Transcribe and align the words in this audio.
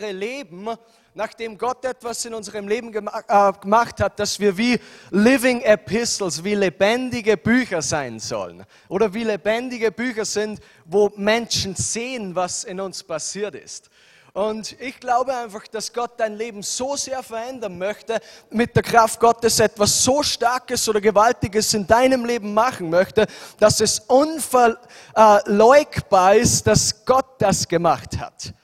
Leben, 0.00 0.70
nachdem 1.12 1.58
Gott 1.58 1.84
etwas 1.84 2.24
in 2.24 2.32
unserem 2.32 2.66
Leben 2.66 2.96
äh, 2.96 3.52
gemacht 3.60 4.00
hat, 4.00 4.18
dass 4.18 4.40
wir 4.40 4.56
wie 4.56 4.80
Living 5.10 5.60
Epistles, 5.60 6.42
wie 6.42 6.54
lebendige 6.54 7.36
Bücher 7.36 7.82
sein 7.82 8.18
sollen. 8.18 8.64
Oder 8.88 9.12
wie 9.12 9.24
lebendige 9.24 9.92
Bücher 9.92 10.24
sind, 10.24 10.60
wo 10.86 11.12
Menschen 11.16 11.76
sehen, 11.76 12.34
was 12.34 12.64
in 12.64 12.80
uns 12.80 13.02
passiert 13.02 13.54
ist. 13.54 13.90
Und 14.32 14.80
ich 14.80 14.98
glaube 14.98 15.36
einfach, 15.36 15.68
dass 15.68 15.92
Gott 15.92 16.12
dein 16.16 16.38
Leben 16.38 16.62
so 16.62 16.96
sehr 16.96 17.22
verändern 17.22 17.76
möchte, 17.76 18.18
mit 18.48 18.74
der 18.74 18.82
Kraft 18.82 19.20
Gottes 19.20 19.60
etwas 19.60 20.02
so 20.02 20.22
Starkes 20.22 20.88
oder 20.88 21.02
Gewaltiges 21.02 21.74
in 21.74 21.86
deinem 21.86 22.24
Leben 22.24 22.54
machen 22.54 22.88
möchte, 22.88 23.26
dass 23.58 23.82
es 23.82 23.98
unverleugbar 23.98 26.36
ist, 26.36 26.66
dass 26.66 27.04
Gott 27.04 27.34
das 27.40 27.68
gemacht 27.68 28.18
hat. 28.18 28.54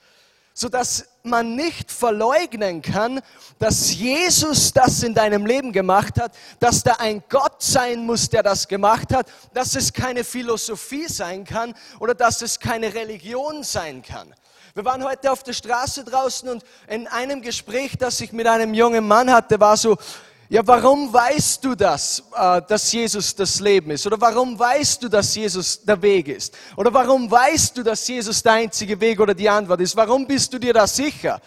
Sodass 0.55 1.05
man 1.29 1.55
nicht 1.55 1.91
verleugnen 1.91 2.83
kann, 2.83 3.21
dass 3.59 3.95
Jesus 3.95 4.73
das 4.73 5.03
in 5.03 5.15
deinem 5.15 5.47
Leben 5.47 5.73
gemacht 5.73 6.21
hat, 6.21 6.33
dass 6.61 6.83
da 6.83 6.95
ein 6.99 7.23
Gott 7.29 7.63
sein 7.63 8.05
muss, 8.05 8.29
der 8.29 8.43
das 8.43 8.69
gemacht 8.69 9.15
hat, 9.15 9.27
dass 9.55 9.75
es 9.77 9.93
keine 9.93 10.25
Philosophie 10.25 11.07
sein 11.07 11.45
kann 11.45 11.75
oder 12.01 12.15
dass 12.15 12.43
es 12.43 12.59
keine 12.59 12.93
Religion 12.95 13.63
sein 13.63 14.03
kann. 14.03 14.35
Wir 14.75 14.85
waren 14.85 15.03
heute 15.03 15.33
auf 15.33 15.43
der 15.43 15.55
Straße 15.55 16.05
draußen 16.05 16.49
und 16.49 16.63
in 16.87 17.09
einem 17.09 17.43
Gespräch, 17.43 17.97
das 17.99 18.21
ich 18.21 18.33
mit 18.33 18.47
einem 18.47 18.75
jungen 18.75 19.07
Mann 19.07 19.33
hatte, 19.33 19.59
war 19.59 19.77
so, 19.77 19.97
ja, 20.51 20.67
warum 20.67 21.13
weißt 21.13 21.63
du 21.63 21.75
das, 21.75 22.23
äh, 22.35 22.63
dass 22.67 22.91
Jesus 22.91 23.35
das 23.35 23.61
Leben 23.61 23.91
ist? 23.91 24.07
Oder 24.07 24.19
warum 24.19 24.59
weißt 24.59 25.03
du, 25.03 25.09
dass 25.11 25.35
Jesus 25.35 25.85
der 25.85 26.01
Weg 26.01 26.29
ist? 26.29 26.57
Oder 26.75 26.93
warum 26.95 27.31
weißt 27.31 27.77
du, 27.77 27.83
dass 27.83 28.09
Jesus 28.09 28.43
der 28.43 28.53
einzige 28.53 28.99
Weg 28.99 29.21
oder 29.21 29.35
die 29.35 29.49
Antwort 29.49 29.83
ist? 29.83 29.95
Warum 29.95 30.27
bist 30.27 30.51
du 30.55 30.59
dir 30.59 30.73
da 30.73 30.87
sicher? 30.87 31.39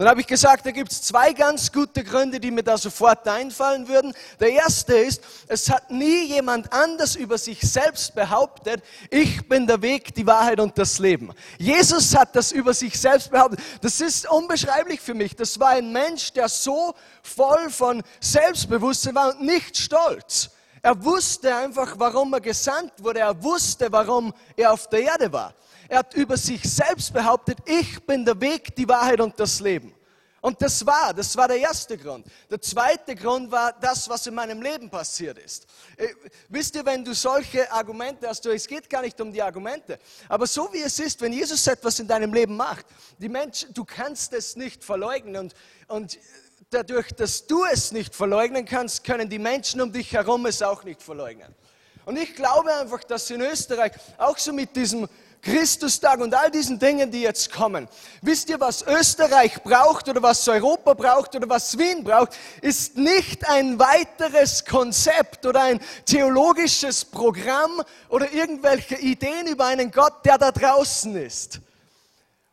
Dann 0.00 0.08
habe 0.08 0.22
ich 0.22 0.26
gesagt, 0.26 0.64
da 0.64 0.70
gibt 0.70 0.92
es 0.92 1.02
zwei 1.02 1.34
ganz 1.34 1.70
gute 1.70 2.02
Gründe, 2.02 2.40
die 2.40 2.50
mir 2.50 2.62
da 2.62 2.78
sofort 2.78 3.28
einfallen 3.28 3.86
würden. 3.86 4.14
Der 4.40 4.50
erste 4.50 4.94
ist, 4.94 5.22
es 5.46 5.68
hat 5.68 5.90
nie 5.90 6.24
jemand 6.24 6.72
anders 6.72 7.16
über 7.16 7.36
sich 7.36 7.60
selbst 7.60 8.14
behauptet, 8.14 8.82
ich 9.10 9.46
bin 9.46 9.66
der 9.66 9.82
Weg, 9.82 10.14
die 10.14 10.26
Wahrheit 10.26 10.58
und 10.58 10.78
das 10.78 10.98
Leben. 11.00 11.34
Jesus 11.58 12.16
hat 12.16 12.34
das 12.34 12.50
über 12.50 12.72
sich 12.72 12.98
selbst 12.98 13.30
behauptet. 13.30 13.60
Das 13.82 14.00
ist 14.00 14.26
unbeschreiblich 14.30 15.02
für 15.02 15.12
mich. 15.12 15.36
Das 15.36 15.60
war 15.60 15.68
ein 15.68 15.92
Mensch, 15.92 16.32
der 16.32 16.48
so 16.48 16.94
voll 17.22 17.68
von 17.68 18.02
Selbstbewusstsein 18.20 19.14
war 19.14 19.34
und 19.34 19.42
nicht 19.42 19.76
stolz. 19.76 20.48
Er 20.80 21.04
wusste 21.04 21.54
einfach, 21.54 21.96
warum 21.98 22.32
er 22.32 22.40
gesandt 22.40 22.94
wurde. 23.02 23.20
Er 23.20 23.42
wusste, 23.42 23.92
warum 23.92 24.32
er 24.56 24.72
auf 24.72 24.88
der 24.88 25.02
Erde 25.02 25.30
war. 25.30 25.52
Er 25.90 25.98
hat 25.98 26.14
über 26.14 26.36
sich 26.36 26.62
selbst 26.62 27.12
behauptet, 27.12 27.58
ich 27.66 28.00
bin 28.06 28.24
der 28.24 28.40
Weg, 28.40 28.76
die 28.76 28.88
Wahrheit 28.88 29.20
und 29.20 29.38
das 29.40 29.58
Leben. 29.58 29.92
Und 30.40 30.62
das 30.62 30.84
war, 30.86 31.12
das 31.12 31.36
war 31.36 31.48
der 31.48 31.58
erste 31.58 31.98
Grund. 31.98 32.26
Der 32.50 32.60
zweite 32.60 33.14
Grund 33.14 33.50
war 33.50 33.72
das, 33.72 34.08
was 34.08 34.26
in 34.26 34.34
meinem 34.34 34.62
Leben 34.62 34.88
passiert 34.88 35.38
ist. 35.38 35.66
Äh, 35.96 36.08
wisst 36.48 36.74
ihr, 36.74 36.86
wenn 36.86 37.04
du 37.04 37.14
solche 37.14 37.70
Argumente 37.70 38.26
hast, 38.26 38.46
es 38.46 38.66
geht 38.66 38.88
gar 38.88 39.02
nicht 39.02 39.20
um 39.20 39.32
die 39.32 39.42
Argumente, 39.42 39.98
aber 40.28 40.46
so 40.46 40.72
wie 40.72 40.80
es 40.80 40.98
ist, 40.98 41.20
wenn 41.20 41.32
Jesus 41.32 41.66
etwas 41.66 41.98
in 41.98 42.08
deinem 42.08 42.32
Leben 42.32 42.56
macht, 42.56 42.86
die 43.18 43.28
Menschen, 43.28 43.74
du 43.74 43.84
kannst 43.84 44.32
es 44.32 44.56
nicht 44.56 44.82
verleugnen 44.82 45.36
und, 45.36 45.54
und 45.88 46.18
dadurch, 46.70 47.12
dass 47.12 47.46
du 47.46 47.64
es 47.64 47.92
nicht 47.92 48.14
verleugnen 48.14 48.64
kannst, 48.64 49.04
können 49.04 49.28
die 49.28 49.38
Menschen 49.38 49.80
um 49.80 49.92
dich 49.92 50.12
herum 50.12 50.46
es 50.46 50.62
auch 50.62 50.84
nicht 50.84 51.02
verleugnen. 51.02 51.54
Und 52.06 52.16
ich 52.18 52.34
glaube 52.34 52.72
einfach, 52.74 53.04
dass 53.04 53.30
in 53.30 53.42
Österreich 53.42 53.92
auch 54.16 54.38
so 54.38 54.52
mit 54.52 54.74
diesem 54.74 55.06
Christustag 55.42 56.20
und 56.20 56.34
all 56.34 56.50
diesen 56.50 56.78
Dingen, 56.78 57.10
die 57.10 57.22
jetzt 57.22 57.52
kommen. 57.52 57.88
Wisst 58.22 58.50
ihr, 58.50 58.60
was 58.60 58.82
Österreich 58.82 59.62
braucht 59.62 60.08
oder 60.08 60.22
was 60.22 60.46
Europa 60.48 60.94
braucht 60.94 61.34
oder 61.34 61.48
was 61.48 61.78
Wien 61.78 62.04
braucht, 62.04 62.36
ist 62.60 62.96
nicht 62.96 63.48
ein 63.48 63.78
weiteres 63.78 64.64
Konzept 64.64 65.46
oder 65.46 65.62
ein 65.62 65.80
theologisches 66.04 67.04
Programm 67.04 67.82
oder 68.08 68.32
irgendwelche 68.32 68.96
Ideen 68.96 69.46
über 69.46 69.66
einen 69.66 69.90
Gott, 69.90 70.24
der 70.24 70.38
da 70.38 70.52
draußen 70.52 71.16
ist. 71.16 71.60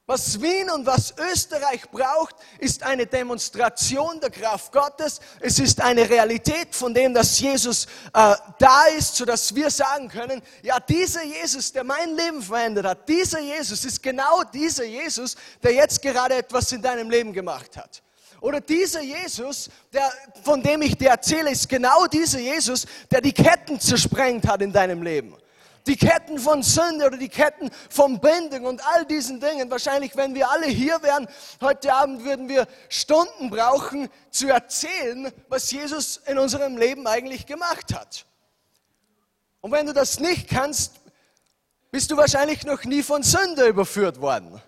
Was 0.10 0.42
Wien 0.42 0.70
und 0.70 0.86
was 0.86 1.14
Österreich 1.18 1.82
braucht, 1.92 2.34
ist 2.60 2.82
eine 2.82 3.06
Demonstration 3.06 4.22
der 4.22 4.30
Kraft 4.30 4.72
Gottes. 4.72 5.20
Es 5.42 5.60
ist 5.60 5.82
eine 5.82 6.10
Realität 6.10 6.74
von 6.74 6.94
dem, 6.94 7.14
dass 7.14 7.38
Jesus 7.38 7.88
äh, 8.14 8.34
da 8.58 8.86
ist, 8.98 9.18
sodass 9.18 9.54
wir 9.54 9.70
sagen 9.70 10.08
können, 10.08 10.42
ja, 10.64 10.80
dieser 10.80 11.26
Jesus, 11.26 11.74
der 11.74 11.84
mein 11.84 12.16
Leben 12.16 12.42
verändert 12.42 12.86
hat, 12.86 13.10
dieser 13.10 13.42
Jesus 13.42 13.84
ist 13.84 14.02
genau 14.02 14.44
dieser 14.46 14.86
Jesus, 14.86 15.36
der 15.62 15.74
jetzt 15.74 16.02
gerade 16.02 16.36
etwas 16.36 16.72
in 16.72 16.82
deinem 16.82 17.10
Leben 17.10 17.34
gemacht 17.34 17.76
hat. 17.76 18.02
Oder 18.40 18.62
dieser 18.62 19.02
Jesus, 19.02 19.70
der, 19.92 20.10
von 20.42 20.64
dem 20.64 20.84
ich 20.84 20.98
dir 20.98 21.10
erzähle, 21.10 21.52
ist 21.52 21.68
genau 21.68 22.08
dieser 22.08 22.40
Jesus, 22.40 22.86
der 23.12 23.20
die 23.20 23.34
Ketten 23.34 23.78
zersprengt 23.78 24.48
hat 24.48 24.62
in 24.62 24.72
deinem 24.72 25.02
Leben 25.02 25.36
die 25.88 25.96
Ketten 25.96 26.38
von 26.38 26.62
Sünde 26.64 27.08
oder 27.08 27.18
die 27.18 27.30
Ketten 27.30 27.72
von 27.90 28.20
Bindung 28.20 28.66
und 28.66 28.86
all 28.86 29.06
diesen 29.06 29.40
Dingen. 29.40 29.72
Wahrscheinlich, 29.72 30.16
wenn 30.16 30.36
wir 30.36 30.50
alle 30.50 30.68
hier 30.68 31.02
wären, 31.02 31.28
heute 31.62 31.94
Abend 31.94 32.24
würden 32.24 32.50
wir 32.50 32.68
Stunden 32.90 33.50
brauchen 33.50 34.10
zu 34.30 34.48
erzählen, 34.50 35.32
was 35.48 35.72
Jesus 35.72 36.18
in 36.26 36.38
unserem 36.38 36.78
Leben 36.78 37.08
eigentlich 37.08 37.46
gemacht 37.46 37.94
hat. 37.94 38.26
Und 39.62 39.72
wenn 39.72 39.86
du 39.86 39.94
das 39.94 40.20
nicht 40.20 40.50
kannst, 40.50 40.96
bist 41.90 42.12
du 42.12 42.18
wahrscheinlich 42.18 42.64
noch 42.64 42.84
nie 42.84 43.02
von 43.02 43.24
Sünde 43.24 43.68
überführt 43.68 44.20
worden. 44.22 44.62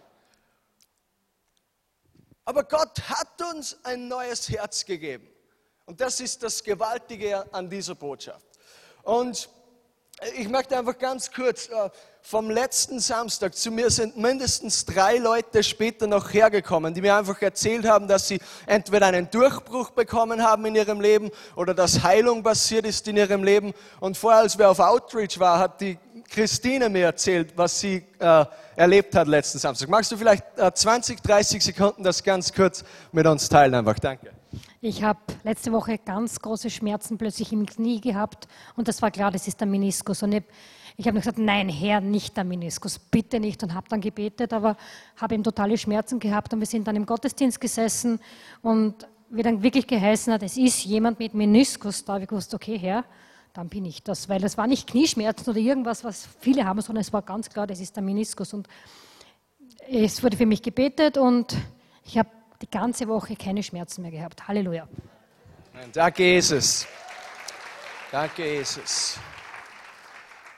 Aber 2.46 2.64
Gott 2.64 3.00
hat 3.10 3.42
uns 3.54 3.78
ein 3.84 4.08
neues 4.08 4.50
Herz 4.50 4.86
gegeben. 4.86 5.28
Und 5.86 6.02
das 6.02 6.20
ist 6.20 6.42
das 6.42 6.64
Gewaltige 6.64 7.46
an 7.54 7.70
dieser 7.70 7.96
Botschaft. 7.96 8.46
Und 9.04 9.50
ich 10.38 10.50
möchte 10.50 10.78
einfach 10.78 10.98
ganz 10.98 11.32
kurz 11.32 11.68
äh, 11.68 11.90
vom 12.22 12.50
letzten 12.50 13.00
Samstag 13.00 13.56
zu 13.56 13.72
mir 13.72 13.90
sind 13.90 14.18
mindestens 14.18 14.86
drei 14.86 15.18
Leute 15.18 15.64
später 15.64 16.08
noch 16.08 16.34
hergekommen, 16.34 16.94
die 16.94 17.02
mir 17.02 17.16
einfach 17.16 17.42
erzählt 17.42 17.88
haben, 17.88 18.08
dass 18.08 18.28
sie 18.28 18.40
entweder 18.66 19.08
einen 19.08 19.30
Durchbruch 19.32 19.92
bekommen 19.92 20.44
haben 20.44 20.66
in 20.66 20.76
ihrem 20.76 21.02
Leben 21.02 21.32
oder 21.56 21.74
dass 21.74 22.04
Heilung 22.04 22.44
passiert 22.44 22.86
ist 22.86 23.08
in 23.08 23.18
ihrem 23.18 23.44
Leben. 23.44 23.74
Und 24.00 24.18
vorher, 24.18 24.42
als 24.42 24.58
wir 24.58 24.70
auf 24.70 24.80
Outreach 24.80 25.40
war, 25.40 25.60
hat 25.60 25.82
die 25.82 25.98
Christine 26.30 26.90
mir 26.90 27.06
erzählt, 27.06 27.54
was 27.56 27.80
sie 27.80 28.06
äh, 28.20 28.46
erlebt 28.76 29.16
hat 29.16 29.28
letzten 29.28 29.58
Samstag. 29.58 29.90
Magst 29.90 30.12
du 30.12 30.18
vielleicht 30.18 30.44
äh, 30.58 30.72
20, 30.72 31.22
30 31.22 31.64
Sekunden 31.64 32.04
das 32.04 32.24
ganz 32.24 32.54
kurz 32.54 32.84
mit 33.12 33.26
uns 33.26 33.50
teilen 33.50 33.74
einfach? 33.74 33.98
Danke. 33.98 34.39
Ich 34.82 35.04
habe 35.04 35.20
letzte 35.44 35.72
Woche 35.72 35.98
ganz 35.98 36.40
große 36.40 36.70
Schmerzen 36.70 37.18
plötzlich 37.18 37.52
im 37.52 37.66
Knie 37.66 38.02
gehabt 38.02 38.48
und 38.76 38.88
das 38.88 39.02
war 39.02 39.12
klar, 39.12 39.32
das 39.32 39.48
ist 39.48 39.60
der 39.60 39.68
Meniskus. 39.68 40.24
Und 40.24 40.34
ich, 40.34 40.44
ich 40.98 41.08
habe 41.08 41.20
gesagt, 41.20 41.38
nein, 41.38 41.70
Herr, 41.70 42.02
nicht 42.02 42.36
der 42.36 42.44
Meniskus, 42.44 42.98
bitte 42.98 43.40
nicht. 43.40 43.62
Und 43.64 43.74
habe 43.74 43.88
dann 43.90 44.02
gebetet, 44.02 44.54
aber 44.54 44.78
habe 45.18 45.36
eben 45.36 45.44
totale 45.44 45.78
Schmerzen 45.78 46.20
gehabt 46.20 46.54
und 46.54 46.60
wir 46.60 46.68
sind 46.68 46.88
dann 46.88 46.96
im 46.96 47.06
Gottesdienst 47.06 47.62
gesessen 47.62 48.20
und 48.62 49.08
wie 49.30 49.44
dann 49.44 49.62
wirklich 49.62 49.86
geheißen 49.86 50.34
hat, 50.34 50.44
es 50.44 50.58
ist 50.58 50.86
jemand 50.86 51.20
mit 51.20 51.34
Meniskus 51.34 52.04
da. 52.04 52.14
habe 52.14 52.24
Ich 52.24 52.30
gewusst, 52.30 52.54
okay, 52.54 52.78
Herr, 52.78 53.06
dann 53.54 53.70
bin 53.70 53.86
ich 53.86 54.04
das, 54.04 54.30
weil 54.30 54.44
es 54.44 54.58
war 54.58 54.68
nicht 54.68 54.88
Knieschmerzen 54.88 55.50
oder 55.50 55.60
irgendwas, 55.60 56.04
was 56.04 56.28
viele 56.40 56.66
haben, 56.66 56.82
sondern 56.82 57.02
es 57.02 57.14
war 57.14 57.22
ganz 57.22 57.50
klar, 57.50 57.68
das 57.68 57.80
ist 57.80 57.96
der 57.96 58.04
Meniskus. 58.04 58.54
Und 58.54 58.68
es 59.88 60.24
wurde 60.24 60.38
für 60.38 60.46
mich 60.46 60.62
gebetet 60.62 61.18
und 61.18 61.56
ich 62.04 62.18
habe 62.18 62.30
die 62.62 62.70
ganze 62.70 63.08
Woche 63.08 63.36
keine 63.36 63.64
Schmerzen 63.64 64.02
mehr 64.02 64.12
gehabt. 64.12 64.48
Halleluja. 64.48 64.88
Danke, 65.94 66.24
Jesus. 66.24 66.88
Danke, 68.12 68.46
Jesus. 68.46 69.18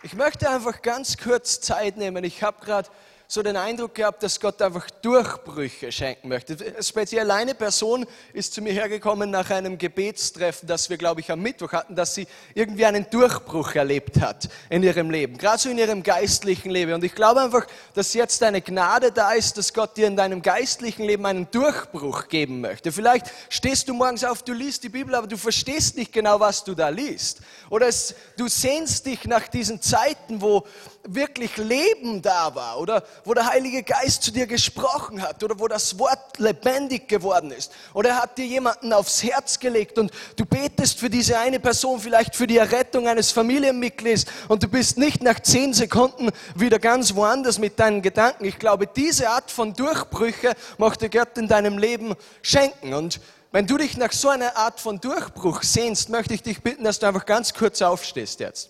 Ich 0.04 0.16
möchte 0.16 0.50
einfach 0.50 0.82
ganz 0.82 1.18
kurz 1.18 1.62
Zeit 1.62 1.98
nehmen. 1.98 2.24
Ich 2.24 2.42
habe 2.42 2.64
gerade 2.66 2.90
so 3.32 3.42
den 3.42 3.56
Eindruck 3.56 3.96
gehabt, 3.96 4.24
dass 4.24 4.42
Gott 4.42 4.62
einfach 4.62 4.90
Durchbrüche 4.90 5.90
schenken 5.90 6.28
möchte. 6.28 6.58
Speziell 6.84 7.32
eine 7.32 7.56
Person 7.56 8.06
ist 8.34 8.54
zu 8.54 8.62
mir 8.62 8.74
hergekommen 8.74 9.32
nach 9.32 9.50
einem 9.52 9.78
Gebetstreffen, 9.78 10.68
das 10.68 10.90
wir, 10.90 10.98
glaube 10.98 11.22
ich, 11.22 11.32
am 11.32 11.40
Mittwoch 11.42 11.72
hatten, 11.72 11.96
dass 11.96 12.14
sie 12.14 12.28
irgendwie 12.56 12.86
einen 12.86 13.10
Durchbruch 13.10 13.74
erlebt 13.76 14.20
hat 14.20 14.50
in 14.70 14.84
ihrem 14.84 15.10
Leben, 15.10 15.38
gerade 15.38 15.60
so 15.60 15.70
in 15.70 15.78
ihrem 15.78 16.04
geistlichen 16.04 16.72
Leben. 16.72 16.92
Und 16.92 17.06
ich 17.06 17.16
glaube 17.16 17.40
einfach, 17.40 17.66
dass 17.94 18.14
jetzt 18.14 18.44
eine 18.44 18.62
Gnade 18.62 19.14
da 19.14 19.32
ist, 19.32 19.58
dass 19.58 19.74
Gott 19.74 19.96
dir 19.96 20.08
in 20.08 20.18
deinem 20.18 20.42
geistlichen 20.42 21.06
Leben 21.06 21.26
einen 21.26 21.50
Durchbruch 21.52 22.28
geben 22.28 22.60
möchte. 22.60 22.92
Vielleicht 22.92 23.28
stehst 23.48 23.88
du 23.88 23.94
morgens 23.94 24.26
auf, 24.26 24.44
du 24.44 24.52
liest 24.52 24.84
die 24.84 24.90
Bibel, 24.90 25.16
aber 25.16 25.28
du 25.28 25.38
verstehst 25.38 25.96
nicht 25.96 26.12
genau, 26.12 26.42
was 26.42 26.66
du 26.66 26.76
da 26.76 26.90
liest. 26.90 27.40
Oder 27.70 27.88
es, 27.88 28.14
du 28.36 28.50
sehnst 28.50 29.06
dich 29.06 29.24
nach 29.24 29.48
diesen 29.48 29.82
Zeiten, 29.82 30.42
wo 30.42 30.66
wirklich 31.08 31.58
Leben 31.58 32.22
da 32.22 32.54
war 32.56 32.80
oder 32.80 33.04
wo 33.24 33.34
der 33.34 33.48
Heilige 33.48 33.84
Geist 33.84 34.24
zu 34.24 34.32
dir 34.32 34.48
gesprochen 34.48 35.22
hat 35.22 35.44
oder 35.44 35.60
wo 35.60 35.68
das 35.68 35.98
Wort 35.98 36.38
lebendig 36.38 37.08
geworden 37.08 37.52
ist 37.52 37.72
oder 37.94 38.10
er 38.10 38.22
hat 38.22 38.38
dir 38.38 38.46
jemanden 38.46 38.94
aufs 38.94 39.24
Herz 39.24 39.60
gelegt 39.60 39.98
und 39.98 40.12
du 40.36 40.46
betest 40.46 41.00
für 41.00 41.10
diese 41.10 41.38
eine 41.38 41.60
Person, 41.60 42.00
vielleicht 42.00 42.36
für 42.36 42.48
die 42.48 42.58
Errettung 42.58 43.08
eines 43.08 43.32
Familienmitglieds 43.32 44.26
und 44.48 44.64
du 44.64 44.68
bist 44.68 44.98
nicht 44.98 45.24
nach 45.24 45.40
zehn 45.40 45.74
Sekunden 45.74 46.30
wieder 46.56 46.80
ganz 46.80 47.16
woanders 47.16 47.58
mit 47.60 47.80
deinen 47.80 48.02
Gedanken. 48.02 48.46
Ich 48.46 48.60
glaube, 48.60 48.88
diese 48.88 49.30
Art 49.30 49.52
von 49.52 49.74
Durchbrüche 49.74 50.54
möchte 50.78 51.10
Gott 51.10 51.38
in 51.38 51.48
deinem 51.48 51.78
Leben 51.78 52.16
schenken 52.42 52.94
und 52.94 53.20
wenn 53.52 53.68
du 53.68 53.78
dich 53.78 53.98
nach 53.98 54.14
so 54.14 54.30
einer 54.30 54.56
Art 54.56 54.80
von 54.80 55.02
Durchbruch 55.02 55.62
sehnst, 55.64 56.10
möchte 56.10 56.34
ich 56.34 56.42
dich 56.42 56.62
bitten, 56.62 56.86
dass 56.86 57.00
du 57.00 57.08
einfach 57.08 57.26
ganz 57.26 57.54
kurz 57.54 57.82
aufstehst 57.82 58.40
jetzt. 58.40 58.70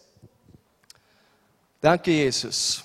Danke, 1.82 2.12
Jesus. 2.12 2.84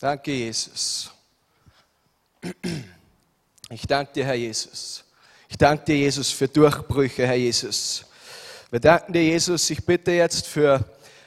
Danke, 0.00 0.32
Jesus. 0.32 1.12
Ich 3.70 3.86
danke 3.86 4.12
dir, 4.12 4.24
Herr 4.24 4.34
Jesus. 4.34 5.04
Ich 5.48 5.56
danke 5.56 5.84
dir, 5.84 5.96
Jesus, 5.96 6.32
für 6.32 6.48
Durchbrüche, 6.48 7.24
Herr 7.24 7.36
Jesus. 7.36 8.04
Wir 8.68 8.80
danken 8.80 9.12
dir, 9.12 9.22
Jesus. 9.22 9.70
Ich 9.70 9.86
bitte 9.86 10.10
jetzt 10.10 10.48
für 10.48 10.84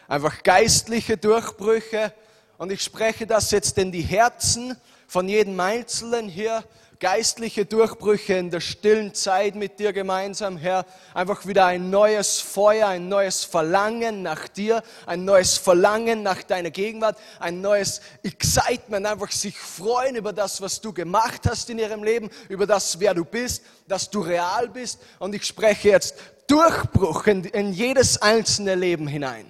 einfach 0.09 0.43
geistliche 0.43 1.15
Durchbrüche 1.15 2.13
und 2.57 2.73
ich 2.73 2.81
spreche 2.81 3.25
das 3.25 3.49
jetzt 3.51 3.77
in 3.77 3.93
die 3.93 4.01
Herzen 4.01 4.75
von 5.07 5.29
jedem 5.29 5.57
Einzelnen 5.57 6.27
hier 6.27 6.65
geistliche 6.99 7.65
Durchbrüche 7.65 8.33
in 8.33 8.51
der 8.51 8.59
stillen 8.59 9.13
Zeit 9.13 9.55
mit 9.55 9.79
dir 9.79 9.93
gemeinsam, 9.93 10.57
Herr. 10.57 10.85
Einfach 11.13 11.45
wieder 11.45 11.65
ein 11.65 11.89
neues 11.89 12.41
Feuer, 12.41 12.89
ein 12.89 13.07
neues 13.07 13.45
Verlangen 13.45 14.21
nach 14.21 14.49
dir, 14.49 14.83
ein 15.05 15.23
neues 15.23 15.57
Verlangen 15.57 16.23
nach 16.23 16.43
deiner 16.43 16.71
Gegenwart, 16.71 17.17
ein 17.39 17.61
neues 17.61 18.01
Excitement, 18.23 19.05
einfach 19.05 19.31
sich 19.31 19.57
freuen 19.57 20.17
über 20.17 20.33
das, 20.33 20.61
was 20.61 20.81
du 20.81 20.91
gemacht 20.91 21.41
hast 21.49 21.69
in 21.69 21.79
ihrem 21.79 22.03
Leben, 22.03 22.29
über 22.49 22.67
das, 22.67 22.99
wer 22.99 23.13
du 23.13 23.23
bist, 23.23 23.63
dass 23.87 24.09
du 24.09 24.19
real 24.19 24.67
bist. 24.67 24.99
Und 25.19 25.33
ich 25.33 25.45
spreche 25.45 25.89
jetzt 25.89 26.15
Durchbruch 26.47 27.27
in, 27.27 27.45
in 27.45 27.71
jedes 27.71 28.21
einzelne 28.21 28.75
Leben 28.75 29.07
hinein. 29.07 29.49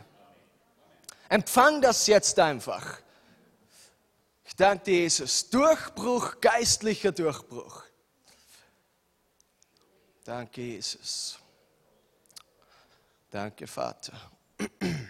Empfang 1.30 1.81
das 1.81 2.06
jetzt 2.06 2.40
einfach 2.40 3.00
danke 4.59 4.91
Jesus. 4.91 5.50
Durchbruch, 5.50 6.41
geistlicher 6.41 7.11
Durchbruch. 7.11 7.83
Danke, 10.23 10.61
Jesus. 10.61 11.39
Danke, 13.31 13.65
Vater. 13.67 14.13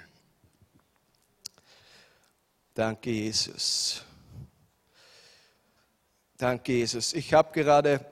Danke, 2.74 3.10
Jesus. 3.10 4.04
Danke, 6.38 6.74
Jesus. 6.74 7.14
Ich 7.14 7.34
habe 7.34 7.52
gerade, 7.52 8.06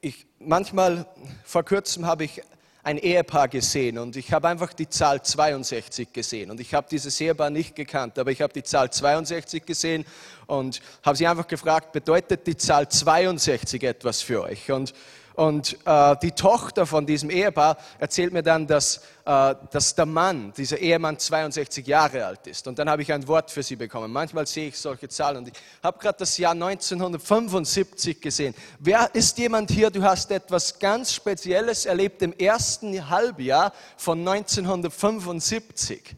ich, 0.00 0.26
manchmal, 0.38 1.06
vor 1.44 1.64
kurzem 1.64 2.06
habe 2.06 2.24
ich 2.24 2.40
ein 2.84 2.98
Ehepaar 2.98 3.48
gesehen 3.48 3.98
und 3.98 4.16
ich 4.16 4.32
habe 4.32 4.48
einfach 4.48 4.72
die 4.72 4.88
Zahl 4.88 5.22
62 5.22 6.12
gesehen 6.12 6.50
und 6.50 6.58
ich 6.58 6.74
habe 6.74 6.88
dieses 6.90 7.20
Ehepaar 7.20 7.50
nicht 7.50 7.76
gekannt, 7.76 8.18
aber 8.18 8.32
ich 8.32 8.42
habe 8.42 8.52
die 8.52 8.64
Zahl 8.64 8.90
62 8.90 9.64
gesehen 9.64 10.04
und 10.46 10.82
habe 11.04 11.16
sie 11.16 11.26
einfach 11.28 11.46
gefragt, 11.46 11.92
bedeutet 11.92 12.46
die 12.46 12.56
Zahl 12.56 12.88
62 12.88 13.84
etwas 13.84 14.22
für 14.22 14.42
euch? 14.42 14.72
Und 14.72 14.94
und 15.34 15.78
äh, 15.86 16.16
die 16.22 16.32
Tochter 16.32 16.86
von 16.86 17.06
diesem 17.06 17.30
Ehepaar 17.30 17.76
erzählt 17.98 18.32
mir 18.32 18.42
dann, 18.42 18.66
dass, 18.66 18.98
äh, 19.24 19.54
dass 19.70 19.94
der 19.94 20.06
Mann, 20.06 20.52
dieser 20.56 20.78
Ehemann 20.78 21.18
62 21.18 21.86
Jahre 21.86 22.26
alt 22.26 22.46
ist. 22.46 22.66
Und 22.68 22.78
dann 22.78 22.90
habe 22.90 23.02
ich 23.02 23.12
ein 23.12 23.26
Wort 23.28 23.50
für 23.50 23.62
sie 23.62 23.76
bekommen. 23.76 24.12
Manchmal 24.12 24.46
sehe 24.46 24.68
ich 24.68 24.78
solche 24.78 25.08
Zahlen 25.08 25.38
und 25.38 25.48
ich 25.48 25.54
habe 25.82 25.98
gerade 25.98 26.18
das 26.18 26.36
Jahr 26.36 26.52
1975 26.52 28.20
gesehen. 28.20 28.54
Wer 28.78 29.14
ist 29.14 29.38
jemand 29.38 29.70
hier, 29.70 29.90
du 29.90 30.02
hast 30.02 30.30
etwas 30.30 30.78
ganz 30.78 31.14
Spezielles 31.14 31.86
erlebt 31.86 32.20
im 32.22 32.32
ersten 32.34 33.08
Halbjahr 33.08 33.72
von 33.96 34.18
1975? 34.18 36.14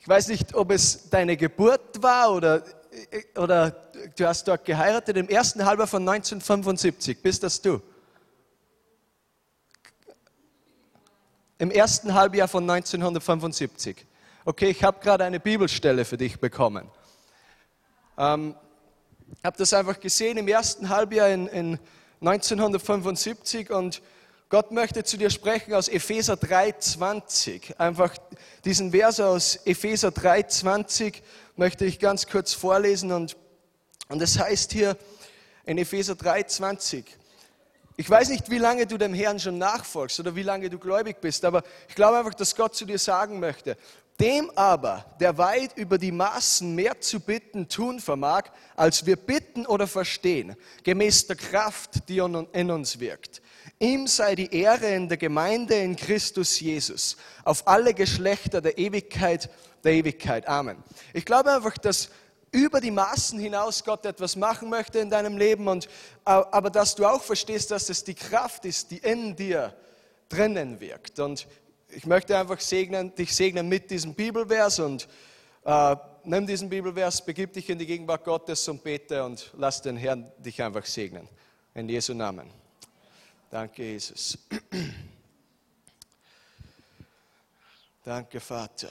Ich 0.00 0.08
weiß 0.08 0.28
nicht, 0.28 0.54
ob 0.54 0.72
es 0.72 1.10
deine 1.10 1.36
Geburt 1.36 2.02
war 2.02 2.32
oder, 2.32 2.64
oder 3.36 3.70
du 4.16 4.26
hast 4.26 4.48
dort 4.48 4.64
geheiratet 4.64 5.16
im 5.16 5.28
ersten 5.28 5.64
Halbjahr 5.64 5.86
von 5.86 6.02
1975. 6.02 7.22
Bist 7.22 7.44
das 7.44 7.60
du? 7.60 7.80
Im 11.62 11.70
ersten 11.70 12.12
Halbjahr 12.14 12.48
von 12.48 12.68
1975. 12.68 14.04
Okay, 14.44 14.70
ich 14.70 14.82
habe 14.82 14.98
gerade 14.98 15.22
eine 15.22 15.38
Bibelstelle 15.38 16.04
für 16.04 16.16
dich 16.16 16.40
bekommen. 16.40 16.90
Ähm, 18.18 18.56
habe 19.44 19.56
das 19.56 19.72
einfach 19.72 20.00
gesehen 20.00 20.38
im 20.38 20.48
ersten 20.48 20.88
Halbjahr 20.88 21.28
in, 21.28 21.46
in 21.46 21.78
1975 22.20 23.70
und 23.70 24.02
Gott 24.48 24.72
möchte 24.72 25.04
zu 25.04 25.16
dir 25.16 25.30
sprechen 25.30 25.72
aus 25.74 25.86
Epheser 25.86 26.34
3,20. 26.34 27.76
Einfach 27.76 28.16
diesen 28.64 28.90
Vers 28.90 29.20
aus 29.20 29.54
Epheser 29.64 30.08
3,20 30.08 31.22
möchte 31.54 31.84
ich 31.84 32.00
ganz 32.00 32.26
kurz 32.26 32.54
vorlesen 32.54 33.12
und, 33.12 33.36
und 34.08 34.20
es 34.20 34.36
heißt 34.36 34.72
hier 34.72 34.96
in 35.64 35.78
Epheser 35.78 36.14
3,20, 36.14 37.04
ich 37.96 38.08
weiß 38.08 38.30
nicht, 38.30 38.50
wie 38.50 38.58
lange 38.58 38.86
du 38.86 38.96
dem 38.96 39.14
Herrn 39.14 39.38
schon 39.38 39.58
nachfolgst 39.58 40.18
oder 40.20 40.34
wie 40.34 40.42
lange 40.42 40.70
du 40.70 40.78
gläubig 40.78 41.20
bist, 41.20 41.44
aber 41.44 41.62
ich 41.88 41.94
glaube 41.94 42.18
einfach, 42.18 42.34
dass 42.34 42.56
Gott 42.56 42.74
zu 42.74 42.84
dir 42.84 42.98
sagen 42.98 43.38
möchte, 43.38 43.76
dem 44.20 44.50
aber, 44.54 45.04
der 45.20 45.36
weit 45.38 45.76
über 45.76 45.98
die 45.98 46.12
Maßen 46.12 46.74
mehr 46.74 47.00
zu 47.00 47.20
bitten 47.20 47.68
tun 47.68 47.98
vermag, 47.98 48.44
als 48.76 49.04
wir 49.06 49.16
bitten 49.16 49.66
oder 49.66 49.86
verstehen, 49.86 50.54
gemäß 50.84 51.26
der 51.26 51.36
Kraft, 51.36 52.08
die 52.08 52.18
in 52.18 52.70
uns 52.70 53.00
wirkt. 53.00 53.42
Ihm 53.78 54.06
sei 54.06 54.36
die 54.36 54.54
Ehre 54.54 54.94
in 54.94 55.08
der 55.08 55.16
Gemeinde 55.16 55.74
in 55.74 55.96
Christus 55.96 56.60
Jesus, 56.60 57.16
auf 57.44 57.66
alle 57.66 57.94
Geschlechter 57.94 58.60
der 58.60 58.78
Ewigkeit, 58.78 59.50
der 59.82 59.94
Ewigkeit. 59.94 60.46
Amen. 60.46 60.76
Ich 61.12 61.24
glaube 61.24 61.52
einfach, 61.52 61.76
dass 61.78 62.08
über 62.52 62.80
die 62.80 62.90
Maßen 62.90 63.38
hinaus 63.38 63.82
Gott 63.82 64.06
etwas 64.06 64.36
machen 64.36 64.68
möchte 64.68 64.98
in 65.00 65.10
deinem 65.10 65.36
Leben, 65.36 65.66
und, 65.66 65.88
aber 66.24 66.70
dass 66.70 66.94
du 66.94 67.06
auch 67.06 67.22
verstehst, 67.22 67.70
dass 67.70 67.88
es 67.88 68.04
die 68.04 68.14
Kraft 68.14 68.64
ist, 68.66 68.90
die 68.90 68.98
in 68.98 69.34
dir 69.34 69.74
drinnen 70.28 70.78
wirkt. 70.80 71.18
Und 71.18 71.48
ich 71.88 72.06
möchte 72.06 72.38
einfach 72.38 72.60
segnen, 72.60 73.14
dich 73.14 73.34
segnen 73.34 73.68
mit 73.68 73.90
diesem 73.90 74.14
Bibelvers 74.14 74.78
und 74.78 75.08
äh, 75.64 75.96
nimm 76.24 76.46
diesen 76.46 76.68
Bibelvers, 76.68 77.24
begib 77.24 77.52
dich 77.54 77.68
in 77.70 77.78
die 77.78 77.86
Gegenwart 77.86 78.24
Gottes 78.24 78.68
und 78.68 78.84
bete 78.84 79.24
und 79.24 79.50
lass 79.56 79.82
den 79.82 79.96
Herrn 79.96 80.30
dich 80.38 80.62
einfach 80.62 80.84
segnen. 80.86 81.28
In 81.74 81.88
Jesu 81.88 82.12
Namen. 82.14 82.50
Danke, 83.50 83.82
Jesus. 83.82 84.38
Danke, 88.04 88.40
Vater. 88.40 88.90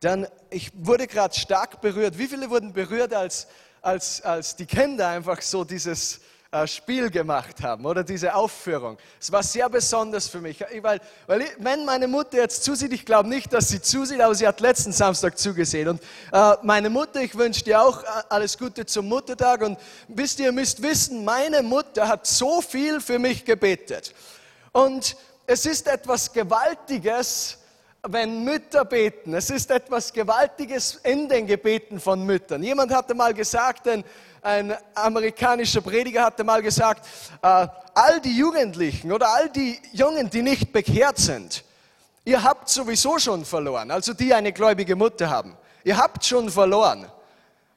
Dann, 0.00 0.26
ich 0.50 0.70
wurde 0.74 1.06
gerade 1.06 1.34
stark 1.34 1.80
berührt. 1.80 2.18
Wie 2.18 2.26
viele 2.26 2.50
wurden 2.50 2.72
berührt, 2.72 3.14
als, 3.14 3.46
als, 3.80 4.20
als 4.22 4.56
die 4.56 4.66
Kinder 4.66 5.08
einfach 5.08 5.40
so 5.40 5.64
dieses 5.64 6.20
äh, 6.50 6.66
Spiel 6.66 7.10
gemacht 7.10 7.62
haben 7.62 7.86
oder 7.86 8.04
diese 8.04 8.34
Aufführung? 8.34 8.98
Es 9.18 9.32
war 9.32 9.42
sehr 9.42 9.70
besonders 9.70 10.28
für 10.28 10.42
mich, 10.42 10.62
weil, 10.82 11.00
weil 11.26 11.42
ich, 11.42 11.50
wenn 11.58 11.86
meine 11.86 12.06
Mutter 12.08 12.36
jetzt 12.36 12.62
zusieht, 12.62 12.92
ich 12.92 13.06
glaube 13.06 13.30
nicht, 13.30 13.50
dass 13.54 13.68
sie 13.68 13.80
zusieht, 13.80 14.20
aber 14.20 14.34
sie 14.34 14.46
hat 14.46 14.60
letzten 14.60 14.92
Samstag 14.92 15.38
zugesehen. 15.38 15.88
Und 15.88 16.02
äh, 16.30 16.54
meine 16.62 16.90
Mutter, 16.90 17.22
ich 17.22 17.34
wünsche 17.34 17.64
dir 17.64 17.80
auch 17.80 18.02
äh, 18.02 18.06
alles 18.28 18.58
Gute 18.58 18.84
zum 18.84 19.08
Muttertag. 19.08 19.62
Und 19.62 19.78
wisst 20.08 20.38
ihr, 20.40 20.46
ihr 20.46 20.52
müsst 20.52 20.82
wissen, 20.82 21.24
meine 21.24 21.62
Mutter 21.62 22.06
hat 22.06 22.26
so 22.26 22.60
viel 22.60 23.00
für 23.00 23.18
mich 23.18 23.46
gebetet. 23.46 24.14
Und 24.72 25.16
es 25.46 25.64
ist 25.64 25.88
etwas 25.88 26.32
Gewaltiges, 26.34 27.58
wenn 28.02 28.44
Mütter 28.44 28.84
beten. 28.84 29.34
Es 29.34 29.50
ist 29.50 29.70
etwas 29.70 30.12
Gewaltiges 30.12 31.00
in 31.02 31.28
den 31.28 31.46
Gebeten 31.46 31.98
von 32.00 32.24
Müttern. 32.24 32.62
Jemand 32.62 32.92
hatte 32.92 33.14
mal 33.14 33.34
gesagt, 33.34 33.88
ein, 33.88 34.04
ein 34.42 34.76
amerikanischer 34.94 35.80
Prediger 35.80 36.24
hatte 36.24 36.44
mal 36.44 36.62
gesagt, 36.62 37.06
äh, 37.42 37.66
all 37.94 38.20
die 38.20 38.36
Jugendlichen 38.36 39.12
oder 39.12 39.28
all 39.34 39.48
die 39.50 39.78
Jungen, 39.92 40.30
die 40.30 40.42
nicht 40.42 40.72
bekehrt 40.72 41.18
sind, 41.18 41.64
ihr 42.24 42.42
habt 42.42 42.68
sowieso 42.68 43.18
schon 43.18 43.44
verloren. 43.44 43.90
Also 43.90 44.14
die 44.14 44.32
eine 44.32 44.52
gläubige 44.52 44.96
Mutter 44.96 45.28
haben. 45.28 45.56
Ihr 45.84 45.96
habt 45.96 46.24
schon 46.24 46.50
verloren. 46.50 47.06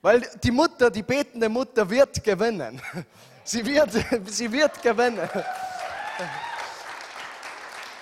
Weil 0.02 0.22
die 0.44 0.52
Mutter, 0.52 0.90
die 0.90 1.04
betende 1.04 1.50
Mutter 1.50 1.90
wird 1.90 2.24
gewinnen. 2.24 2.82
Sie 3.44 3.66
wird, 3.66 3.90
sie 4.28 4.52
wird 4.52 4.80
gewinnen. 4.84 5.28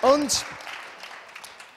Und 0.02 0.44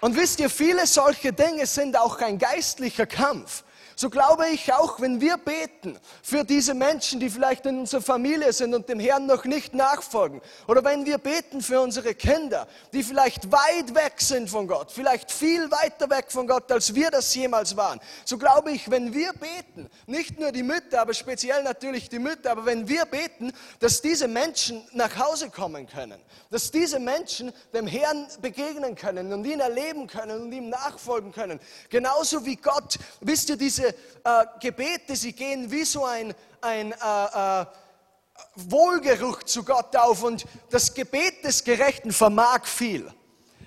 und 0.02 0.16
wisst 0.18 0.40
ihr, 0.40 0.50
viele 0.50 0.86
solche 0.86 1.32
Dinge 1.32 1.66
sind 1.66 1.98
auch 1.98 2.20
ein 2.20 2.38
geistlicher 2.38 3.06
Kampf. 3.06 3.64
So 4.02 4.10
glaube 4.10 4.50
ich 4.50 4.74
auch, 4.74 5.00
wenn 5.00 5.22
wir 5.22 5.38
beten 5.38 5.96
für 6.24 6.44
diese 6.44 6.74
Menschen, 6.74 7.20
die 7.20 7.30
vielleicht 7.30 7.68
in 7.68 7.82
unserer 7.82 8.02
Familie 8.02 8.52
sind 8.52 8.74
und 8.74 8.90
dem 8.90 9.00
Herrn 9.00 9.28
noch 9.28 9.46
nicht 9.46 9.76
nachfolgen, 9.76 10.42
oder 10.68 10.84
wenn 10.84 11.06
wir 11.06 11.20
beten 11.20 11.62
für 11.62 11.80
unsere 11.80 12.16
Kinder, 12.16 12.68
die 12.94 13.04
vielleicht 13.04 13.52
weit 13.52 13.94
weg 13.94 14.14
sind 14.18 14.50
von 14.50 14.68
Gott, 14.68 14.92
vielleicht 14.92 15.32
viel 15.32 15.70
weiter 15.70 16.10
weg 16.10 16.32
von 16.32 16.48
Gott, 16.48 16.72
als 16.72 16.96
wir 16.96 17.12
das 17.12 17.36
jemals 17.36 17.78
waren, 17.78 18.00
so 18.26 18.40
glaube 18.40 18.72
ich, 18.72 18.90
wenn 18.90 19.14
wir 19.14 19.34
beten, 19.34 19.88
nicht 20.08 20.40
nur 20.40 20.52
die 20.52 20.64
Mütter, 20.64 21.02
aber 21.02 21.14
speziell 21.14 21.62
natürlich 21.62 22.10
die 22.10 22.18
Mütter, 22.18 22.54
aber 22.54 22.66
wenn 22.66 22.88
wir 22.88 23.06
beten, 23.06 23.54
dass 23.82 24.02
diese 24.02 24.28
Menschen 24.28 24.82
nach 24.94 25.16
Hause 25.16 25.52
kommen 25.52 25.86
können, 25.86 26.20
dass 26.50 26.72
diese 26.72 27.00
Menschen 27.00 27.54
dem 27.72 27.86
Herrn 27.86 28.26
begegnen 28.42 28.96
können 28.96 29.32
und 29.32 29.46
ihn 29.46 29.60
erleben 29.60 30.08
können 30.08 30.42
und 30.42 30.52
ihm 30.52 30.70
nachfolgen 30.70 31.32
können, 31.32 31.60
genauso 31.92 32.48
wie 32.48 32.56
Gott, 32.56 32.98
wisst 33.20 33.50
ihr, 33.50 33.58
diese 33.58 33.91
äh, 34.24 34.46
Gebete, 34.60 35.16
sie 35.16 35.34
gehen 35.34 35.72
wie 35.72 35.84
so 35.84 36.06
ein, 36.06 36.34
ein 36.62 36.92
äh, 36.92 37.62
äh, 37.62 37.66
Wohlgeruch 38.56 39.44
zu 39.44 39.64
Gott 39.64 39.96
auf 39.96 40.24
und 40.24 40.46
das 40.70 40.94
Gebet 40.94 41.44
des 41.44 41.64
Gerechten 41.64 42.12
vermag 42.12 42.66
viel. 42.66 43.12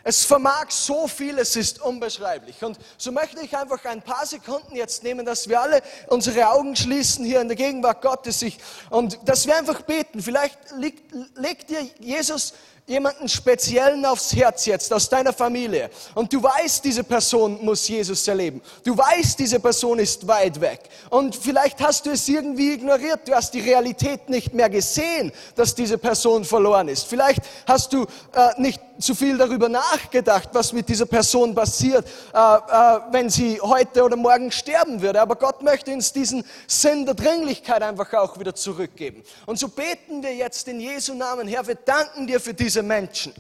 Es 0.07 0.27
vermag 0.27 0.71
so 0.71 1.09
viel, 1.09 1.39
es 1.39 1.57
ist 1.57 1.81
unbeschreiblich. 1.81 2.63
Und 2.63 2.79
so 2.99 3.11
möchte 3.11 3.41
ich 3.41 3.57
einfach 3.57 3.83
ein 3.87 4.03
paar 4.03 4.27
Sekunden 4.27 4.77
jetzt 4.77 5.03
nehmen, 5.03 5.25
dass 5.25 5.49
wir 5.49 5.59
alle 5.59 5.83
unsere 6.09 6.47
Augen 6.51 6.77
schließen 6.77 7.25
hier 7.25 7.41
in 7.41 7.49
der 7.49 7.57
Gegenwart 7.57 8.03
Gottes 8.03 8.45
und 8.91 9.19
dass 9.27 9.47
wir 9.47 9.57
einfach 9.57 9.81
beten. 9.81 10.21
Vielleicht 10.21 10.59
legt, 10.73 11.11
legt 11.37 11.71
dir 11.71 11.81
Jesus 12.01 12.53
jemanden 12.87 13.29
Speziellen 13.29 14.05
aufs 14.05 14.35
Herz 14.37 14.67
jetzt 14.67 14.93
aus 14.93 15.09
deiner 15.09 15.33
Familie 15.33 15.89
und 16.15 16.31
du 16.33 16.43
weißt, 16.43 16.85
diese 16.85 17.03
Person 17.03 17.59
muss 17.65 17.89
Jesus 17.89 18.29
erleben. 18.29 18.61
Du 18.85 18.97
weißt, 18.97 19.39
diese 19.39 19.59
Person 19.59 19.99
ist 19.99 20.27
weit 20.27 20.61
weg 20.61 20.81
und 21.09 21.35
vielleicht 21.35 21.81
hast 21.81 22.05
du 22.05 22.11
es 22.11 22.29
irgendwie 22.29 22.75
ignoriert. 22.75 23.21
Du 23.27 23.35
hast 23.35 23.55
die 23.55 23.61
Realität 23.61 24.29
nicht 24.29 24.53
mehr 24.53 24.69
gesehen, 24.69 25.33
dass 25.55 25.75
diese 25.75 25.97
Person 25.97 26.45
verloren 26.45 26.89
ist. 26.89 27.05
Vielleicht 27.07 27.41
hast 27.67 27.93
du 27.93 28.03
äh, 28.03 28.61
nicht 28.61 28.81
zu 28.99 29.15
viel 29.15 29.37
darüber 29.37 29.69
nachgedacht, 29.69 30.51
was 30.53 30.73
mit 30.73 30.89
dieser 30.89 31.07
Person 31.07 31.55
passiert, 31.55 32.07
äh, 32.33 32.39
äh, 32.39 33.01
wenn 33.11 33.31
sie 33.31 33.61
heute 33.61 34.05
oder 34.05 34.17
morgen 34.17 34.51
sterben 34.51 35.01
würde. 35.01 35.21
Aber 35.21 35.37
Gott 35.37 35.63
möchte 35.63 35.93
uns 35.93 36.13
diesen 36.13 36.45
Sinn 36.67 37.05
der 37.07 37.15
Dringlichkeit 37.15 37.83
einfach 37.83 38.13
auch 38.15 38.39
wieder 38.39 38.55
zurückgeben. 38.55 39.23
Und 39.47 39.59
so 39.59 39.69
beten 39.69 40.23
wir 40.23 40.35
jetzt 40.35 40.69
in 40.69 40.81
Jesu 40.81 41.15
Namen, 41.15 41.49
Herr, 41.49 41.67
wir 41.67 41.75
danken 41.75 42.27
dir 42.27 42.41
für 42.41 42.55
diese 42.55 42.74
Menschen. 42.83 43.33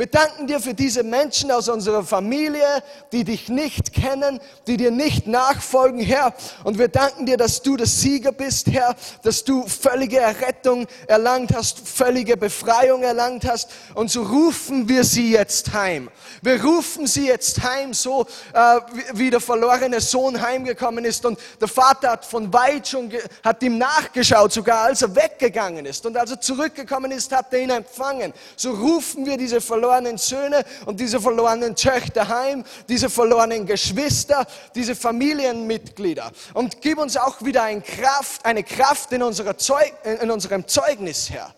Wir 0.00 0.06
danken 0.06 0.46
dir 0.46 0.60
für 0.60 0.72
diese 0.72 1.02
Menschen 1.02 1.50
aus 1.50 1.68
unserer 1.68 2.02
Familie, 2.02 2.64
die 3.12 3.22
dich 3.22 3.50
nicht 3.50 3.92
kennen, 3.92 4.40
die 4.66 4.78
dir 4.78 4.90
nicht 4.90 5.26
nachfolgen, 5.26 6.00
Herr. 6.00 6.32
Und 6.64 6.78
wir 6.78 6.88
danken 6.88 7.26
dir, 7.26 7.36
dass 7.36 7.60
du 7.60 7.76
der 7.76 7.86
Sieger 7.86 8.32
bist, 8.32 8.68
Herr, 8.68 8.96
dass 9.24 9.44
du 9.44 9.66
völlige 9.68 10.18
Errettung 10.18 10.86
erlangt 11.06 11.54
hast, 11.54 11.86
völlige 11.86 12.38
Befreiung 12.38 13.02
erlangt 13.02 13.44
hast. 13.44 13.68
Und 13.92 14.10
so 14.10 14.22
rufen 14.22 14.88
wir 14.88 15.04
sie 15.04 15.32
jetzt 15.32 15.74
heim. 15.74 16.08
Wir 16.40 16.64
rufen 16.64 17.06
sie 17.06 17.26
jetzt 17.26 17.62
heim, 17.62 17.92
so 17.92 18.26
äh, 18.54 18.80
wie 19.12 19.28
der 19.28 19.40
verlorene 19.40 20.00
Sohn 20.00 20.40
heimgekommen 20.40 21.04
ist. 21.04 21.26
Und 21.26 21.38
der 21.60 21.68
Vater 21.68 22.12
hat 22.12 22.24
von 22.24 22.50
weit 22.54 22.88
schon, 22.88 23.12
hat 23.44 23.62
ihm 23.62 23.76
nachgeschaut, 23.76 24.50
sogar 24.50 24.84
als 24.84 25.02
er 25.02 25.14
weggegangen 25.14 25.84
ist. 25.84 26.06
Und 26.06 26.16
als 26.16 26.30
er 26.30 26.40
zurückgekommen 26.40 27.10
ist, 27.10 27.30
hat 27.32 27.52
er 27.52 27.60
ihn 27.60 27.68
empfangen. 27.68 28.32
So 28.56 28.70
rufen 28.70 29.26
wir 29.26 29.36
diese 29.36 29.60
verlorene 29.60 29.89
verlorenen 29.90 30.18
Söhne 30.18 30.64
und 30.86 31.00
diese 31.00 31.20
verlorenen 31.20 31.74
Töchter 31.74 32.28
heim, 32.28 32.64
diese 32.88 33.10
verlorenen 33.10 33.66
Geschwister, 33.66 34.46
diese 34.74 34.94
Familienmitglieder. 34.94 36.30
Und 36.54 36.80
gib 36.80 36.98
uns 36.98 37.16
auch 37.16 37.42
wieder 37.42 37.64
eine 37.64 37.80
Kraft, 37.80 38.44
eine 38.44 38.62
Kraft 38.62 39.12
in, 39.12 39.22
Zeug, 39.58 39.92
in 40.04 40.30
unserem 40.30 40.68
Zeugnis, 40.68 41.30
Herr. 41.30 41.52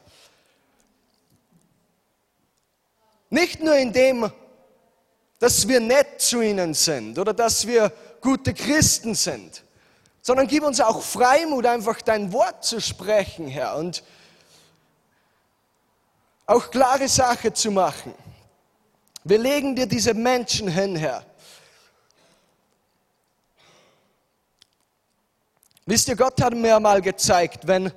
Nicht 3.29 3.63
nur 3.63 3.77
in 3.77 3.93
dem, 3.93 4.31
dass 5.39 5.69
wir 5.69 5.81
nett 5.81 6.21
zu 6.21 6.41
ihnen 6.41 6.73
sind 6.73 7.19
oder 7.19 7.35
dass 7.35 7.67
wir 7.67 7.93
gute 8.21 8.55
Christen 8.55 9.15
sind, 9.15 9.63
sondern 10.23 10.47
gib 10.47 10.63
uns 10.63 10.81
auch 10.81 11.03
Freimut, 11.03 11.67
einfach 11.67 12.01
dein 12.01 12.33
Wort 12.33 12.65
zu 12.65 12.81
sprechen, 12.81 13.49
Herr. 13.49 13.77
Und 13.77 14.03
auch 16.47 16.71
klare 16.71 17.09
Sache 17.09 17.53
zu 17.53 17.71
machen. 17.71 18.15
Wir 19.25 19.39
legen 19.39 19.77
dir 19.77 19.87
diese 19.87 20.15
Menschen 20.15 20.69
hin, 20.69 20.97
Herr. 20.97 21.25
Wisst 25.87 26.09
ihr, 26.09 26.17
Gott 26.17 26.41
hat 26.41 26.55
mir 26.55 26.79
mal 26.79 27.01
gezeigt, 27.01 27.67
wenn, 27.67 27.93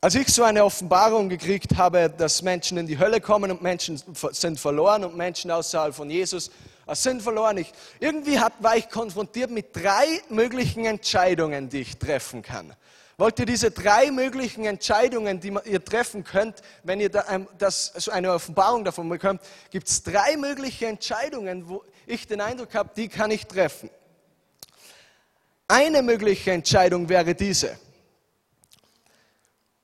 als 0.00 0.14
ich 0.14 0.28
so 0.28 0.42
eine 0.42 0.64
Offenbarung 0.64 1.28
gekriegt 1.28 1.76
habe, 1.76 2.10
dass 2.10 2.42
Menschen 2.42 2.78
in 2.78 2.86
die 2.86 2.98
Hölle 2.98 3.20
kommen 3.20 3.50
und 3.50 3.62
Menschen 3.62 4.02
sind 4.32 4.58
verloren 4.58 5.04
und 5.04 5.16
Menschen 5.16 5.50
außerhalb 5.50 5.94
von 5.94 6.10
Jesus 6.10 6.50
sind 6.92 7.22
verloren. 7.22 7.58
Ich, 7.58 7.72
irgendwie 8.00 8.40
hat, 8.40 8.52
war 8.58 8.76
ich 8.76 8.88
konfrontiert 8.88 9.50
mit 9.50 9.74
drei 9.76 10.06
möglichen 10.28 10.84
Entscheidungen, 10.84 11.68
die 11.68 11.82
ich 11.82 11.98
treffen 11.98 12.42
kann. 12.42 12.74
Wollt 13.20 13.38
ihr 13.38 13.44
diese 13.44 13.70
drei 13.70 14.10
möglichen 14.10 14.64
Entscheidungen, 14.64 15.40
die 15.40 15.54
ihr 15.66 15.84
treffen 15.84 16.24
könnt, 16.24 16.62
wenn 16.84 17.00
ihr 17.00 17.10
ähm, 17.28 17.46
das, 17.58 17.92
so 17.94 18.10
eine 18.10 18.32
Offenbarung 18.32 18.82
davon 18.82 19.10
bekommt, 19.10 19.42
gibt 19.68 19.88
es 19.88 20.02
drei 20.02 20.38
mögliche 20.38 20.86
Entscheidungen, 20.86 21.68
wo 21.68 21.84
ich 22.06 22.26
den 22.26 22.40
Eindruck 22.40 22.72
habe, 22.72 22.88
die 22.96 23.08
kann 23.08 23.30
ich 23.30 23.46
treffen. 23.46 23.90
Eine 25.68 26.00
mögliche 26.00 26.52
Entscheidung 26.52 27.10
wäre 27.10 27.34
diese, 27.34 27.78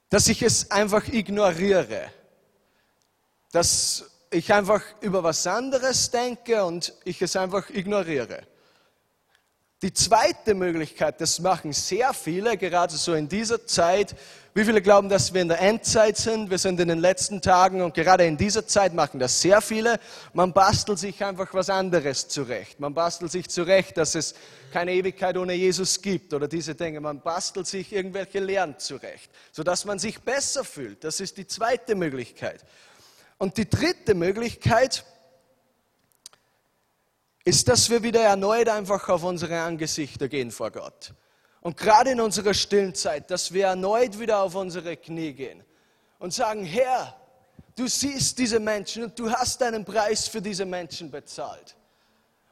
dass 0.08 0.28
ich 0.28 0.40
es 0.40 0.70
einfach 0.70 1.06
ignoriere, 1.06 2.10
dass 3.52 4.12
ich 4.30 4.50
einfach 4.50 4.82
über 5.02 5.22
was 5.22 5.46
anderes 5.46 6.10
denke 6.10 6.64
und 6.64 6.94
ich 7.04 7.20
es 7.20 7.36
einfach 7.36 7.68
ignoriere. 7.68 8.46
Die 9.82 9.92
zweite 9.92 10.54
Möglichkeit, 10.54 11.20
das 11.20 11.38
machen 11.38 11.74
sehr 11.74 12.14
viele, 12.14 12.56
gerade 12.56 12.96
so 12.96 13.12
in 13.12 13.28
dieser 13.28 13.66
Zeit. 13.66 14.16
Wie 14.54 14.64
viele 14.64 14.80
glauben, 14.80 15.10
dass 15.10 15.34
wir 15.34 15.42
in 15.42 15.48
der 15.48 15.60
Endzeit 15.60 16.16
sind? 16.16 16.48
Wir 16.48 16.56
sind 16.56 16.80
in 16.80 16.88
den 16.88 16.98
letzten 16.98 17.42
Tagen 17.42 17.82
und 17.82 17.92
gerade 17.92 18.24
in 18.24 18.38
dieser 18.38 18.66
Zeit 18.66 18.94
machen 18.94 19.20
das 19.20 19.38
sehr 19.42 19.60
viele. 19.60 20.00
Man 20.32 20.54
bastelt 20.54 20.98
sich 20.98 21.22
einfach 21.22 21.52
was 21.52 21.68
anderes 21.68 22.26
zurecht. 22.26 22.80
Man 22.80 22.94
bastelt 22.94 23.30
sich 23.30 23.50
zurecht, 23.50 23.98
dass 23.98 24.14
es 24.14 24.34
keine 24.72 24.94
Ewigkeit 24.94 25.36
ohne 25.36 25.52
Jesus 25.52 26.00
gibt 26.00 26.32
oder 26.32 26.48
diese 26.48 26.74
Dinge. 26.74 27.02
Man 27.02 27.20
bastelt 27.20 27.66
sich 27.66 27.92
irgendwelche 27.92 28.38
Lehren 28.38 28.78
zurecht, 28.78 29.30
sodass 29.52 29.84
man 29.84 29.98
sich 29.98 30.20
besser 30.20 30.64
fühlt. 30.64 31.04
Das 31.04 31.20
ist 31.20 31.36
die 31.36 31.46
zweite 31.46 31.94
Möglichkeit. 31.96 32.64
Und 33.36 33.58
die 33.58 33.68
dritte 33.68 34.14
Möglichkeit, 34.14 35.04
ist, 37.46 37.68
dass 37.68 37.88
wir 37.88 38.02
wieder 38.02 38.22
erneut 38.22 38.68
einfach 38.68 39.08
auf 39.08 39.22
unsere 39.22 39.60
Angesichter 39.60 40.28
gehen 40.28 40.50
vor 40.50 40.72
Gott. 40.72 41.14
Und 41.60 41.76
gerade 41.76 42.10
in 42.10 42.20
unserer 42.20 42.52
stillen 42.52 42.92
Zeit, 42.92 43.30
dass 43.30 43.52
wir 43.52 43.66
erneut 43.66 44.18
wieder 44.18 44.40
auf 44.42 44.56
unsere 44.56 44.96
Knie 44.96 45.32
gehen 45.32 45.62
und 46.18 46.34
sagen, 46.34 46.64
Herr, 46.64 47.16
du 47.76 47.86
siehst 47.86 48.36
diese 48.40 48.58
Menschen 48.58 49.04
und 49.04 49.16
du 49.16 49.30
hast 49.30 49.62
einen 49.62 49.84
Preis 49.84 50.26
für 50.26 50.42
diese 50.42 50.64
Menschen 50.64 51.08
bezahlt. 51.08 51.76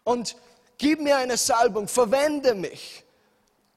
Und 0.05 0.37
gib 0.79 1.01
mir 1.01 1.17
eine 1.17 1.39
Salbung, 1.39 1.89
verwende 1.89 2.55
mich, 2.55 3.03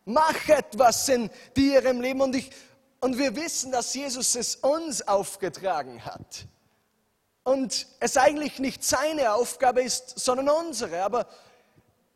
mach 0.06 0.48
etwas 0.48 1.10
in 1.10 1.32
ihrem 1.56 2.00
Leben. 2.00 2.22
Und, 2.22 2.36
ich, 2.36 2.52
und 3.00 3.18
wir 3.18 3.36
wissen, 3.36 3.72
dass 3.72 3.96
Jesus 3.96 4.36
es 4.36 4.58
uns 4.58 5.08
aufgetragen 5.08 6.06
hat 6.06 6.46
und 7.48 7.88
es 8.02 8.18
eigentlich 8.18 8.60
nicht 8.60 8.84
seine 8.84 9.32
Aufgabe 9.32 9.82
ist, 9.82 10.20
sondern 10.20 10.50
unsere. 10.50 11.02
Aber 11.02 11.26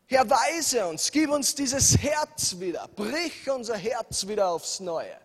Herr, 0.04 0.28
weise 0.28 0.84
uns, 0.86 1.10
gib 1.10 1.30
uns 1.30 1.54
dieses 1.54 1.96
Herz 1.96 2.60
wieder, 2.60 2.86
brich 2.94 3.48
unser 3.48 3.78
Herz 3.78 4.26
wieder 4.28 4.48
aufs 4.48 4.80
Neue. 4.80 5.16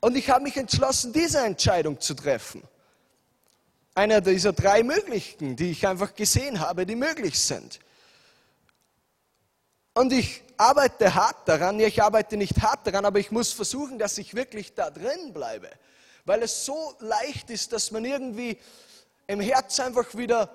Und 0.00 0.16
ich 0.16 0.30
habe 0.30 0.44
mich 0.44 0.56
entschlossen, 0.56 1.12
diese 1.12 1.40
Entscheidung 1.40 2.00
zu 2.00 2.14
treffen. 2.14 2.62
Einer 3.94 4.22
dieser 4.22 4.54
drei 4.54 4.82
möglichen, 4.82 5.54
die 5.54 5.72
ich 5.72 5.86
einfach 5.86 6.14
gesehen 6.14 6.60
habe, 6.60 6.86
die 6.86 6.96
möglich 6.96 7.38
sind. 7.38 7.80
Und 9.92 10.10
ich 10.10 10.42
arbeite 10.56 11.14
hart 11.14 11.46
daran, 11.46 11.78
ich 11.80 12.02
arbeite 12.02 12.38
nicht 12.38 12.62
hart 12.62 12.86
daran, 12.86 13.04
aber 13.04 13.18
ich 13.18 13.30
muss 13.30 13.52
versuchen, 13.52 13.98
dass 13.98 14.16
ich 14.16 14.32
wirklich 14.32 14.72
da 14.72 14.88
drin 14.88 15.34
bleibe 15.34 15.68
weil 16.24 16.42
es 16.42 16.64
so 16.64 16.94
leicht 17.00 17.50
ist, 17.50 17.72
dass 17.72 17.90
man 17.90 18.04
irgendwie 18.04 18.58
im 19.26 19.40
Herz 19.40 19.80
einfach 19.80 20.14
wieder 20.14 20.50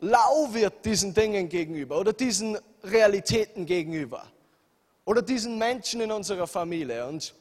lau 0.00 0.52
wird 0.52 0.84
diesen 0.84 1.14
Dingen 1.14 1.48
gegenüber 1.48 1.98
oder 1.98 2.12
diesen 2.12 2.58
Realitäten 2.82 3.66
gegenüber 3.66 4.26
oder 5.04 5.22
diesen 5.22 5.58
Menschen 5.58 6.00
in 6.00 6.12
unserer 6.12 6.46
Familie. 6.46 7.06
Und 7.06 7.34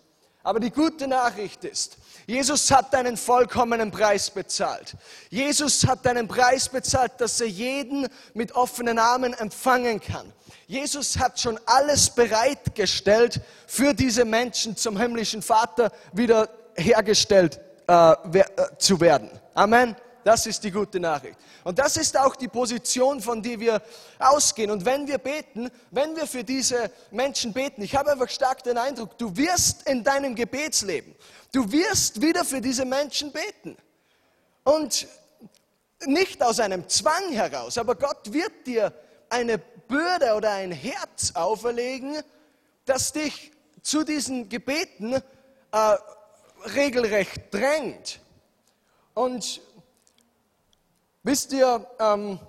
Aber 0.43 0.59
die 0.59 0.71
gute 0.71 1.07
Nachricht 1.07 1.63
ist, 1.63 1.97
Jesus 2.25 2.71
hat 2.71 2.93
einen 2.95 3.17
vollkommenen 3.17 3.91
Preis 3.91 4.29
bezahlt. 4.29 4.95
Jesus 5.29 5.85
hat 5.85 6.05
einen 6.07 6.27
Preis 6.27 6.69
bezahlt, 6.69 7.13
dass 7.17 7.41
er 7.41 7.47
jeden 7.47 8.07
mit 8.33 8.53
offenen 8.53 8.99
Armen 8.99 9.33
empfangen 9.33 9.99
kann. 9.99 10.31
Jesus 10.67 11.17
hat 11.17 11.39
schon 11.39 11.59
alles 11.65 12.09
bereitgestellt, 12.09 13.41
für 13.67 13.93
diese 13.93 14.25
Menschen 14.25 14.77
zum 14.77 14.97
himmlischen 14.97 15.41
Vater 15.41 15.91
wieder 16.13 16.49
hergestellt 16.75 17.59
äh, 17.87 18.11
äh, 18.11 18.45
zu 18.77 18.99
werden. 18.99 19.29
Amen. 19.53 19.95
Das 20.23 20.45
ist 20.47 20.63
die 20.63 20.71
gute 20.71 20.99
Nachricht. 20.99 21.37
Und 21.65 21.79
das 21.79 21.97
ist 21.97 22.17
auch 22.17 22.35
die 22.35 22.47
Position, 22.47 23.19
von 23.19 23.41
der 23.41 23.59
wir 23.59 23.81
ausgehen. 24.19 24.71
Und 24.71 24.85
wenn 24.85 25.05
wir 25.05 25.17
beten, 25.17 25.69
wenn 25.91 26.15
wir 26.15 26.27
für 26.27 26.43
diese 26.45 26.89
Menschen 27.11 27.51
beten, 27.51 27.81
ich 27.81 27.95
habe 27.95 28.11
einfach 28.11 28.29
stark 28.29 28.63
den 28.63 28.77
Eindruck, 28.77 29.17
du 29.17 29.35
wirst 29.35 29.87
in 29.87 30.03
deinem 30.03 30.33
Gebetsleben, 30.33 31.13
du 31.51 31.69
wirst 31.71 32.21
wieder 32.21 32.45
für 32.45 32.61
diese 32.61 32.85
Menschen 32.85 33.33
beten. 33.33 33.75
Und 34.63 35.07
nicht 36.05 36.41
aus 36.41 36.59
einem 36.59 36.87
Zwang 36.87 37.31
heraus, 37.31 37.77
aber 37.77 37.95
Gott 37.95 38.31
wird 38.31 38.65
dir 38.65 38.93
eine 39.29 39.57
Bürde 39.57 40.35
oder 40.35 40.51
ein 40.51 40.71
Herz 40.71 41.31
auferlegen, 41.33 42.21
das 42.85 43.11
dich 43.11 43.51
zu 43.81 44.03
diesen 44.03 44.47
Gebeten 44.47 45.13
äh, 45.13 45.97
regelrecht 46.75 47.53
drängt. 47.53 48.19
Und 49.13 49.61
wisst 51.23 51.53
ihr, 51.53 51.85
ähm, 51.99 52.39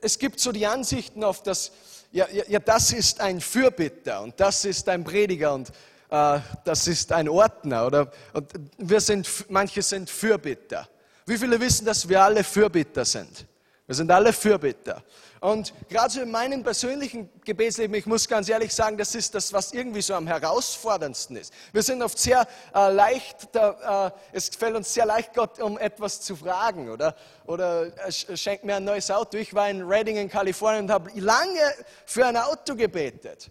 es 0.00 0.18
gibt 0.18 0.40
so 0.40 0.52
die 0.52 0.66
Ansichten 0.66 1.24
auf 1.24 1.42
das, 1.42 1.72
ja, 2.12 2.28
ja, 2.30 2.44
ja, 2.48 2.58
das 2.58 2.92
ist 2.92 3.20
ein 3.20 3.40
Fürbitter 3.40 4.22
und 4.22 4.38
das 4.38 4.64
ist 4.64 4.88
ein 4.88 5.04
Prediger 5.04 5.54
und 5.54 5.70
äh, 6.10 6.38
das 6.64 6.86
ist 6.86 7.10
ein 7.12 7.28
Ordner 7.28 7.86
oder 7.86 8.12
und 8.32 8.52
wir 8.78 9.00
sind, 9.00 9.28
manche 9.48 9.82
sind 9.82 10.10
Fürbitter. 10.10 10.88
Wie 11.26 11.38
viele 11.38 11.58
wissen, 11.58 11.86
dass 11.86 12.08
wir 12.08 12.22
alle 12.22 12.44
Fürbitter 12.44 13.04
sind? 13.04 13.46
Wir 13.86 13.94
sind 13.94 14.10
alle 14.10 14.32
Fürbitter. 14.32 15.02
Und 15.44 15.74
gerade 15.90 16.08
so 16.08 16.22
in 16.22 16.30
meinem 16.30 16.62
persönlichen 16.62 17.28
Gebetsleben, 17.44 17.94
ich 17.94 18.06
muss 18.06 18.26
ganz 18.26 18.48
ehrlich 18.48 18.72
sagen, 18.74 18.96
das 18.96 19.14
ist 19.14 19.34
das, 19.34 19.52
was 19.52 19.74
irgendwie 19.74 20.00
so 20.00 20.14
am 20.14 20.26
herausforderndsten 20.26 21.36
ist. 21.36 21.52
Wir 21.70 21.82
sind 21.82 22.02
oft 22.02 22.18
sehr 22.18 22.48
äh, 22.74 22.90
leicht, 22.90 23.48
da, 23.52 24.06
äh, 24.06 24.10
es 24.32 24.48
fällt 24.48 24.74
uns 24.74 24.94
sehr 24.94 25.04
leicht, 25.04 25.34
Gott 25.34 25.60
um 25.60 25.76
etwas 25.76 26.22
zu 26.22 26.34
fragen 26.34 26.88
oder, 26.88 27.14
oder 27.44 27.88
äh, 28.08 28.10
schenkt 28.10 28.64
mir 28.64 28.76
ein 28.76 28.84
neues 28.84 29.10
Auto. 29.10 29.36
Ich 29.36 29.52
war 29.52 29.68
in 29.68 29.82
Redding 29.82 30.16
in 30.16 30.30
Kalifornien 30.30 30.84
und 30.84 30.90
habe 30.90 31.10
lange 31.20 31.74
für 32.06 32.24
ein 32.24 32.38
Auto 32.38 32.74
gebetet 32.74 33.50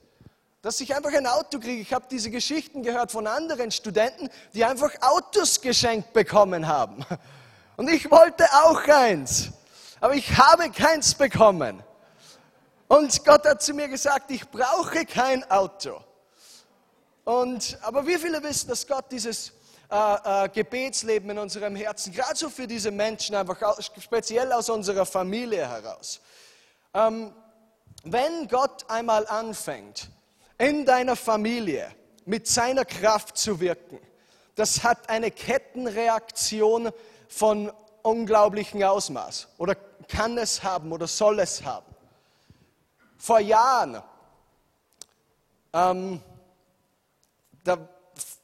dass 0.64 0.80
ich 0.80 0.96
einfach 0.96 1.12
ein 1.12 1.28
Auto 1.28 1.60
kriege. 1.60 1.82
Ich 1.82 1.94
habe 1.94 2.06
diese 2.10 2.32
Geschichten 2.32 2.84
gehört 2.84 3.12
von 3.12 3.28
anderen 3.28 3.70
Studenten, 3.70 4.30
die 4.54 4.64
einfach 4.64 4.94
Autos 5.02 5.60
geschenkt 5.60 6.14
bekommen 6.14 6.68
haben. 6.68 7.06
Und 7.76 7.90
ich 7.90 8.10
wollte 8.10 8.46
auch 8.64 8.82
eins 8.88 9.52
aber 10.04 10.16
ich 10.16 10.38
habe 10.38 10.70
keins 10.70 11.16
bekommen. 11.16 11.82
Und 12.90 13.24
Gott 13.24 13.46
hat 13.46 13.62
zu 13.62 13.74
mir 13.74 13.88
gesagt, 13.88 14.32
ich 14.32 14.46
brauche 14.50 15.06
kein 15.06 15.50
Auto. 15.50 15.98
Und, 17.24 17.78
aber 17.84 18.06
wie 18.06 18.18
viele 18.18 18.44
wissen, 18.44 18.68
dass 18.68 18.86
Gott 18.86 19.06
dieses 19.10 19.54
äh, 19.90 20.44
äh, 20.46 20.50
Gebetsleben 20.50 21.30
in 21.30 21.38
unserem 21.38 21.78
Herzen, 21.78 22.12
gerade 22.12 22.36
so 22.36 22.50
für 22.50 22.68
diese 22.68 22.92
Menschen, 22.92 23.34
einfach 23.34 23.80
speziell 24.02 24.52
aus 24.52 24.70
unserer 24.70 25.06
Familie 25.06 25.70
heraus, 25.70 26.20
ähm, 26.94 27.34
wenn 28.04 28.50
Gott 28.50 28.84
einmal 28.90 29.26
anfängt, 29.28 30.10
in 30.58 30.86
deiner 30.86 31.16
Familie 31.16 31.90
mit 32.26 32.46
seiner 32.46 32.84
Kraft 32.84 33.38
zu 33.38 33.58
wirken, 33.62 34.02
das 34.56 34.84
hat 34.84 35.10
eine 35.10 35.32
Kettenreaktion 35.32 36.92
von 37.30 37.72
unglaublichem 38.04 38.84
Ausmaß 38.84 39.48
oder 39.58 39.76
kann 40.08 40.38
es 40.38 40.64
haben 40.64 40.92
oder 40.92 41.08
soll 41.08 41.40
es 41.40 41.64
haben. 41.64 41.86
Vor 43.18 43.40
Jahren, 43.40 44.04
ähm, 45.74 46.22
da, 47.64 47.78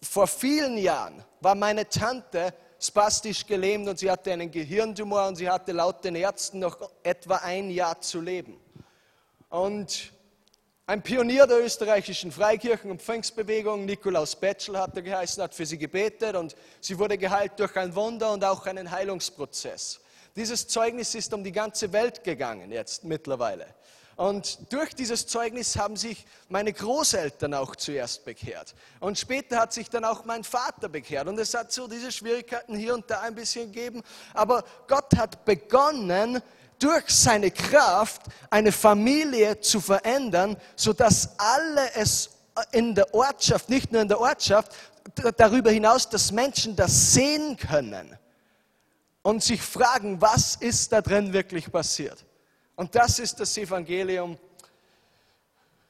vor 0.02 0.28
vielen 0.28 0.78
Jahren 0.78 1.24
war 1.42 1.56
meine 1.56 1.88
Tante 1.88 2.54
spastisch 2.80 3.46
gelähmt 3.46 3.88
und 3.88 4.00
sie 4.00 4.10
hatte 4.10 4.32
einen 4.32 4.50
Gehirntumor 4.50 5.28
und 5.28 5.36
sie 5.36 5.50
hatte 5.50 5.74
laut 5.74 6.04
den 6.04 6.16
Ärzten 6.16 6.60
noch 6.60 6.78
etwa 7.04 7.36
ein 7.38 7.70
Jahr 7.70 8.00
zu 8.00 8.22
leben. 8.22 8.58
Und 9.50 10.14
ein 10.90 11.04
Pionier 11.04 11.46
der 11.46 11.64
österreichischen 11.64 12.32
Freikirchen- 12.32 12.90
und 12.90 13.00
Pfingstbewegung, 13.00 13.86
Nikolaus 13.86 14.36
Betschel 14.36 14.76
hat 14.76 14.96
er 14.96 15.04
geheißen, 15.04 15.44
hat 15.44 15.54
für 15.54 15.68
sie 15.68 15.78
gebetet 15.78 16.36
und 16.36 16.56
sie 16.82 16.98
wurde 16.98 17.16
geheilt 17.16 17.52
durch 17.58 17.76
ein 17.76 17.94
Wunder 17.94 18.34
und 18.34 18.44
auch 18.44 18.66
einen 18.66 18.90
Heilungsprozess. 18.90 20.00
Dieses 20.36 20.68
Zeugnis 20.68 21.14
ist 21.14 21.32
um 21.32 21.44
die 21.44 21.52
ganze 21.52 21.94
Welt 21.94 22.24
gegangen 22.24 22.72
jetzt 22.72 23.04
mittlerweile. 23.04 23.68
Und 24.16 24.74
durch 24.74 24.96
dieses 24.96 25.28
Zeugnis 25.28 25.78
haben 25.78 25.96
sich 25.96 26.26
meine 26.50 26.74
Großeltern 26.74 27.54
auch 27.54 27.76
zuerst 27.76 28.26
bekehrt. 28.26 28.74
Und 29.00 29.20
später 29.20 29.60
hat 29.60 29.72
sich 29.72 29.92
dann 29.92 30.04
auch 30.04 30.26
mein 30.26 30.44
Vater 30.44 30.90
bekehrt. 30.90 31.28
Und 31.28 31.40
es 31.40 31.54
hat 31.54 31.72
so 31.72 31.88
diese 31.88 32.12
Schwierigkeiten 32.12 32.76
hier 32.76 32.96
und 32.96 33.10
da 33.12 33.22
ein 33.22 33.36
bisschen 33.36 33.72
gegeben. 33.72 34.02
Aber 34.34 34.64
Gott 34.88 35.16
hat 35.16 35.46
begonnen, 35.46 36.42
durch 36.80 37.10
seine 37.10 37.52
Kraft 37.52 38.24
eine 38.50 38.72
Familie 38.72 39.60
zu 39.60 39.80
verändern, 39.82 40.58
sodass 40.76 41.38
alle 41.38 41.94
es 41.96 42.32
in 42.72 42.96
der 42.96 43.14
Ortschaft, 43.14 43.70
nicht 43.70 43.92
nur 43.92 44.02
in 44.02 44.08
der 44.08 44.20
Ortschaft, 44.20 44.74
darüber 45.38 45.72
hinaus, 45.72 46.10
dass 46.10 46.32
Menschen 46.32 46.76
das 46.76 47.14
sehen 47.14 47.58
können 47.58 48.18
und 49.22 49.44
sich 49.44 49.62
fragen, 49.62 50.20
was 50.22 50.56
ist 50.56 50.92
da 50.92 51.02
drin 51.02 51.34
wirklich 51.34 51.72
passiert. 51.72 52.26
Und 52.76 52.96
das 52.96 53.20
ist 53.20 53.40
das 53.40 53.58
Evangelium 53.58 54.38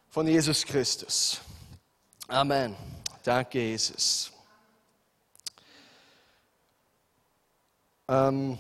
von 0.09 0.27
Jesus 0.27 0.65
Christus. 0.65 1.39
Amen. 2.27 2.75
Danke, 3.23 3.59
Jesus. 3.59 4.31
Ähm, 8.07 8.57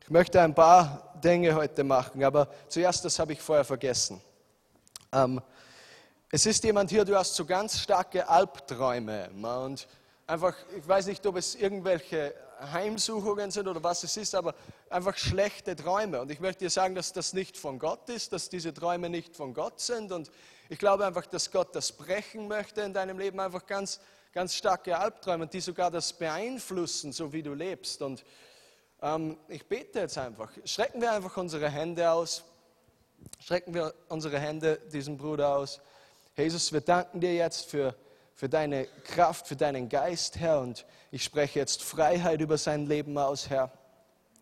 ich 0.00 0.10
möchte 0.10 0.40
ein 0.40 0.54
paar 0.54 1.07
Dinge 1.20 1.54
heute 1.54 1.84
machen, 1.84 2.22
aber 2.24 2.48
zuerst, 2.68 3.04
das 3.04 3.18
habe 3.18 3.32
ich 3.32 3.40
vorher 3.40 3.64
vergessen. 3.64 4.20
Ähm, 5.12 5.40
es 6.30 6.44
ist 6.44 6.62
jemand 6.64 6.90
hier, 6.90 7.04
du 7.04 7.16
hast 7.16 7.34
so 7.34 7.46
ganz 7.46 7.80
starke 7.80 8.28
Albträume 8.28 9.30
und 9.42 9.88
einfach, 10.26 10.54
ich 10.76 10.86
weiß 10.86 11.06
nicht, 11.06 11.24
ob 11.26 11.36
es 11.36 11.54
irgendwelche 11.54 12.34
Heimsuchungen 12.60 13.50
sind 13.50 13.68
oder 13.68 13.82
was 13.82 14.02
es 14.02 14.16
ist, 14.16 14.34
aber 14.34 14.54
einfach 14.90 15.16
schlechte 15.16 15.76
Träume. 15.76 16.20
Und 16.20 16.30
ich 16.30 16.40
möchte 16.40 16.64
dir 16.64 16.70
sagen, 16.70 16.94
dass 16.94 17.12
das 17.12 17.32
nicht 17.32 17.56
von 17.56 17.78
Gott 17.78 18.08
ist, 18.08 18.32
dass 18.32 18.48
diese 18.48 18.74
Träume 18.74 19.08
nicht 19.08 19.36
von 19.36 19.54
Gott 19.54 19.80
sind. 19.80 20.12
Und 20.12 20.30
ich 20.68 20.78
glaube 20.78 21.06
einfach, 21.06 21.26
dass 21.26 21.50
Gott 21.50 21.74
das 21.74 21.92
brechen 21.92 22.48
möchte 22.48 22.82
in 22.82 22.92
deinem 22.92 23.18
Leben, 23.18 23.40
einfach 23.40 23.64
ganz, 23.66 24.00
ganz 24.32 24.54
starke 24.54 24.98
Albträume, 24.98 25.46
die 25.46 25.60
sogar 25.60 25.90
das 25.90 26.12
beeinflussen, 26.12 27.12
so 27.12 27.32
wie 27.32 27.42
du 27.42 27.54
lebst. 27.54 28.02
Und 28.02 28.24
ähm, 29.02 29.36
ich 29.48 29.66
bete 29.66 30.00
jetzt 30.00 30.18
einfach. 30.18 30.50
Strecken 30.64 31.00
wir 31.00 31.12
einfach 31.12 31.36
unsere 31.36 31.70
Hände 31.70 32.10
aus. 32.10 32.44
Strecken 33.40 33.74
wir 33.74 33.94
unsere 34.08 34.38
Hände 34.38 34.80
diesem 34.92 35.16
Bruder 35.16 35.56
aus. 35.56 35.80
Jesus, 36.36 36.72
wir 36.72 36.80
danken 36.80 37.20
dir 37.20 37.34
jetzt 37.34 37.66
für 37.66 37.94
für 38.38 38.48
deine 38.48 38.86
Kraft, 39.02 39.48
für 39.48 39.56
deinen 39.56 39.88
Geist, 39.88 40.38
Herr. 40.38 40.60
Und 40.60 40.86
ich 41.10 41.24
spreche 41.24 41.58
jetzt 41.58 41.82
Freiheit 41.82 42.40
über 42.40 42.56
sein 42.56 42.86
Leben 42.86 43.18
aus, 43.18 43.50
Herr. 43.50 43.72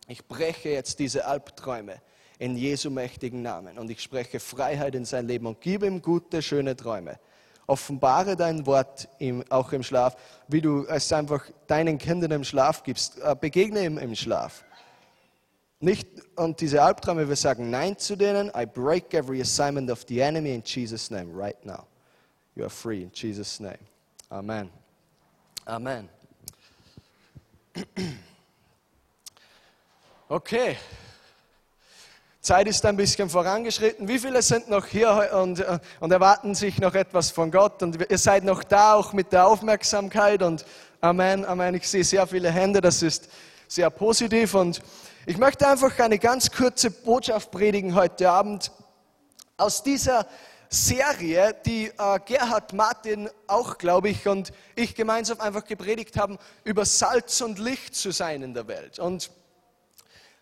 Ich 0.06 0.26
breche 0.26 0.68
jetzt 0.68 0.98
diese 0.98 1.24
Albträume 1.24 2.02
in 2.38 2.58
Jesu 2.58 2.90
mächtigen 2.90 3.40
Namen. 3.40 3.78
Und 3.78 3.90
ich 3.90 4.02
spreche 4.02 4.38
Freiheit 4.38 4.94
in 4.94 5.06
sein 5.06 5.26
Leben 5.26 5.46
und 5.46 5.62
gebe 5.62 5.86
ihm 5.86 6.02
gute, 6.02 6.42
schöne 6.42 6.76
Träume. 6.76 7.18
Offenbare 7.66 8.36
dein 8.36 8.64
Wort 8.66 9.08
ihm, 9.18 9.44
auch 9.50 9.72
im 9.72 9.82
Schlaf, 9.82 10.16
wie 10.48 10.60
du 10.60 10.86
es 10.86 11.12
einfach 11.12 11.44
deinen 11.66 11.98
Kindern 11.98 12.30
im 12.30 12.44
Schlaf 12.44 12.82
gibst. 12.82 13.18
Äh, 13.18 13.34
begegne 13.38 13.84
ihm 13.84 13.98
im 13.98 14.14
Schlaf. 14.14 14.64
Nicht, 15.80 16.08
und 16.36 16.60
diese 16.60 16.82
Albträume, 16.82 17.28
wir 17.28 17.36
sagen 17.36 17.70
Nein 17.70 17.98
zu 17.98 18.16
denen. 18.16 18.50
I 18.56 18.64
break 18.64 19.12
every 19.14 19.40
assignment 19.40 19.90
of 19.90 20.04
the 20.08 20.20
enemy 20.20 20.54
in 20.54 20.62
Jesus' 20.64 21.10
name 21.10 21.30
right 21.34 21.62
now. 21.64 21.86
You 22.54 22.64
are 22.64 22.70
free 22.70 23.02
in 23.02 23.10
Jesus' 23.12 23.60
name. 23.60 23.78
Amen. 24.30 24.70
Amen. 25.66 26.08
Okay. 30.28 30.76
Zeit 32.46 32.68
ist 32.68 32.86
ein 32.86 32.96
bisschen 32.96 33.28
vorangeschritten. 33.28 34.06
Wie 34.06 34.20
viele 34.20 34.40
sind 34.40 34.70
noch 34.70 34.86
hier 34.86 35.32
und, 35.42 35.58
äh, 35.58 35.80
und 35.98 36.12
erwarten 36.12 36.54
sich 36.54 36.78
noch 36.78 36.94
etwas 36.94 37.32
von 37.32 37.50
Gott? 37.50 37.82
Und 37.82 37.98
ihr 38.08 38.18
seid 38.18 38.44
noch 38.44 38.62
da, 38.62 38.94
auch 38.94 39.12
mit 39.12 39.32
der 39.32 39.48
Aufmerksamkeit. 39.48 40.44
Und 40.44 40.64
Amen, 41.00 41.44
Amen. 41.44 41.74
Ich 41.74 41.88
sehe 41.88 42.04
sehr 42.04 42.24
viele 42.24 42.52
Hände. 42.52 42.80
Das 42.80 43.02
ist 43.02 43.28
sehr 43.66 43.90
positiv. 43.90 44.54
Und 44.54 44.80
ich 45.26 45.38
möchte 45.38 45.66
einfach 45.66 45.98
eine 45.98 46.20
ganz 46.20 46.52
kurze 46.52 46.92
Botschaft 46.92 47.50
predigen 47.50 47.96
heute 47.96 48.30
Abend 48.30 48.70
aus 49.56 49.82
dieser 49.82 50.24
Serie, 50.68 51.52
die 51.66 51.86
äh, 51.86 52.20
Gerhard 52.24 52.72
Martin 52.74 53.28
auch, 53.48 53.76
glaube 53.76 54.10
ich, 54.10 54.28
und 54.28 54.52
ich 54.76 54.94
gemeinsam 54.94 55.40
einfach 55.40 55.64
gepredigt 55.64 56.16
haben, 56.16 56.38
über 56.62 56.84
Salz 56.84 57.40
und 57.40 57.58
Licht 57.58 57.96
zu 57.96 58.12
sein 58.12 58.42
in 58.42 58.54
der 58.54 58.68
Welt. 58.68 59.00
Und 59.00 59.32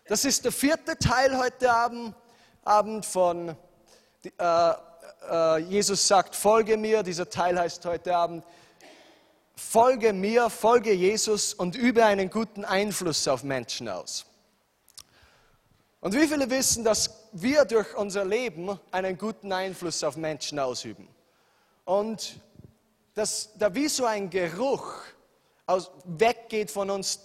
das 0.07 0.23
ist 0.23 0.45
der 0.45 0.51
vierte 0.51 0.97
Teil 0.97 1.35
heute 1.37 1.71
Abend, 1.71 2.15
Abend 2.63 3.05
von 3.05 3.55
äh, 4.37 4.73
äh, 5.29 5.57
Jesus 5.59 6.07
sagt, 6.07 6.35
folge 6.35 6.77
mir. 6.77 7.01
Dieser 7.01 7.27
Teil 7.27 7.59
heißt 7.59 7.85
heute 7.85 8.15
Abend, 8.15 8.43
folge 9.55 10.13
mir, 10.13 10.51
folge 10.51 10.93
Jesus 10.93 11.55
und 11.55 11.75
übe 11.75 12.05
einen 12.05 12.29
guten 12.29 12.65
Einfluss 12.65 13.27
auf 13.27 13.43
Menschen 13.43 13.89
aus. 13.89 14.25
Und 16.01 16.13
wie 16.13 16.27
viele 16.27 16.51
wissen, 16.51 16.83
dass 16.83 17.09
wir 17.31 17.65
durch 17.65 17.97
unser 17.97 18.25
Leben 18.25 18.79
einen 18.91 19.17
guten 19.17 19.51
Einfluss 19.51 20.03
auf 20.03 20.17
Menschen 20.17 20.59
ausüben? 20.59 21.07
Und 21.83 22.39
dass 23.15 23.57
da 23.57 23.73
wie 23.73 23.87
so 23.87 24.05
ein 24.05 24.29
Geruch 24.29 24.93
aus, 25.65 25.89
weggeht 26.03 26.69
von 26.69 26.91
uns, 26.91 27.21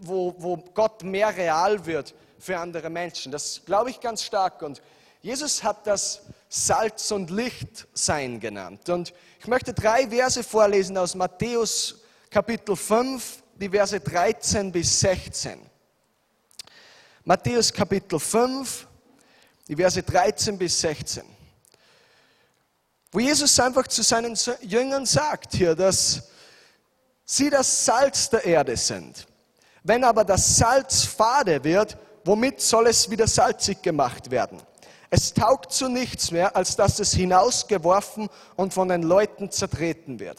wo, 0.00 0.34
wo 0.38 0.56
Gott 0.56 1.02
mehr 1.02 1.36
real 1.36 1.84
wird 1.86 2.14
für 2.38 2.58
andere 2.58 2.90
Menschen. 2.90 3.32
Das 3.32 3.62
glaube 3.64 3.90
ich 3.90 4.00
ganz 4.00 4.22
stark. 4.22 4.62
Und 4.62 4.82
Jesus 5.20 5.62
hat 5.62 5.86
das 5.86 6.22
Salz 6.48 7.10
und 7.10 7.30
Licht 7.30 7.86
sein 7.94 8.40
genannt. 8.40 8.88
Und 8.88 9.14
ich 9.40 9.46
möchte 9.46 9.72
drei 9.72 10.08
Verse 10.08 10.42
vorlesen 10.42 10.98
aus 10.98 11.14
Matthäus 11.14 12.00
Kapitel 12.30 12.76
5, 12.76 13.42
die 13.56 13.68
Verse 13.68 13.98
13 13.98 14.72
bis 14.72 15.00
16. 15.00 15.60
Matthäus 17.24 17.72
Kapitel 17.72 18.18
5, 18.18 18.88
die 19.68 19.76
Verse 19.76 20.02
13 20.02 20.58
bis 20.58 20.80
16. 20.80 21.22
Wo 23.12 23.20
Jesus 23.20 23.60
einfach 23.60 23.86
zu 23.86 24.02
seinen 24.02 24.36
Jüngern 24.62 25.06
sagt 25.06 25.54
hier, 25.54 25.74
dass 25.74 26.22
sie 27.24 27.50
das 27.50 27.84
Salz 27.84 28.30
der 28.30 28.44
Erde 28.44 28.76
sind. 28.76 29.26
Wenn 29.84 30.04
aber 30.04 30.24
das 30.24 30.56
Salz 30.56 31.04
fade 31.04 31.64
wird, 31.64 31.96
womit 32.24 32.60
soll 32.60 32.86
es 32.86 33.10
wieder 33.10 33.26
salzig 33.26 33.82
gemacht 33.82 34.30
werden? 34.30 34.60
Es 35.10 35.34
taugt 35.34 35.72
zu 35.72 35.88
nichts 35.88 36.30
mehr, 36.30 36.56
als 36.56 36.76
dass 36.76 36.98
es 36.98 37.12
hinausgeworfen 37.12 38.28
und 38.56 38.72
von 38.72 38.88
den 38.88 39.02
Leuten 39.02 39.50
zertreten 39.50 40.20
wird. 40.20 40.38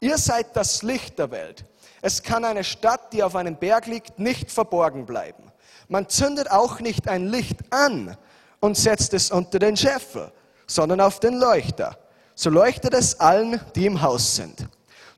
Ihr 0.00 0.18
seid 0.18 0.54
das 0.54 0.82
Licht 0.82 1.18
der 1.18 1.30
Welt. 1.30 1.64
Es 2.02 2.22
kann 2.22 2.44
eine 2.44 2.64
Stadt, 2.64 3.12
die 3.12 3.22
auf 3.22 3.34
einem 3.34 3.56
Berg 3.56 3.86
liegt, 3.86 4.18
nicht 4.18 4.50
verborgen 4.50 5.06
bleiben. 5.06 5.50
Man 5.88 6.08
zündet 6.08 6.50
auch 6.50 6.80
nicht 6.80 7.08
ein 7.08 7.28
Licht 7.28 7.60
an 7.70 8.16
und 8.60 8.76
setzt 8.76 9.14
es 9.14 9.30
unter 9.30 9.58
den 9.58 9.76
Scheffel, 9.76 10.32
sondern 10.66 11.00
auf 11.00 11.18
den 11.18 11.38
Leuchter. 11.38 11.98
So 12.34 12.50
leuchtet 12.50 12.94
es 12.94 13.20
allen, 13.20 13.60
die 13.74 13.86
im 13.86 14.02
Haus 14.02 14.36
sind. 14.36 14.68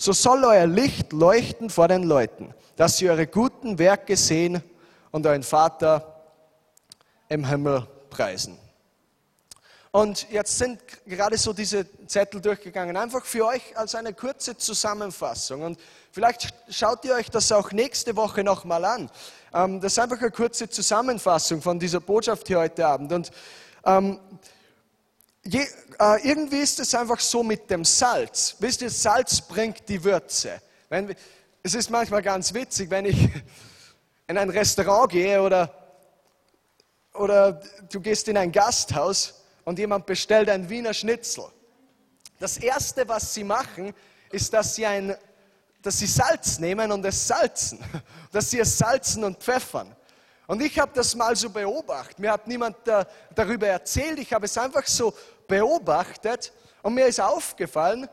So 0.05 0.13
soll 0.13 0.45
euer 0.45 0.67
Licht 0.67 1.15
leuchten 1.15 1.71
vor 1.71 1.89
den 1.89 2.03
Leuten, 2.03 2.53
dass 2.77 2.99
sie 2.99 3.09
eure 3.09 3.27
guten 3.27 3.79
Werke 3.79 4.19
sehen 4.19 4.63
und 5.11 5.27
euren 5.27 5.43
Vater 5.43 6.27
im 7.31 7.47
Himmel 7.47 7.89
preisen. 8.11 8.59
Und 9.93 10.31
jetzt 10.31 10.59
sind 10.59 10.79
gerade 11.07 11.39
so 11.39 11.55
diese 11.55 11.87
Zettel 12.07 12.43
durchgegangen, 12.43 12.99
einfach 12.99 13.25
für 13.25 13.47
euch 13.47 13.63
als 13.79 13.95
eine 13.95 14.13
kurze 14.13 14.59
Zusammenfassung. 14.59 15.63
Und 15.63 15.81
vielleicht 16.13 16.53
schaut 16.69 17.03
ihr 17.07 17.15
euch 17.15 17.31
das 17.31 17.51
auch 17.51 17.73
nächste 17.73 18.15
Woche 18.15 18.45
nochmal 18.45 18.85
an. 18.85 19.11
Ähm, 19.55 19.81
das 19.81 19.93
ist 19.93 19.99
einfach 20.01 20.21
eine 20.21 20.33
kurze 20.33 20.69
Zusammenfassung 20.69 21.63
von 21.63 21.79
dieser 21.79 22.01
Botschaft 22.01 22.47
hier 22.47 22.59
heute 22.59 22.87
Abend. 22.87 23.11
Und 23.11 23.31
ähm, 23.87 24.21
je, 25.47 25.67
äh, 25.99 26.29
irgendwie 26.29 26.61
ist 26.61 26.81
es 26.81 26.95
einfach 26.95 27.21
so 27.21 27.43
mit 27.43 27.71
dem 27.71 27.85
Salz. 27.85 28.57
Wisst 28.59 28.83
ihr, 28.83 28.91
Salz 28.91 29.41
bringt 29.41 29.89
die 29.89 30.03
Würze. 30.03 30.61
Wenn, 30.89 31.15
es 31.63 31.75
ist 31.75 31.91
manchmal 31.91 32.23
ganz 32.23 32.53
witzig, 32.53 32.91
wenn 32.91 33.07
ich 33.07 33.29
in 34.27 34.39
ein 34.39 34.51
Restaurant 34.51 35.11
gehe 35.11 35.41
oder, 35.41 35.73
oder 37.13 37.61
du 37.91 38.01
gehst 38.01 38.29
in 38.29 38.37
ein 38.37 38.53
Gasthaus 38.53 39.43
und 39.65 39.79
jemand 39.79 40.07
bestellt 40.07 40.49
ein 40.49 40.69
Wiener 40.69 40.95
Schnitzel. 40.95 41.45
Das 42.39 42.59
Erste, 42.59 43.09
was 43.09 43.33
sie 43.33 43.45
machen, 43.45 43.95
ist, 44.31 44.53
dass 44.53 44.75
sie, 44.75 44.85
ein, 44.85 45.17
dass 45.81 45.99
sie 45.99 46.07
Salz 46.07 46.59
nehmen 46.59 46.91
und 46.91 47.05
es 47.05 47.27
salzen. 47.27 47.79
Dass 48.33 48.51
sie 48.51 48.59
es 48.59 48.77
salzen 48.77 49.23
und 49.23 49.39
pfeffern. 49.39 49.95
Und 50.47 50.61
ich 50.63 50.79
habe 50.79 50.93
das 50.95 51.15
mal 51.15 51.35
so 51.37 51.51
beobachtet. 51.51 52.19
Mir 52.19 52.33
hat 52.33 52.47
niemand 52.47 52.77
da, 52.85 53.07
darüber 53.35 53.67
erzählt. 53.67 54.19
Ich 54.19 54.33
habe 54.33 54.45
es 54.45 54.59
einfach 54.59 54.87
so 54.87 55.15
beobachtet. 55.49 56.53
Und 56.83 56.95
mir 56.95 57.07
ist 57.07 57.21
aufgefallen, 57.21 58.09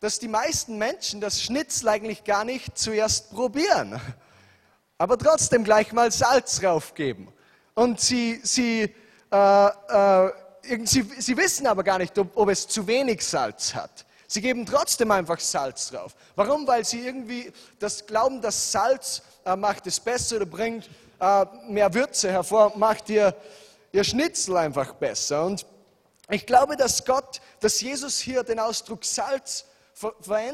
dass 0.00 0.18
die 0.18 0.28
meisten 0.28 0.78
Menschen 0.78 1.20
das 1.20 1.42
Schnitzel 1.42 1.88
eigentlich 1.88 2.24
gar 2.24 2.44
nicht 2.44 2.78
zuerst 2.78 3.30
probieren. 3.30 4.00
Aber 4.98 5.18
trotzdem 5.18 5.64
gleich 5.64 5.92
mal 5.92 6.10
Salz 6.10 6.60
draufgeben. 6.60 7.28
Und 7.74 8.00
sie, 8.00 8.40
sie 8.42 8.94
äh, 9.30 9.66
äh, 9.66 10.32
Sie, 10.84 11.08
sie 11.18 11.36
wissen 11.36 11.66
aber 11.66 11.84
gar 11.84 11.98
nicht, 11.98 12.18
ob, 12.18 12.36
ob 12.36 12.48
es 12.48 12.66
zu 12.66 12.86
wenig 12.86 13.24
Salz 13.24 13.74
hat. 13.74 14.04
Sie 14.26 14.40
geben 14.40 14.66
trotzdem 14.66 15.12
einfach 15.12 15.38
Salz 15.38 15.90
drauf. 15.90 16.16
Warum? 16.34 16.66
Weil 16.66 16.84
sie 16.84 17.06
irgendwie 17.06 17.52
das 17.78 18.04
glauben, 18.04 18.40
dass 18.40 18.72
Salz 18.72 19.22
äh, 19.44 19.54
macht 19.54 19.86
es 19.86 20.00
besser 20.00 20.36
oder 20.36 20.46
bringt 20.46 20.90
mehr 21.68 21.92
Würze 21.94 22.30
hervor, 22.30 22.72
macht 22.76 23.08
ihr, 23.08 23.34
ihr 23.92 24.04
Schnitzel 24.04 24.56
einfach 24.56 24.94
besser. 24.94 25.44
Und 25.44 25.66
ich 26.28 26.46
glaube, 26.46 26.76
dass 26.76 27.04
Gott, 27.04 27.40
dass 27.60 27.80
Jesus 27.80 28.18
hier 28.18 28.42
den 28.42 28.58
Ausdruck 28.58 29.04
Salz 29.04 29.64
äh, 30.02 30.52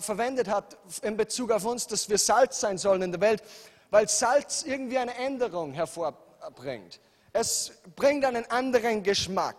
verwendet 0.00 0.48
hat 0.48 0.76
in 1.02 1.16
Bezug 1.16 1.52
auf 1.52 1.64
uns, 1.64 1.86
dass 1.86 2.08
wir 2.08 2.18
Salz 2.18 2.60
sein 2.60 2.78
sollen 2.78 3.02
in 3.02 3.12
der 3.12 3.20
Welt, 3.20 3.42
weil 3.90 4.08
Salz 4.08 4.64
irgendwie 4.64 4.98
eine 4.98 5.14
Änderung 5.14 5.72
hervorbringt. 5.72 6.98
Es 7.32 7.72
bringt 7.94 8.24
einen 8.24 8.44
anderen 8.50 9.02
Geschmack. 9.02 9.56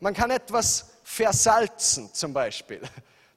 Man 0.00 0.14
kann 0.14 0.30
etwas 0.30 0.86
versalzen 1.02 2.12
zum 2.14 2.32
Beispiel. 2.32 2.80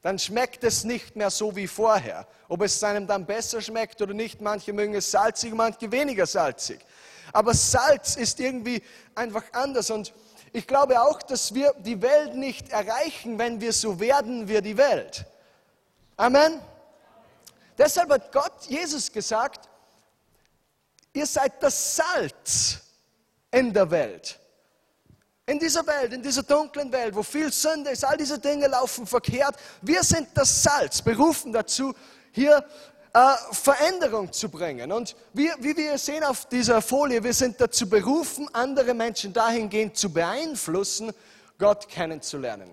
Dann 0.02 0.18
schmeckt 0.18 0.64
es 0.64 0.84
nicht 0.84 1.16
mehr 1.16 1.30
so 1.30 1.56
wie 1.56 1.68
vorher. 1.68 2.26
Ob 2.48 2.62
es 2.62 2.82
einem 2.84 3.06
dann 3.06 3.26
besser 3.26 3.62
schmeckt 3.62 4.02
oder 4.02 4.14
nicht, 4.14 4.40
manche 4.40 4.72
mögen 4.72 4.96
es 4.96 5.12
salzig, 5.12 5.54
manche 5.54 5.92
weniger 5.92 6.26
salzig. 6.26 6.80
Aber 7.34 7.54
Salz 7.54 8.16
ist 8.16 8.40
irgendwie 8.40 8.82
einfach 9.14 9.44
anders. 9.52 9.92
Und 9.92 10.14
ich 10.54 10.66
glaube 10.66 11.02
auch, 11.02 11.22
dass 11.22 11.54
wir 11.54 11.74
die 11.80 12.02
Welt 12.02 12.36
nicht 12.36 12.70
erreichen, 12.70 13.38
wenn 13.38 13.62
wir 13.62 13.74
so 13.74 14.00
werden 14.00 14.48
wie 14.48 14.62
die 14.62 14.78
Welt. 14.78 15.26
Amen. 16.18 16.60
Deshalb 17.78 18.10
hat 18.12 18.32
Gott 18.32 18.66
Jesus 18.68 19.12
gesagt, 19.12 19.70
ihr 21.14 21.26
seid 21.26 21.62
das 21.62 21.96
Salz 21.96 22.80
in 23.52 23.74
der 23.74 23.90
Welt. 23.92 24.40
In 25.50 25.58
dieser 25.58 25.86
Welt, 25.88 26.14
in 26.14 26.22
dieser 26.22 26.44
dunklen 26.44 26.92
Welt, 26.92 27.16
wo 27.16 27.24
viel 27.24 27.52
Sünde 27.52 27.90
ist, 27.90 28.06
all 28.06 28.18
diese 28.18 28.38
Dinge 28.38 28.68
laufen 28.68 29.08
verkehrt. 29.08 29.56
Wir 29.82 30.04
sind 30.04 30.28
das 30.36 30.62
Salz, 30.62 31.02
berufen 31.02 31.52
dazu, 31.52 31.92
hier 32.32 32.64
äh, 33.14 33.20
Veränderung 33.52 34.32
zu 34.32 34.48
bringen. 34.48 34.92
Und 34.92 35.16
wie, 35.34 35.50
wie 35.58 35.76
wir 35.76 35.98
sehen 35.98 36.24
auf 36.24 36.46
dieser 36.46 36.84
Folie, 36.84 37.24
wir 37.24 37.34
sind 37.34 37.60
dazu 37.60 37.90
berufen, 37.90 38.48
andere 38.54 38.94
Menschen 38.94 39.34
dahingehend 39.34 39.98
zu 39.98 40.14
beeinflussen, 40.14 41.12
Gott 41.58 41.90
kennenzulernen. 41.90 42.72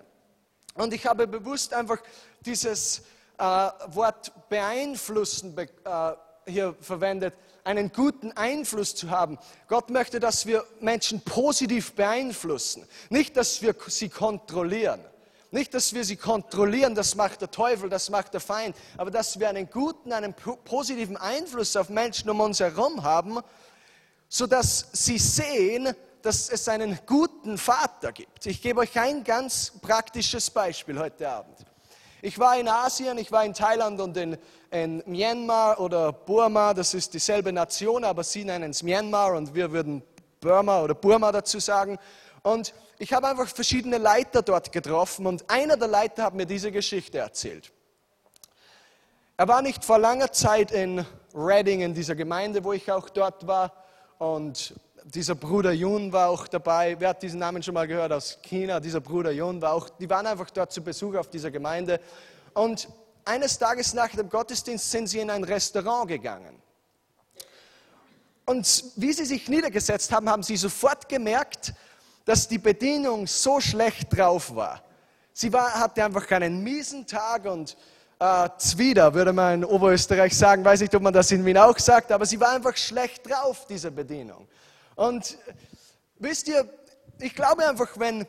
Und 0.75 0.93
ich 0.93 1.03
habe 1.07 1.25
bewusst 1.25 1.73
einfach 1.73 1.97
dieses 2.41 3.01
äh, 3.39 3.43
Wort 3.87 4.31
beeinflussen 4.49 5.57
äh, 5.57 6.11
hier 6.45 6.75
verwendet, 6.79 7.33
einen 7.67 7.91
guten 7.91 8.31
Einfluss 8.31 8.95
zu 8.95 9.09
haben. 9.09 9.37
Gott 9.67 9.89
möchte, 9.89 10.19
dass 10.19 10.45
wir 10.45 10.63
Menschen 10.79 11.21
positiv 11.21 11.93
beeinflussen, 11.93 12.87
nicht, 13.09 13.35
dass 13.37 13.61
wir 13.61 13.75
sie 13.87 14.09
kontrollieren. 14.09 15.01
Nicht, 15.49 15.73
dass 15.73 15.93
wir 15.93 16.03
sie 16.03 16.17
kontrollieren, 16.17 16.93
das 16.93 17.15
macht 17.15 17.39
der 17.39 17.49
Teufel, 17.49 17.89
das 17.89 18.09
macht 18.09 18.33
der 18.33 18.41
Feind, 18.41 18.75
aber 18.97 19.11
dass 19.11 19.39
wir 19.39 19.47
einen 19.47 19.69
guten, 19.69 20.11
einen 20.11 20.33
positiven 20.33 21.15
Einfluss 21.15 21.77
auf 21.77 21.87
Menschen 21.87 22.29
um 22.29 22.41
uns 22.41 22.59
herum 22.59 23.03
haben, 23.03 23.39
sodass 24.27 24.87
sie 24.91 25.17
sehen, 25.17 25.95
dass 26.21 26.49
es 26.49 26.67
einen 26.67 26.99
guten 27.05 27.57
Vater 27.57 28.11
gibt. 28.11 28.45
Ich 28.45 28.61
gebe 28.61 28.81
euch 28.81 28.99
ein 28.99 29.23
ganz 29.23 29.71
praktisches 29.81 30.49
Beispiel 30.49 30.99
heute 30.99 31.29
Abend. 31.29 31.66
Ich 32.21 32.39
war 32.39 32.57
in 32.57 32.67
Asien, 32.67 33.17
ich 33.19 33.31
war 33.31 33.45
in 33.45 33.53
Thailand 33.53 34.01
und 34.01 34.17
in, 34.17 34.37
in 34.71 35.03
Myanmar 35.05 35.79
oder 35.79 36.11
Burma, 36.11 36.73
das 36.73 36.95
ist 36.95 37.13
dieselbe 37.13 37.53
Nation, 37.53 38.03
aber 38.03 38.23
sie 38.23 38.43
nennen 38.43 38.71
es 38.71 38.81
Myanmar 38.81 39.35
und 39.35 39.53
wir 39.53 39.71
würden 39.71 40.01
Burma 40.39 40.81
oder 40.81 40.95
Burma 40.95 41.31
dazu 41.31 41.59
sagen. 41.59 41.99
Und 42.41 42.73
ich 42.97 43.13
habe 43.13 43.27
einfach 43.27 43.47
verschiedene 43.47 43.99
Leiter 43.99 44.41
dort 44.41 44.71
getroffen 44.71 45.27
und 45.27 45.47
einer 45.47 45.77
der 45.77 45.89
Leiter 45.89 46.23
hat 46.23 46.33
mir 46.33 46.47
diese 46.47 46.71
Geschichte 46.71 47.19
erzählt. 47.19 47.71
Er 49.39 49.47
war 49.47 49.61
nicht 49.61 49.85
vor 49.85 49.99
langer 49.99 50.31
Zeit 50.31 50.71
in 50.71 51.05
Reading, 51.35 51.81
in 51.81 51.93
dieser 51.93 52.15
Gemeinde, 52.15 52.63
wo 52.63 52.73
ich 52.73 52.91
auch 52.91 53.09
dort 53.09 53.45
war. 53.45 53.71
Und 54.17 54.73
dieser 55.05 55.35
Bruder 55.35 55.71
Jun 55.71 56.11
war 56.11 56.29
auch 56.29 56.47
dabei. 56.47 56.95
Wer 56.99 57.09
hat 57.09 57.23
diesen 57.23 57.39
Namen 57.39 57.63
schon 57.63 57.73
mal 57.73 57.87
gehört 57.87 58.11
aus 58.11 58.39
China? 58.41 58.79
Dieser 58.79 58.99
Bruder 58.99 59.31
Jun 59.31 59.61
war 59.61 59.73
auch, 59.73 59.89
die 59.89 60.09
waren 60.09 60.27
einfach 60.27 60.49
dort 60.49 60.71
zu 60.71 60.81
Besuch 60.81 61.15
auf 61.15 61.29
dieser 61.29 61.51
Gemeinde. 61.51 61.99
Und 62.53 62.89
eines 63.25 63.57
Tages 63.57 63.93
nach 63.93 64.09
dem 64.09 64.29
Gottesdienst 64.29 64.89
sind 64.89 65.07
sie 65.07 65.19
in 65.19 65.29
ein 65.29 65.43
Restaurant 65.43 66.07
gegangen. 66.07 66.61
Und 68.45 68.85
wie 68.95 69.11
sie 69.11 69.25
sich 69.25 69.49
niedergesetzt 69.49 70.11
haben, 70.11 70.29
haben 70.29 70.43
sie 70.43 70.55
sofort 70.55 71.09
gemerkt, 71.09 71.73
dass 72.25 72.47
die 72.47 72.57
Bedienung 72.57 73.27
so 73.27 73.59
schlecht 73.59 74.15
drauf 74.15 74.55
war. 74.55 74.81
Sie 75.33 75.51
war, 75.51 75.73
hatte 75.73 76.03
einfach 76.03 76.29
einen 76.31 76.63
miesen 76.63 77.05
Tag 77.05 77.45
und 77.45 77.77
äh, 78.19 78.49
Zwider, 78.57 79.13
würde 79.13 79.33
man 79.33 79.55
in 79.55 79.65
Oberösterreich 79.65 80.35
sagen. 80.35 80.65
Weiß 80.65 80.79
nicht, 80.81 80.95
ob 80.95 81.03
man 81.03 81.13
das 81.13 81.31
in 81.31 81.45
Wien 81.45 81.57
auch 81.57 81.77
sagt, 81.77 82.11
aber 82.11 82.25
sie 82.25 82.39
war 82.39 82.51
einfach 82.51 82.75
schlecht 82.75 83.29
drauf, 83.29 83.67
diese 83.67 83.91
Bedienung. 83.91 84.47
Und 84.97 85.37
wisst 86.17 86.47
ihr, 86.47 86.67
ich 87.19 87.35
glaube 87.35 87.65
einfach, 87.67 87.99
wenn, 87.99 88.25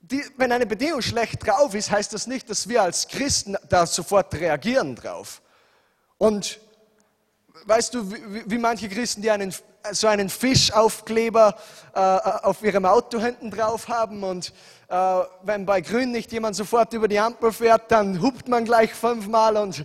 die, 0.00 0.24
wenn 0.38 0.50
eine 0.50 0.64
Bedienung 0.64 1.02
schlecht 1.02 1.46
drauf 1.46 1.74
ist, 1.74 1.90
heißt 1.90 2.14
das 2.14 2.26
nicht, 2.26 2.48
dass 2.48 2.68
wir 2.68 2.82
als 2.82 3.06
Christen 3.06 3.56
da 3.68 3.86
sofort 3.86 4.34
reagieren 4.34 4.96
drauf. 4.96 5.42
Und 6.16 6.58
weißt 7.66 7.92
du, 7.92 8.10
wie, 8.10 8.50
wie 8.50 8.58
manche 8.58 8.88
Christen, 8.88 9.20
die 9.20 9.30
einen, 9.30 9.54
so 9.92 10.06
einen 10.06 10.28
Fischaufkleber 10.28 11.56
äh, 11.94 11.98
auf 11.98 12.62
ihrem 12.62 12.84
Auto 12.84 13.20
hinten 13.20 13.50
drauf 13.50 13.88
haben 13.88 14.22
und 14.22 14.52
äh, 14.88 15.20
wenn 15.42 15.64
bei 15.64 15.80
Grün 15.80 16.12
nicht 16.12 16.32
jemand 16.32 16.56
sofort 16.56 16.92
über 16.92 17.08
die 17.08 17.18
Ampel 17.18 17.52
fährt, 17.52 17.90
dann 17.90 18.20
hupt 18.20 18.48
man 18.48 18.64
gleich 18.64 18.92
fünfmal 18.92 19.56
und 19.56 19.80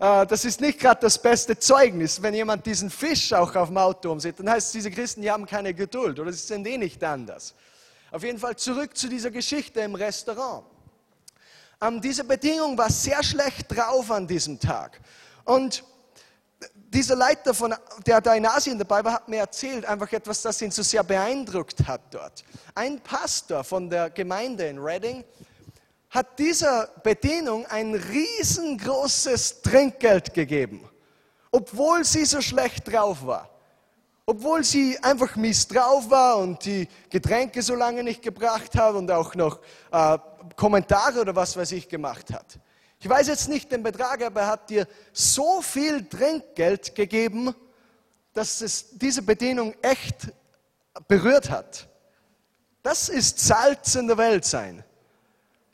äh, 0.00 0.26
das 0.26 0.44
ist 0.44 0.60
nicht 0.60 0.78
gerade 0.78 1.00
das 1.00 1.20
beste 1.20 1.58
Zeugnis. 1.58 2.22
Wenn 2.22 2.34
jemand 2.34 2.64
diesen 2.66 2.90
Fisch 2.90 3.32
auch 3.32 3.54
auf 3.56 3.68
dem 3.68 3.78
Auto 3.78 4.12
umsieht, 4.12 4.38
dann 4.38 4.50
heißt 4.50 4.68
es, 4.68 4.72
diese 4.72 4.90
Christen, 4.90 5.22
die 5.22 5.30
haben 5.30 5.46
keine 5.46 5.74
Geduld 5.74 6.20
oder 6.20 6.32
sie 6.32 6.46
sind 6.46 6.66
eh 6.66 6.78
nicht 6.78 7.02
anders. 7.02 7.54
Auf 8.12 8.22
jeden 8.22 8.38
Fall 8.38 8.56
zurück 8.56 8.96
zu 8.96 9.08
dieser 9.08 9.30
Geschichte 9.30 9.80
im 9.80 9.94
Restaurant. 9.94 10.64
Ähm, 11.80 12.00
diese 12.00 12.24
Bedingung 12.24 12.76
war 12.76 12.90
sehr 12.90 13.22
schlecht 13.22 13.74
drauf 13.74 14.10
an 14.10 14.26
diesem 14.26 14.60
Tag. 14.60 15.00
Und 15.44 15.82
dieser 16.92 17.14
Leiter, 17.14 17.54
von, 17.54 17.74
der 18.04 18.20
da 18.20 18.34
in 18.34 18.44
Asien 18.44 18.78
dabei 18.78 19.04
war, 19.04 19.14
hat 19.14 19.28
mir 19.28 19.38
erzählt, 19.38 19.84
einfach 19.84 20.12
etwas, 20.12 20.42
das 20.42 20.60
ihn 20.60 20.70
so 20.70 20.82
sehr 20.82 21.04
beeindruckt 21.04 21.86
hat 21.86 22.02
dort. 22.10 22.44
Ein 22.74 23.00
Pastor 23.00 23.62
von 23.62 23.88
der 23.88 24.10
Gemeinde 24.10 24.66
in 24.66 24.78
Reading 24.78 25.24
hat 26.10 26.38
dieser 26.38 26.88
Bedienung 27.04 27.64
ein 27.66 27.94
riesengroßes 27.94 29.62
Trinkgeld 29.62 30.34
gegeben, 30.34 30.88
obwohl 31.52 32.04
sie 32.04 32.24
so 32.24 32.40
schlecht 32.40 32.90
drauf 32.90 33.24
war. 33.24 33.48
Obwohl 34.26 34.62
sie 34.64 34.98
einfach 35.02 35.34
mies 35.36 35.66
drauf 35.66 36.10
war 36.10 36.38
und 36.38 36.64
die 36.64 36.88
Getränke 37.08 37.62
so 37.62 37.74
lange 37.74 38.04
nicht 38.04 38.22
gebracht 38.22 38.76
hat 38.76 38.94
und 38.94 39.10
auch 39.10 39.34
noch 39.34 39.60
äh, 39.90 40.18
Kommentare 40.56 41.20
oder 41.20 41.34
was 41.34 41.56
weiß 41.56 41.72
ich 41.72 41.88
gemacht 41.88 42.32
hat. 42.32 42.58
Ich 43.02 43.08
weiß 43.08 43.28
jetzt 43.28 43.48
nicht 43.48 43.72
den 43.72 43.82
Betrag, 43.82 44.22
aber 44.22 44.42
er 44.42 44.46
hat 44.48 44.68
dir 44.68 44.86
so 45.10 45.62
viel 45.62 46.06
Trinkgeld 46.06 46.94
gegeben, 46.94 47.54
dass 48.34 48.60
es 48.60 48.90
diese 48.92 49.22
Bedienung 49.22 49.74
echt 49.80 50.28
berührt 51.08 51.48
hat. 51.48 51.88
Das 52.82 53.08
ist 53.08 53.38
Salz 53.38 53.94
in 53.94 54.06
der 54.06 54.18
Welt 54.18 54.44
sein. 54.44 54.84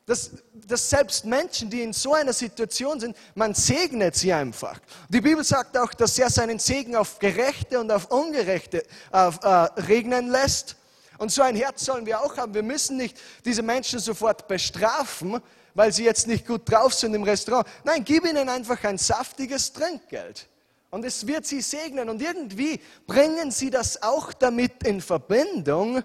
Dass, 0.05 0.31
dass 0.53 0.89
selbst 0.89 1.25
Menschen, 1.25 1.69
die 1.69 1.81
in 1.81 1.91
so 1.91 2.13
einer 2.13 2.31
Situation 2.31 2.97
sind, 3.01 3.17
man 3.35 3.53
segnet 3.53 4.15
sie 4.15 4.31
einfach. 4.31 4.79
Die 5.09 5.19
Bibel 5.19 5.43
sagt 5.43 5.77
auch, 5.77 5.93
dass 5.93 6.17
er 6.17 6.29
seinen 6.29 6.59
Segen 6.59 6.95
auf 6.95 7.19
Gerechte 7.19 7.77
und 7.81 7.91
auf 7.91 8.09
Ungerechte 8.09 8.85
äh, 9.11 9.17
äh, 9.17 9.47
regnen 9.81 10.29
lässt. 10.29 10.77
Und 11.17 11.29
so 11.29 11.41
ein 11.41 11.57
Herz 11.57 11.83
sollen 11.83 12.05
wir 12.05 12.21
auch 12.21 12.37
haben. 12.37 12.53
Wir 12.53 12.63
müssen 12.63 12.95
nicht 12.95 13.19
diese 13.43 13.63
Menschen 13.63 13.99
sofort 13.99 14.47
bestrafen, 14.47 15.41
weil 15.77 15.93
sie 15.93 16.05
jetzt 16.05 16.25
nicht 16.25 16.47
gut 16.47 16.69
drauf 16.69 16.91
sind 16.95 17.13
im 17.13 17.21
Restaurant. 17.21 17.67
Nein, 17.83 18.03
gib 18.03 18.25
ihnen 18.25 18.49
einfach 18.49 18.83
ein 18.83 18.97
saftiges 18.97 19.71
Trinkgeld. 19.71 20.47
Und 20.89 21.05
es 21.05 21.27
wird 21.27 21.45
sie 21.45 21.61
segnen. 21.61 22.09
Und 22.09 22.19
irgendwie 22.19 22.81
bringen 23.05 23.51
sie 23.51 23.69
das 23.69 24.01
auch 24.01 24.33
damit 24.33 24.81
in 24.87 25.01
Verbindung, 25.01 26.01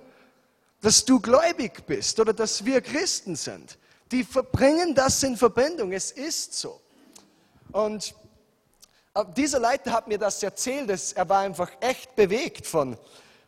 dass 0.82 1.06
du 1.06 1.18
gläubig 1.20 1.87
bist 1.87 2.20
oder 2.20 2.35
dass 2.35 2.66
wir 2.66 2.82
Christen 2.82 3.35
sind. 3.35 3.78
Die 4.11 4.24
bringen 4.24 4.94
das 4.94 5.22
in 5.22 5.38
Verbindung. 5.38 5.92
Es 5.92 6.11
ist 6.11 6.52
so. 6.52 6.78
Und 7.72 8.14
äh, 9.14 9.24
dieser 9.35 9.58
Leiter 9.58 9.92
hat 9.92 10.06
mir 10.06 10.18
das 10.18 10.42
erzählt. 10.42 10.90
Er 11.14 11.28
war 11.30 11.40
einfach 11.40 11.70
echt 11.80 12.14
bewegt 12.14 12.66
von, 12.66 12.98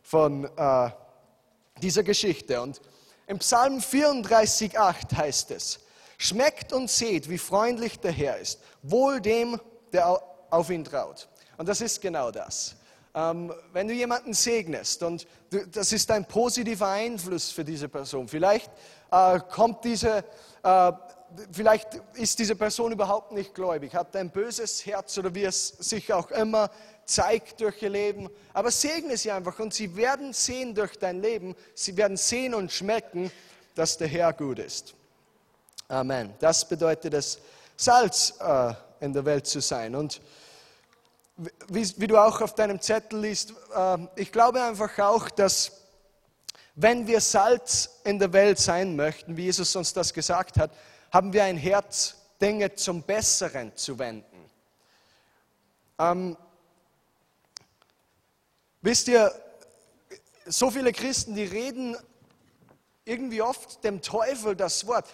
von 0.02 0.48
äh, 0.56 0.90
dieser 1.82 2.02
Geschichte. 2.02 2.62
Und 2.62 2.80
im 3.26 3.40
Psalm 3.40 3.80
34,8 3.80 5.14
heißt 5.14 5.50
es, 5.50 5.80
Schmeckt 6.24 6.72
und 6.72 6.88
seht, 6.88 7.28
wie 7.28 7.36
freundlich 7.36 8.00
der 8.00 8.10
Herr 8.10 8.38
ist. 8.38 8.58
Wohl 8.80 9.20
dem, 9.20 9.60
der 9.92 10.22
auf 10.48 10.70
ihn 10.70 10.82
traut. 10.82 11.28
Und 11.58 11.68
das 11.68 11.82
ist 11.82 12.00
genau 12.00 12.30
das. 12.30 12.76
Ähm, 13.14 13.52
wenn 13.74 13.88
du 13.88 13.92
jemanden 13.92 14.32
segnest 14.32 15.02
und 15.02 15.26
das 15.50 15.92
ist 15.92 16.10
ein 16.10 16.24
positiver 16.24 16.88
Einfluss 16.88 17.50
für 17.50 17.62
diese 17.62 17.90
Person. 17.90 18.26
Vielleicht 18.26 18.70
äh, 19.12 19.38
kommt 19.50 19.84
diese, 19.84 20.24
äh, 20.62 20.92
vielleicht 21.52 22.00
ist 22.14 22.38
diese 22.38 22.56
Person 22.56 22.92
überhaupt 22.92 23.32
nicht 23.32 23.54
gläubig, 23.54 23.94
hat 23.94 24.16
ein 24.16 24.30
böses 24.30 24.86
Herz 24.86 25.18
oder 25.18 25.34
wie 25.34 25.44
es 25.44 25.68
sich 25.68 26.10
auch 26.10 26.30
immer 26.30 26.70
zeigt 27.04 27.60
durch 27.60 27.82
ihr 27.82 27.90
Leben. 27.90 28.30
Aber 28.54 28.70
segne 28.70 29.18
sie 29.18 29.30
einfach 29.30 29.58
und 29.58 29.74
sie 29.74 29.94
werden 29.94 30.32
sehen 30.32 30.74
durch 30.74 30.98
dein 30.98 31.20
Leben, 31.20 31.54
sie 31.74 31.98
werden 31.98 32.16
sehen 32.16 32.54
und 32.54 32.72
schmecken, 32.72 33.30
dass 33.74 33.98
der 33.98 34.08
Herr 34.08 34.32
gut 34.32 34.58
ist. 34.58 34.94
Amen. 35.94 36.34
Das 36.40 36.68
bedeutet 36.68 37.14
es, 37.14 37.38
Salz 37.76 38.34
äh, 38.40 38.74
in 38.98 39.12
der 39.12 39.24
Welt 39.24 39.46
zu 39.46 39.60
sein. 39.60 39.94
Und 39.94 40.20
wie, 41.68 42.06
du 42.08 42.18
auch 42.18 42.40
auf 42.40 42.56
deinem 42.56 42.80
Zettel 42.80 43.20
liest, 43.20 43.54
äh, 43.72 43.98
ich 44.16 44.32
glaube 44.32 44.60
einfach 44.60 44.98
auch, 44.98 45.28
dass 45.30 45.70
wenn 46.74 47.06
wir 47.06 47.20
Salz 47.20 48.00
in 48.02 48.18
der 48.18 48.32
Welt 48.32 48.58
sein 48.58 48.96
möchten, 48.96 49.36
wie 49.36 49.44
Jesus 49.44 49.76
uns 49.76 49.92
das 49.92 50.12
gesagt 50.12 50.58
hat, 50.58 50.72
haben 51.12 51.32
wir 51.32 51.44
ein 51.44 51.56
Herz, 51.56 52.16
Dinge 52.40 52.74
zum 52.74 53.04
Besseren 53.04 53.70
zu 53.76 53.96
wenden. 53.96 54.50
Ähm, 56.00 56.36
wisst 58.82 59.06
ihr, 59.06 59.32
so 60.44 60.72
viele 60.72 60.90
Christen, 60.90 61.36
die 61.36 61.44
reden 61.44 61.96
irgendwie 63.04 63.42
oft 63.42 63.84
dem 63.84 64.02
Teufel 64.02 64.56
das 64.56 64.88
Wort 64.88 65.06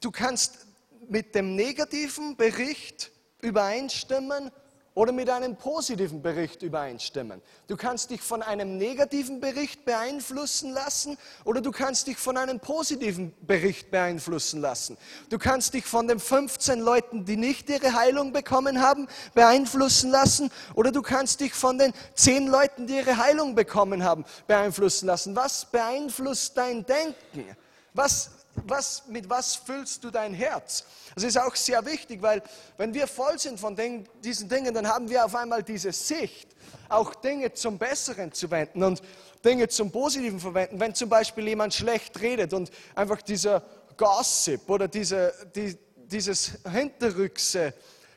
du 0.00 0.10
kannst 0.10 0.66
mit 1.08 1.34
dem 1.34 1.56
negativen 1.56 2.36
Bericht 2.36 3.10
übereinstimmen 3.40 4.50
oder 4.94 5.12
mit 5.12 5.30
einem 5.30 5.56
positiven 5.56 6.20
Bericht 6.20 6.62
übereinstimmen. 6.62 7.40
Du 7.66 7.76
kannst 7.76 8.10
dich 8.10 8.20
von 8.20 8.42
einem 8.42 8.76
negativen 8.76 9.40
Bericht 9.40 9.84
beeinflussen 9.84 10.72
lassen 10.72 11.16
oder 11.44 11.60
du 11.62 11.70
kannst 11.70 12.06
dich 12.06 12.18
von 12.18 12.36
einem 12.36 12.60
positiven 12.60 13.32
Bericht 13.40 13.90
beeinflussen 13.90 14.60
lassen. 14.60 14.98
Du 15.30 15.38
kannst 15.38 15.72
dich 15.72 15.86
von 15.86 16.08
den 16.08 16.20
15 16.20 16.80
Leuten, 16.80 17.24
die 17.24 17.36
nicht 17.36 17.70
ihre 17.70 17.94
Heilung 17.94 18.32
bekommen 18.32 18.82
haben, 18.82 19.08
beeinflussen 19.34 20.10
lassen 20.10 20.50
oder 20.74 20.92
du 20.92 21.00
kannst 21.00 21.40
dich 21.40 21.54
von 21.54 21.78
den 21.78 21.94
10 22.14 22.48
Leuten, 22.48 22.86
die 22.86 22.96
ihre 22.96 23.16
Heilung 23.16 23.54
bekommen 23.54 24.04
haben, 24.04 24.26
beeinflussen 24.46 25.06
lassen. 25.06 25.34
Was 25.34 25.70
beeinflusst 25.70 26.56
dein 26.58 26.84
Denken? 26.84 27.56
Was 27.94 28.30
was, 28.54 29.04
mit 29.08 29.28
was 29.28 29.54
füllst 29.54 30.04
du 30.04 30.10
dein 30.10 30.34
Herz? 30.34 30.84
Das 31.14 31.24
ist 31.24 31.38
auch 31.38 31.54
sehr 31.56 31.84
wichtig, 31.84 32.20
weil 32.22 32.42
wenn 32.76 32.92
wir 32.94 33.06
voll 33.06 33.38
sind 33.38 33.58
von 33.58 33.74
den, 33.74 34.08
diesen 34.22 34.48
Dingen, 34.48 34.74
dann 34.74 34.86
haben 34.86 35.08
wir 35.08 35.24
auf 35.24 35.34
einmal 35.34 35.62
diese 35.62 35.92
Sicht, 35.92 36.48
auch 36.88 37.14
Dinge 37.14 37.52
zum 37.52 37.78
Besseren 37.78 38.32
zu 38.32 38.50
wenden 38.50 38.82
und 38.82 39.02
Dinge 39.44 39.68
zum 39.68 39.90
Positiven 39.90 40.38
verwenden. 40.38 40.78
Wenn 40.78 40.94
zum 40.94 41.08
Beispiel 41.08 41.48
jemand 41.48 41.74
schlecht 41.74 42.20
redet 42.20 42.52
und 42.52 42.70
einfach 42.94 43.22
dieser 43.22 43.62
Gossip 43.96 44.68
oder 44.68 44.88
diese, 44.88 45.32
die, 45.54 45.76
dieses 45.96 46.58
hinterrückse 46.70 47.74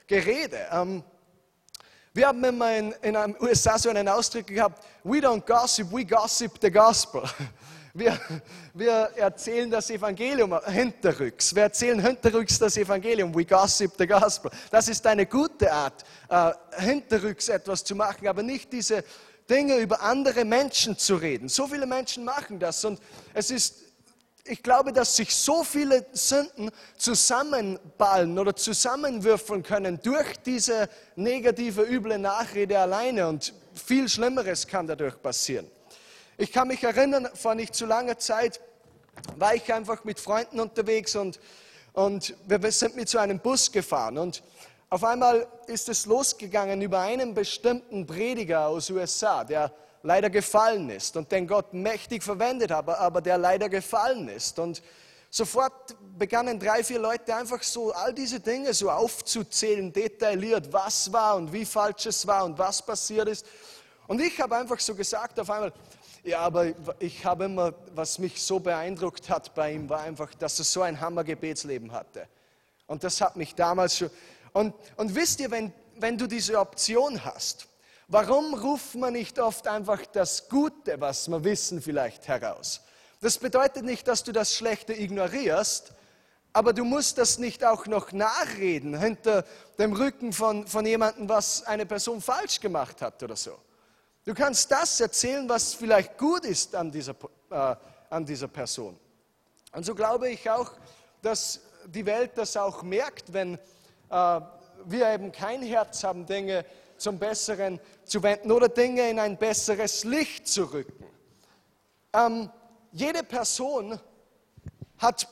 Gerede. 0.07 0.67
Ähm, 0.71 1.03
wir 2.13 2.27
haben 2.27 2.43
immer 2.43 2.75
in, 2.75 2.91
in 3.01 3.13
den 3.13 3.35
USA 3.41 3.77
so 3.77 3.89
einen 3.89 4.07
Ausdruck 4.07 4.47
gehabt, 4.47 4.85
we 5.03 5.17
don't 5.17 5.45
gossip, 5.45 5.91
we 5.91 6.05
gossip 6.05 6.53
the 6.61 6.71
gospel. 6.71 7.23
Wir, 7.97 8.19
wir 8.73 8.91
erzählen 9.15 9.71
das 9.71 9.89
Evangelium 9.89 10.59
hinterrücks. 10.65 11.55
Wir 11.55 11.63
erzählen 11.63 11.97
hinterrücks 11.97 12.59
das 12.59 12.75
Evangelium. 12.75 13.33
We 13.33 13.45
gossip 13.45 13.93
the 13.97 14.05
gospel. 14.05 14.51
Das 14.69 14.89
ist 14.89 15.07
eine 15.07 15.25
gute 15.25 15.71
Art, 15.71 16.03
äh, 16.27 16.51
hinterrücks 16.81 17.47
etwas 17.47 17.85
zu 17.85 17.95
machen, 17.95 18.27
aber 18.27 18.43
nicht 18.43 18.73
diese 18.73 19.01
Dinge 19.49 19.77
über 19.77 20.01
andere 20.01 20.43
Menschen 20.43 20.97
zu 20.97 21.15
reden. 21.15 21.47
So 21.47 21.67
viele 21.67 21.85
Menschen 21.85 22.25
machen 22.25 22.59
das 22.59 22.83
und 22.83 22.99
es 23.33 23.49
ist 23.49 23.85
ich 24.47 24.61
glaube, 24.61 24.93
dass 24.93 25.15
sich 25.15 25.33
so 25.33 25.63
viele 25.63 26.05
Sünden 26.11 26.69
zusammenballen 26.97 28.37
oder 28.37 28.55
zusammenwürfeln 28.55 29.63
können 29.63 29.99
durch 30.03 30.37
diese 30.45 30.87
negative, 31.15 31.81
üble 31.81 32.19
Nachrede 32.19 32.77
alleine 32.77 33.27
und 33.27 33.55
viel 33.73 34.07
Schlimmeres 34.07 34.67
kann 34.67 34.85
dadurch 34.85 35.19
passieren. 35.19 35.65
Ich 36.37 36.51
kann 36.51 36.67
mich 36.67 36.83
erinnern, 36.83 37.29
vor 37.33 37.55
nicht 37.55 37.73
zu 37.73 37.85
langer 37.85 38.17
Zeit 38.17 38.59
war 39.37 39.55
ich 39.55 39.71
einfach 39.71 40.03
mit 40.03 40.19
Freunden 40.19 40.59
unterwegs 40.59 41.15
und, 41.15 41.39
und 41.93 42.35
wir 42.45 42.71
sind 42.73 42.97
mit 42.97 43.07
so 43.07 43.19
einem 43.19 43.39
Bus 43.39 43.71
gefahren 43.71 44.17
und 44.17 44.43
auf 44.89 45.05
einmal 45.05 45.47
ist 45.67 45.87
es 45.87 46.05
losgegangen 46.05 46.81
über 46.81 46.99
einen 46.99 47.33
bestimmten 47.33 48.05
Prediger 48.05 48.67
aus 48.67 48.89
USA, 48.89 49.45
der 49.45 49.71
leider 50.03 50.29
gefallen 50.29 50.89
ist 50.89 51.15
und 51.15 51.31
den 51.31 51.47
Gott 51.47 51.73
mächtig 51.73 52.21
verwendet 52.21 52.69
hat, 52.69 52.89
aber 52.89 53.21
der 53.21 53.37
leider 53.37 53.69
gefallen 53.69 54.27
ist. 54.27 54.59
Und 54.59 54.83
sofort 55.29 55.95
begannen 56.17 56.59
drei, 56.59 56.83
vier 56.83 56.99
Leute 56.99 57.33
einfach 57.33 57.63
so 57.63 57.93
all 57.93 58.13
diese 58.13 58.41
Dinge 58.41 58.73
so 58.73 58.91
aufzuzählen, 58.91 59.91
detailliert, 59.93 60.71
was 60.73 61.13
war 61.13 61.37
und 61.37 61.53
wie 61.53 61.65
falsch 61.65 62.07
es 62.07 62.27
war 62.27 62.43
und 62.43 62.59
was 62.59 62.85
passiert 62.85 63.29
ist. 63.29 63.45
Und 64.07 64.21
ich 64.21 64.39
habe 64.39 64.55
einfach 64.55 64.79
so 64.79 64.93
gesagt 64.93 65.39
auf 65.39 65.49
einmal, 65.49 65.73
ja, 66.25 66.39
aber 66.39 66.73
ich 66.99 67.25
habe 67.25 67.45
immer, 67.45 67.73
was 67.93 68.19
mich 68.19 68.41
so 68.41 68.59
beeindruckt 68.59 69.29
hat 69.29 69.53
bei 69.55 69.73
ihm, 69.73 69.89
war 69.89 70.01
einfach, 70.01 70.33
dass 70.35 70.59
er 70.59 70.65
so 70.65 70.81
ein 70.81 70.99
Hammergebetsleben 70.99 71.91
hatte. 71.91 72.27
Und 72.87 73.03
das 73.03 73.21
hat 73.21 73.35
mich 73.35 73.55
damals 73.55 73.97
schon. 73.97 74.09
Und, 74.53 74.73
und 74.97 75.15
wisst 75.15 75.39
ihr, 75.39 75.51
wenn, 75.51 75.71
wenn 75.97 76.17
du 76.17 76.27
diese 76.27 76.59
Option 76.59 77.23
hast, 77.23 77.67
Warum 78.07 78.53
ruft 78.53 78.95
man 78.95 79.13
nicht 79.13 79.39
oft 79.39 79.67
einfach 79.67 80.05
das 80.05 80.47
Gute, 80.47 81.01
was 81.01 81.27
wir 81.27 81.43
wissen, 81.43 81.81
vielleicht 81.81 82.27
heraus? 82.27 82.81
Das 83.19 83.39
bedeutet 83.39 83.83
nicht, 83.83 84.07
dass 84.07 84.23
du 84.23 84.31
das 84.31 84.53
Schlechte 84.53 84.93
ignorierst, 84.93 85.93
aber 86.53 86.71
du 86.73 86.83
musst 86.83 87.17
das 87.17 87.39
nicht 87.39 87.65
auch 87.65 87.87
noch 87.87 88.11
nachreden 88.11 88.99
hinter 88.99 89.43
dem 89.79 89.93
Rücken 89.93 90.33
von, 90.33 90.67
von 90.67 90.85
jemandem, 90.85 91.27
was 91.27 91.63
eine 91.63 91.87
Person 91.87 92.21
falsch 92.21 92.59
gemacht 92.59 93.01
hat 93.01 93.23
oder 93.23 93.35
so. 93.35 93.57
Du 94.25 94.33
kannst 94.33 94.71
das 94.71 94.99
erzählen, 94.99 95.47
was 95.47 95.75
vielleicht 95.75 96.17
gut 96.17 96.45
ist 96.45 96.73
an 96.73 96.91
dieser, 96.91 97.13
äh, 97.51 97.75
an 98.09 98.25
dieser 98.25 98.47
Person. 98.47 98.99
Und 99.71 99.85
so 99.85 99.93
glaube 99.93 100.31
ich 100.31 100.49
auch, 100.49 100.71
dass 101.21 101.61
die 101.85 102.07
Welt 102.07 102.31
das 102.35 102.57
auch 102.57 102.81
merkt, 102.81 103.31
wenn 103.31 103.53
äh, 104.09 104.41
wir 104.85 105.13
eben 105.13 105.31
kein 105.31 105.61
Herz 105.61 106.03
haben, 106.03 106.25
Dinge 106.25 106.65
zum 106.97 107.19
Besseren 107.19 107.79
zu 108.03 108.23
wenden 108.23 108.51
oder 108.51 108.67
Dinge 108.67 109.07
in 109.09 109.19
ein 109.19 109.37
besseres 109.37 110.03
Licht 110.03 110.47
zu 110.47 110.73
rücken. 110.73 111.05
Ähm, 112.13 112.49
jede 112.91 113.21
Person 113.21 113.99
hat 114.97 115.27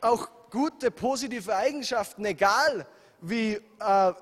auch 0.00 0.28
gute, 0.50 0.90
positive 0.90 1.54
Eigenschaften, 1.54 2.24
egal 2.24 2.86
wie, 3.26 3.54
äh, 3.54 4.12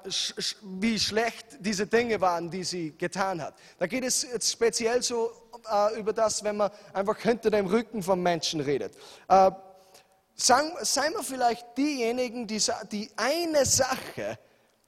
wie 0.63 0.99
schlecht 0.99 1.47
diese 1.59 1.87
Dinge 1.87 2.21
waren, 2.21 2.51
die 2.51 2.63
sie 2.63 2.93
getan 2.97 3.43
hat. 3.43 3.55
Da 3.79 3.87
geht 3.87 4.05
es 4.05 4.23
jetzt 4.23 4.51
speziell 4.53 5.03
so 5.03 5.33
äh, 5.71 5.99
über 5.99 6.13
das, 6.13 6.45
wenn 6.45 6.57
man 6.57 6.71
einfach 6.93 7.19
hinter 7.19 7.51
dem 7.51 7.67
Rücken 7.67 8.03
vom 8.03 8.23
Menschen 8.23 8.61
redet. 8.61 8.95
Äh, 9.29 9.51
seien, 10.37 10.73
seien 10.83 11.13
wir 11.15 11.25
vielleicht 11.25 11.77
diejenigen, 11.77 12.47
die, 12.47 12.61
die 12.93 13.11
eine 13.17 13.67
Sache, 13.67 14.39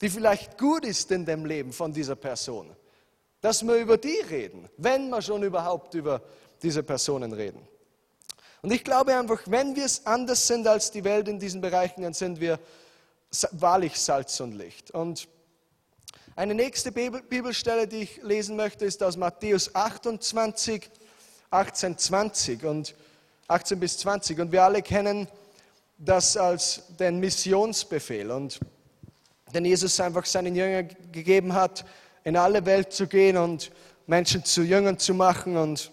die 0.00 0.08
vielleicht 0.08 0.58
gut 0.58 0.84
ist 0.84 1.10
in 1.10 1.24
dem 1.24 1.44
Leben 1.44 1.72
von 1.72 1.92
dieser 1.92 2.16
Person, 2.16 2.74
dass 3.40 3.66
wir 3.66 3.76
über 3.76 3.96
die 3.96 4.20
reden, 4.30 4.68
wenn 4.76 5.08
wir 5.08 5.22
schon 5.22 5.42
überhaupt 5.42 5.94
über 5.94 6.22
diese 6.62 6.84
Personen 6.84 7.32
reden. 7.32 7.66
Und 8.62 8.72
ich 8.72 8.84
glaube 8.84 9.14
einfach, 9.14 9.42
wenn 9.46 9.74
wir 9.74 9.84
es 9.84 10.06
anders 10.06 10.46
sind 10.46 10.66
als 10.66 10.90
die 10.90 11.04
Welt 11.04 11.28
in 11.28 11.38
diesen 11.38 11.60
Bereichen, 11.60 12.02
dann 12.02 12.14
sind 12.14 12.40
wir 12.40 12.58
wahrlich 13.52 13.98
Salz 13.98 14.40
und 14.40 14.52
Licht. 14.52 14.90
Und 14.90 15.28
eine 16.36 16.54
nächste 16.54 16.90
Bibelstelle, 16.92 17.86
die 17.86 18.02
ich 18.02 18.22
lesen 18.22 18.56
möchte, 18.56 18.84
ist 18.84 19.02
aus 19.02 19.16
Matthäus 19.16 19.74
28, 19.74 20.90
18, 21.50 21.98
20 21.98 22.64
und 22.64 22.94
18 23.48 23.80
bis 23.80 23.98
20. 23.98 24.40
Und 24.40 24.52
wir 24.52 24.64
alle 24.64 24.82
kennen 24.82 25.28
das 25.98 26.36
als 26.36 26.82
den 26.98 27.20
Missionsbefehl. 27.20 28.30
Und 28.30 28.58
den 29.54 29.64
Jesus 29.64 30.00
einfach 30.00 30.26
seinen 30.26 30.56
Jüngern 30.56 30.88
gegeben 31.12 31.54
hat, 31.54 31.84
in 32.24 32.36
alle 32.36 32.66
Welt 32.66 32.92
zu 32.92 33.06
gehen 33.06 33.36
und 33.36 33.70
Menschen 34.06 34.44
zu 34.44 34.62
Jüngern 34.62 34.98
zu 34.98 35.14
machen. 35.14 35.56
Und 35.56 35.92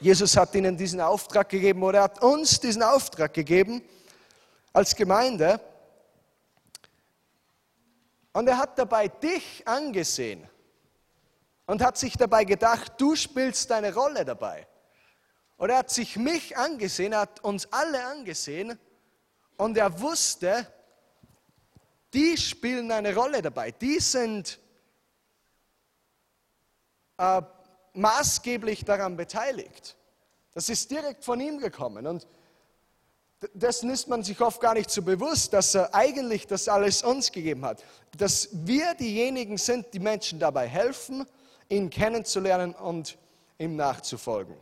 Jesus 0.00 0.36
hat 0.36 0.54
ihnen 0.54 0.76
diesen 0.76 1.00
Auftrag 1.00 1.48
gegeben 1.48 1.82
oder 1.82 1.98
er 1.98 2.04
hat 2.04 2.22
uns 2.22 2.60
diesen 2.60 2.82
Auftrag 2.82 3.34
gegeben 3.34 3.82
als 4.72 4.94
Gemeinde. 4.94 5.60
Und 8.38 8.46
er 8.46 8.58
hat 8.58 8.78
dabei 8.78 9.08
dich 9.08 9.66
angesehen 9.66 10.48
und 11.66 11.82
hat 11.82 11.98
sich 11.98 12.16
dabei 12.16 12.44
gedacht, 12.44 12.92
du 12.96 13.16
spielst 13.16 13.68
deine 13.68 13.92
Rolle 13.92 14.24
dabei. 14.24 14.64
Und 15.56 15.70
er 15.70 15.78
hat 15.78 15.90
sich 15.90 16.16
mich 16.16 16.56
angesehen, 16.56 17.14
er 17.14 17.22
hat 17.22 17.42
uns 17.42 17.66
alle 17.72 18.00
angesehen 18.04 18.78
und 19.56 19.76
er 19.76 20.00
wusste, 20.00 20.72
die 22.14 22.36
spielen 22.36 22.92
eine 22.92 23.12
Rolle 23.12 23.42
dabei. 23.42 23.72
Die 23.72 23.98
sind 23.98 24.60
äh, 27.16 27.42
maßgeblich 27.94 28.84
daran 28.84 29.16
beteiligt. 29.16 29.96
Das 30.52 30.68
ist 30.68 30.88
direkt 30.92 31.24
von 31.24 31.40
ihm 31.40 31.58
gekommen. 31.58 32.06
Und 32.06 32.24
dessen 33.54 33.90
ist 33.90 34.08
man 34.08 34.22
sich 34.22 34.40
oft 34.40 34.60
gar 34.60 34.74
nicht 34.74 34.90
so 34.90 35.02
bewusst, 35.02 35.52
dass 35.52 35.74
er 35.74 35.94
eigentlich 35.94 36.46
das 36.46 36.68
alles 36.68 37.02
uns 37.02 37.30
gegeben 37.30 37.64
hat. 37.64 37.84
Dass 38.16 38.48
wir 38.52 38.94
diejenigen 38.94 39.58
sind, 39.58 39.86
die 39.92 40.00
Menschen 40.00 40.38
dabei 40.38 40.66
helfen, 40.66 41.26
ihn 41.68 41.90
kennenzulernen 41.90 42.74
und 42.74 43.16
ihm 43.58 43.76
nachzufolgen. 43.76 44.56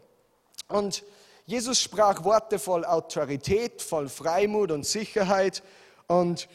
Und 0.68 1.04
Jesus 1.46 1.80
sprach 1.80 2.24
Worte 2.24 2.58
voll 2.58 2.84
Autorität, 2.84 3.80
voll 3.80 4.08
Freimut 4.08 4.72
und 4.72 4.84
Sicherheit. 4.84 5.62
Und 6.08 6.48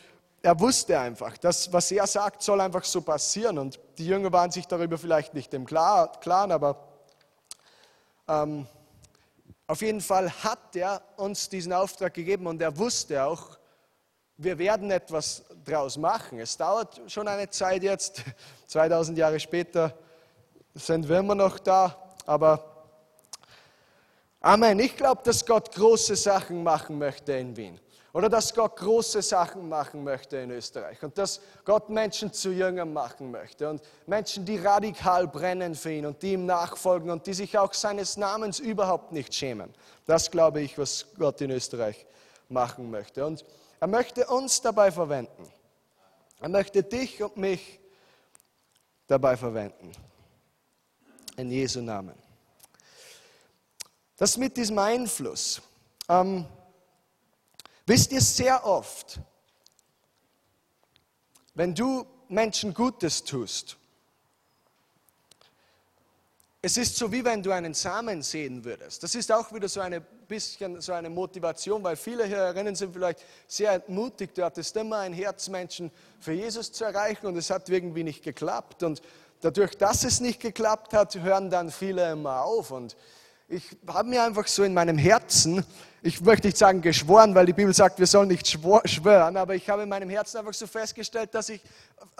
er 0.43 0.59
wusste 0.59 0.99
einfach, 0.99 1.37
dass 1.37 1.71
was 1.71 1.91
er 1.91 2.05
sagt, 2.07 2.43
soll 2.43 2.61
einfach 2.61 2.83
so 2.83 3.01
passieren. 3.01 3.57
Und 3.57 3.79
die 3.97 4.05
Jünger 4.05 4.31
waren 4.31 4.51
sich 4.51 4.67
darüber 4.67 4.97
vielleicht 4.97 5.33
nicht 5.33 5.53
im 5.53 5.65
Klaren, 5.65 6.51
aber 6.51 6.87
ähm, 8.27 8.67
auf 9.71 9.81
jeden 9.81 10.01
Fall 10.01 10.29
hat 10.43 10.75
er 10.75 11.01
uns 11.15 11.47
diesen 11.47 11.71
Auftrag 11.71 12.13
gegeben 12.13 12.45
und 12.45 12.61
er 12.61 12.77
wusste 12.77 13.23
auch, 13.23 13.57
wir 14.35 14.57
werden 14.57 14.91
etwas 14.91 15.45
draus 15.63 15.95
machen. 15.95 16.39
Es 16.39 16.57
dauert 16.57 16.99
schon 17.07 17.25
eine 17.25 17.49
Zeit 17.49 17.81
jetzt, 17.81 18.21
2000 18.67 19.17
Jahre 19.17 19.39
später 19.39 19.97
sind 20.73 21.07
wir 21.07 21.19
immer 21.19 21.35
noch 21.35 21.57
da, 21.57 22.13
aber 22.25 22.67
Amen. 24.41 24.77
Ich 24.79 24.97
glaube, 24.97 25.21
dass 25.23 25.45
Gott 25.45 25.73
große 25.73 26.17
Sachen 26.17 26.63
machen 26.63 26.97
möchte 26.97 27.31
in 27.31 27.55
Wien. 27.55 27.79
Oder 28.13 28.27
dass 28.27 28.53
Gott 28.53 28.75
große 28.75 29.21
Sachen 29.21 29.69
machen 29.69 30.03
möchte 30.03 30.35
in 30.37 30.51
Österreich 30.51 31.01
und 31.01 31.17
dass 31.17 31.39
Gott 31.63 31.89
Menschen 31.89 32.33
zu 32.33 32.51
Jüngern 32.51 32.91
machen 32.91 33.31
möchte 33.31 33.69
und 33.69 33.81
Menschen, 34.05 34.43
die 34.43 34.57
radikal 34.57 35.27
brennen 35.27 35.75
für 35.75 35.93
ihn 35.93 36.05
und 36.05 36.21
die 36.21 36.33
ihm 36.33 36.45
nachfolgen 36.45 37.09
und 37.09 37.25
die 37.25 37.33
sich 37.33 37.57
auch 37.57 37.73
seines 37.73 38.17
Namens 38.17 38.59
überhaupt 38.59 39.13
nicht 39.13 39.33
schämen. 39.33 39.73
Das 40.05 40.29
glaube 40.29 40.59
ich, 40.61 40.77
was 40.77 41.05
Gott 41.17 41.39
in 41.39 41.51
Österreich 41.51 42.05
machen 42.49 42.91
möchte. 42.91 43.25
Und 43.25 43.45
er 43.79 43.87
möchte 43.87 44.27
uns 44.27 44.61
dabei 44.61 44.91
verwenden. 44.91 45.47
Er 46.41 46.49
möchte 46.49 46.83
dich 46.83 47.23
und 47.23 47.37
mich 47.37 47.79
dabei 49.07 49.37
verwenden. 49.37 49.91
In 51.37 51.49
Jesu 51.49 51.81
Namen. 51.81 52.15
Das 54.17 54.37
mit 54.37 54.57
diesem 54.57 54.77
Einfluss. 54.77 55.61
Ähm, 56.09 56.45
Wisst 57.91 58.13
ihr 58.13 58.21
sehr 58.21 58.65
oft, 58.65 59.19
wenn 61.55 61.75
du 61.75 62.05
Menschen 62.29 62.73
Gutes 62.73 63.21
tust, 63.21 63.75
es 66.61 66.77
ist 66.77 66.95
so, 66.95 67.11
wie 67.11 67.25
wenn 67.25 67.43
du 67.43 67.51
einen 67.51 67.73
Samen 67.73 68.21
sehen 68.21 68.63
würdest. 68.63 69.03
Das 69.03 69.13
ist 69.13 69.29
auch 69.29 69.51
wieder 69.51 69.67
so 69.67 69.81
ein 69.81 70.01
bisschen 70.25 70.79
so 70.79 70.93
eine 70.93 71.09
Motivation, 71.09 71.83
weil 71.83 71.97
viele 71.97 72.29
Hörerinnen 72.29 72.75
sind 72.75 72.93
vielleicht 72.93 73.25
sehr 73.45 73.73
entmutigt. 73.73 74.37
Du 74.37 74.45
hattest 74.45 74.73
immer 74.77 74.99
ein 74.99 75.11
Herz, 75.11 75.49
Menschen 75.49 75.91
für 76.21 76.31
Jesus 76.31 76.71
zu 76.71 76.85
erreichen 76.85 77.25
und 77.25 77.35
es 77.35 77.49
hat 77.49 77.67
irgendwie 77.67 78.05
nicht 78.05 78.23
geklappt. 78.23 78.83
Und 78.83 79.01
dadurch, 79.41 79.77
dass 79.77 80.05
es 80.05 80.21
nicht 80.21 80.39
geklappt 80.39 80.93
hat, 80.93 81.15
hören 81.15 81.49
dann 81.49 81.69
viele 81.69 82.09
immer 82.09 82.45
auf. 82.45 82.71
Und 82.71 82.95
ich 83.51 83.77
habe 83.85 84.07
mir 84.07 84.23
einfach 84.23 84.47
so 84.47 84.63
in 84.63 84.73
meinem 84.73 84.97
Herzen, 84.97 85.65
ich 86.01 86.21
möchte 86.21 86.47
nicht 86.47 86.57
sagen 86.57 86.81
geschworen, 86.81 87.35
weil 87.35 87.45
die 87.45 87.53
Bibel 87.53 87.73
sagt, 87.73 87.99
wir 87.99 88.07
sollen 88.07 88.29
nicht 88.29 88.47
schwören, 88.47 89.35
aber 89.35 89.55
ich 89.55 89.69
habe 89.69 89.83
in 89.83 89.89
meinem 89.89 90.09
Herzen 90.09 90.37
einfach 90.37 90.53
so 90.53 90.65
festgestellt, 90.65 91.35
dass 91.35 91.49
ich, 91.49 91.61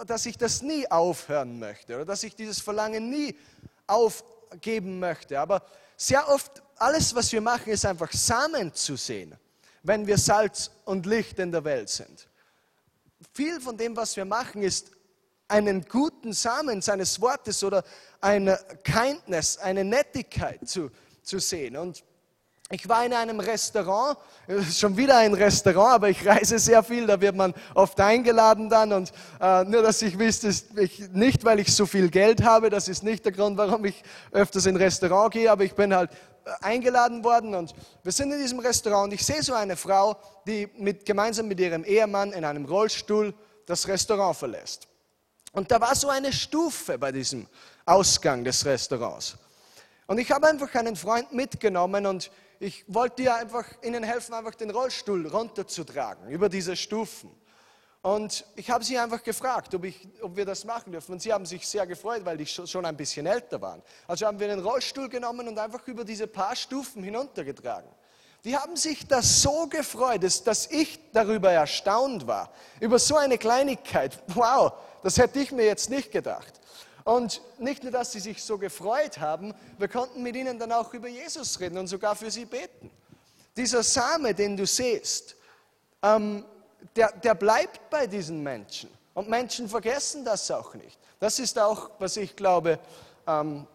dass 0.06 0.26
ich 0.26 0.38
das 0.38 0.62
nie 0.62 0.90
aufhören 0.92 1.58
möchte 1.58 1.96
oder 1.96 2.06
dass 2.06 2.24
ich 2.24 2.36
dieses 2.36 2.60
Verlangen 2.60 3.10
nie 3.10 3.36
aufgeben 3.88 5.00
möchte. 5.00 5.40
Aber 5.40 5.64
sehr 5.96 6.28
oft, 6.28 6.62
alles, 6.76 7.16
was 7.16 7.32
wir 7.32 7.42
machen, 7.42 7.72
ist 7.72 7.86
einfach 7.86 8.12
Samen 8.12 8.74
zu 8.74 8.98
sehen, 8.98 9.34
wenn 9.84 10.06
wir 10.06 10.18
Salz 10.18 10.70
und 10.84 11.06
Licht 11.06 11.40
in 11.40 11.52
der 11.52 11.64
Welt 11.64 11.90
sind. 11.90 12.28
Viel 13.34 13.62
von 13.62 13.78
dem, 13.78 13.96
was 13.96 14.18
wir 14.18 14.26
machen, 14.26 14.64
ist 14.64 14.92
einen 15.48 15.86
guten 15.86 16.34
Samen 16.34 16.82
seines 16.82 17.22
Wortes 17.22 17.64
oder 17.64 17.84
eine 18.20 18.60
Kindness, 18.84 19.58
eine 19.58 19.86
Nettigkeit 19.86 20.68
zu, 20.68 20.92
zu 21.24 21.40
sehen. 21.40 21.78
Und 21.78 22.04
ich 22.74 22.88
war 22.88 23.06
in 23.06 23.14
einem 23.14 23.40
Restaurant, 23.40 24.18
schon 24.74 24.96
wieder 24.96 25.18
ein 25.18 25.34
Restaurant, 25.34 25.96
aber 25.96 26.10
ich 26.10 26.26
reise 26.26 26.58
sehr 26.58 26.82
viel, 26.84 27.06
da 27.06 27.20
wird 27.20 27.36
man 27.36 27.54
oft 27.76 28.00
eingeladen 28.00 28.70
dann 28.70 28.94
und 28.94 29.12
äh, 29.42 29.66
nur, 29.66 29.82
dass 29.82 30.02
ich 30.02 30.18
wisst, 30.18 30.46
ich, 30.46 31.00
nicht, 31.12 31.44
weil 31.44 31.60
ich 31.60 31.76
so 31.76 31.86
viel 31.86 32.10
Geld 32.10 32.44
habe, 32.44 32.70
das 32.70 32.88
ist 32.88 33.04
nicht 33.04 33.26
der 33.26 33.34
Grund, 33.34 33.58
warum 33.58 33.84
ich 33.84 34.02
öfters 34.32 34.66
in 34.66 34.76
ein 34.76 34.82
Restaurant 34.82 35.34
gehe, 35.34 35.52
aber 35.52 35.66
ich 35.66 35.74
bin 35.74 35.94
halt 35.94 36.12
äh, 36.46 36.52
eingeladen 36.62 37.26
worden 37.26 37.56
und 37.56 37.74
wir 38.04 38.12
sind 38.14 38.32
in 38.32 38.40
diesem 38.40 38.60
Restaurant 38.60 39.12
und 39.12 39.14
ich 39.14 39.26
sehe 39.26 39.44
so 39.44 39.54
eine 39.54 39.76
Frau, 39.76 40.16
die 40.48 40.70
mit, 40.78 41.06
gemeinsam 41.06 41.50
mit 41.50 41.60
ihrem 41.60 41.84
Ehemann 41.84 42.32
in 42.32 42.46
einem 42.46 42.64
Rollstuhl 42.64 43.34
das 43.66 43.86
Restaurant 43.90 44.38
verlässt. 44.38 44.88
Und 45.52 45.70
da 45.72 45.82
war 45.82 45.94
so 45.94 46.08
eine 46.08 46.32
Stufe 46.32 46.98
bei 46.98 47.12
diesem 47.12 47.48
Ausgang 47.86 48.46
des 48.46 48.66
Restaurants. 48.66 49.36
Und 50.08 50.18
ich 50.18 50.32
habe 50.32 50.48
einfach 50.48 50.74
einen 50.76 50.96
Freund 50.96 51.32
mitgenommen 51.32 52.06
und 52.06 52.32
ich 52.60 52.84
wollte 52.88 53.24
ihr 53.24 53.36
einfach, 53.36 53.66
ihnen 53.82 54.04
helfen, 54.04 54.34
einfach 54.34 54.56
den 54.56 54.70
Rollstuhl 54.70 55.28
runterzutragen 55.28 56.30
über 56.30 56.50
diese 56.50 56.76
Stufen. 56.76 57.32
Und 58.04 58.46
ich 58.56 58.70
habe 58.72 58.84
sie 58.84 58.98
einfach 58.98 59.22
gefragt, 59.22 59.76
ob, 59.76 59.84
ich, 59.84 60.08
ob 60.22 60.36
wir 60.36 60.46
das 60.46 60.66
machen 60.66 60.92
dürfen. 60.92 61.12
Und 61.14 61.22
sie 61.22 61.32
haben 61.32 61.46
sich 61.46 61.68
sehr 61.68 61.86
gefreut, 61.86 62.26
weil 62.26 62.36
die 62.36 62.48
schon 62.48 62.86
ein 62.86 62.98
bisschen 62.98 63.28
älter 63.28 63.62
waren. 63.62 63.82
Also 64.08 64.26
haben 64.26 64.40
wir 64.40 64.48
den 64.48 64.60
Rollstuhl 64.60 65.08
genommen 65.08 65.48
und 65.48 65.58
einfach 65.60 65.88
über 65.88 66.04
diese 66.04 66.26
paar 66.26 66.56
Stufen 66.56 67.04
hinuntergetragen. 67.04 67.90
Die 68.44 68.58
haben 68.58 68.76
sich 68.76 69.08
das 69.08 69.44
so 69.44 69.68
gefreut, 69.68 70.24
dass 70.24 70.72
ich 70.72 71.00
darüber 71.12 71.52
erstaunt 71.52 72.26
war. 72.26 72.52
Über 72.80 72.98
so 72.98 73.18
eine 73.18 73.38
Kleinigkeit. 73.38 74.18
Wow, 74.30 74.74
das 75.04 75.20
hätte 75.20 75.40
ich 75.40 75.52
mir 75.52 75.66
jetzt 75.66 75.92
nicht 75.92 76.12
gedacht. 76.12 76.61
Und 77.04 77.42
nicht 77.58 77.84
nur, 77.84 77.92
dass 77.92 78.12
sie 78.12 78.20
sich 78.20 78.44
so 78.44 78.58
gefreut 78.58 79.20
haben, 79.20 79.54
wir 79.78 79.88
konnten 79.88 80.22
mit 80.22 80.36
ihnen 80.36 80.60
dann 80.60 80.72
auch 80.72 80.94
über 80.94 81.08
Jesus 81.08 81.60
reden 81.60 81.78
und 81.78 81.88
sogar 81.88 82.16
für 82.16 82.30
sie 82.30 82.46
beten. 82.46 82.92
Dieser 83.58 83.84
Same, 83.84 84.34
den 84.34 84.56
du 84.56 84.66
siehst, 84.66 85.36
ähm, 86.04 86.46
der, 86.96 87.12
der 87.12 87.36
bleibt 87.36 87.90
bei 87.90 88.08
diesen 88.08 88.42
Menschen. 88.42 88.90
Und 89.14 89.30
Menschen 89.30 89.68
vergessen 89.68 90.24
das 90.24 90.50
auch 90.52 90.74
nicht. 90.74 90.98
Das 91.20 91.40
ist 91.40 91.60
auch, 91.60 91.92
was 92.00 92.18
ich 92.18 92.36
glaube, 92.36 92.80
ähm, 93.28 93.68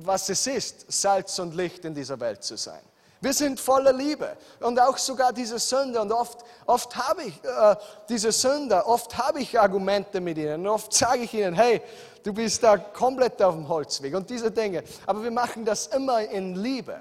was 0.00 0.28
es 0.28 0.46
ist, 0.46 0.90
Salz 0.90 1.38
und 1.38 1.54
Licht 1.54 1.84
in 1.84 1.94
dieser 1.94 2.18
Welt 2.20 2.42
zu 2.42 2.56
sein. 2.56 2.80
Wir 3.20 3.32
sind 3.32 3.58
voller 3.58 3.92
Liebe 3.92 4.36
und 4.60 4.78
auch 4.78 4.96
sogar 4.96 5.32
diese 5.32 5.58
Sünder. 5.58 6.02
Und 6.02 6.12
oft, 6.12 6.38
oft 6.66 6.94
habe 6.94 7.24
ich 7.24 7.44
äh, 7.44 7.76
diese 8.08 8.30
Sünder, 8.30 8.86
oft 8.86 9.18
habe 9.18 9.40
ich 9.40 9.58
Argumente 9.58 10.20
mit 10.20 10.38
ihnen. 10.38 10.60
Und 10.60 10.68
oft 10.68 10.92
sage 10.92 11.22
ich 11.22 11.34
ihnen, 11.34 11.54
hey, 11.54 11.82
du 12.28 12.34
bist 12.34 12.62
da 12.62 12.76
komplett 12.76 13.40
auf 13.40 13.54
dem 13.54 13.66
Holzweg 13.68 14.14
und 14.14 14.28
diese 14.28 14.50
Dinge. 14.50 14.84
Aber 15.06 15.22
wir 15.24 15.30
machen 15.30 15.64
das 15.64 15.86
immer 15.86 16.20
in 16.20 16.56
Liebe. 16.56 16.98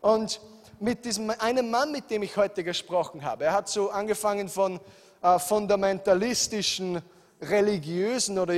Und 0.00 0.40
mit 0.78 1.04
diesem 1.04 1.28
einen 1.30 1.72
Mann, 1.72 1.90
mit 1.90 2.08
dem 2.08 2.22
ich 2.22 2.36
heute 2.36 2.62
gesprochen 2.62 3.24
habe, 3.24 3.46
er 3.46 3.52
hat 3.52 3.68
so 3.68 3.90
angefangen 3.90 4.48
von 4.48 4.78
äh, 5.22 5.40
fundamentalistischen 5.40 7.02
religiösen 7.42 8.38
oder 8.38 8.54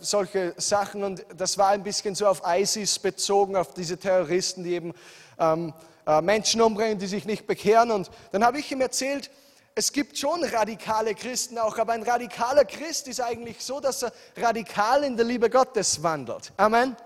solche 0.00 0.52
Sachen 0.58 1.02
und 1.02 1.24
das 1.34 1.56
war 1.56 1.68
ein 1.68 1.82
bisschen 1.82 2.14
so 2.14 2.26
auf 2.26 2.42
ISIS 2.46 2.98
bezogen, 2.98 3.56
auf 3.56 3.72
diese 3.72 3.96
Terroristen, 3.96 4.64
die 4.64 4.74
eben 4.74 4.92
ähm, 5.38 5.72
äh, 6.06 6.20
Menschen 6.20 6.60
umbringen, 6.60 6.98
die 6.98 7.06
sich 7.06 7.24
nicht 7.24 7.46
bekehren. 7.46 7.90
Und 7.90 8.10
dann 8.32 8.44
habe 8.44 8.58
ich 8.58 8.70
ihm 8.70 8.82
erzählt, 8.82 9.30
es 9.76 9.90
gibt 9.90 10.16
schon 10.16 10.44
radikale 10.44 11.14
Christen 11.14 11.58
auch, 11.58 11.76
aber 11.78 11.94
ein 11.94 12.04
radikaler 12.04 12.64
Christ 12.64 13.08
ist 13.08 13.20
eigentlich 13.20 13.56
so, 13.60 13.80
dass 13.80 14.04
er 14.04 14.12
radikal 14.36 15.02
in 15.02 15.16
der 15.16 15.26
Liebe 15.26 15.50
Gottes 15.50 16.00
wandelt. 16.02 16.52
Amen. 16.56 16.96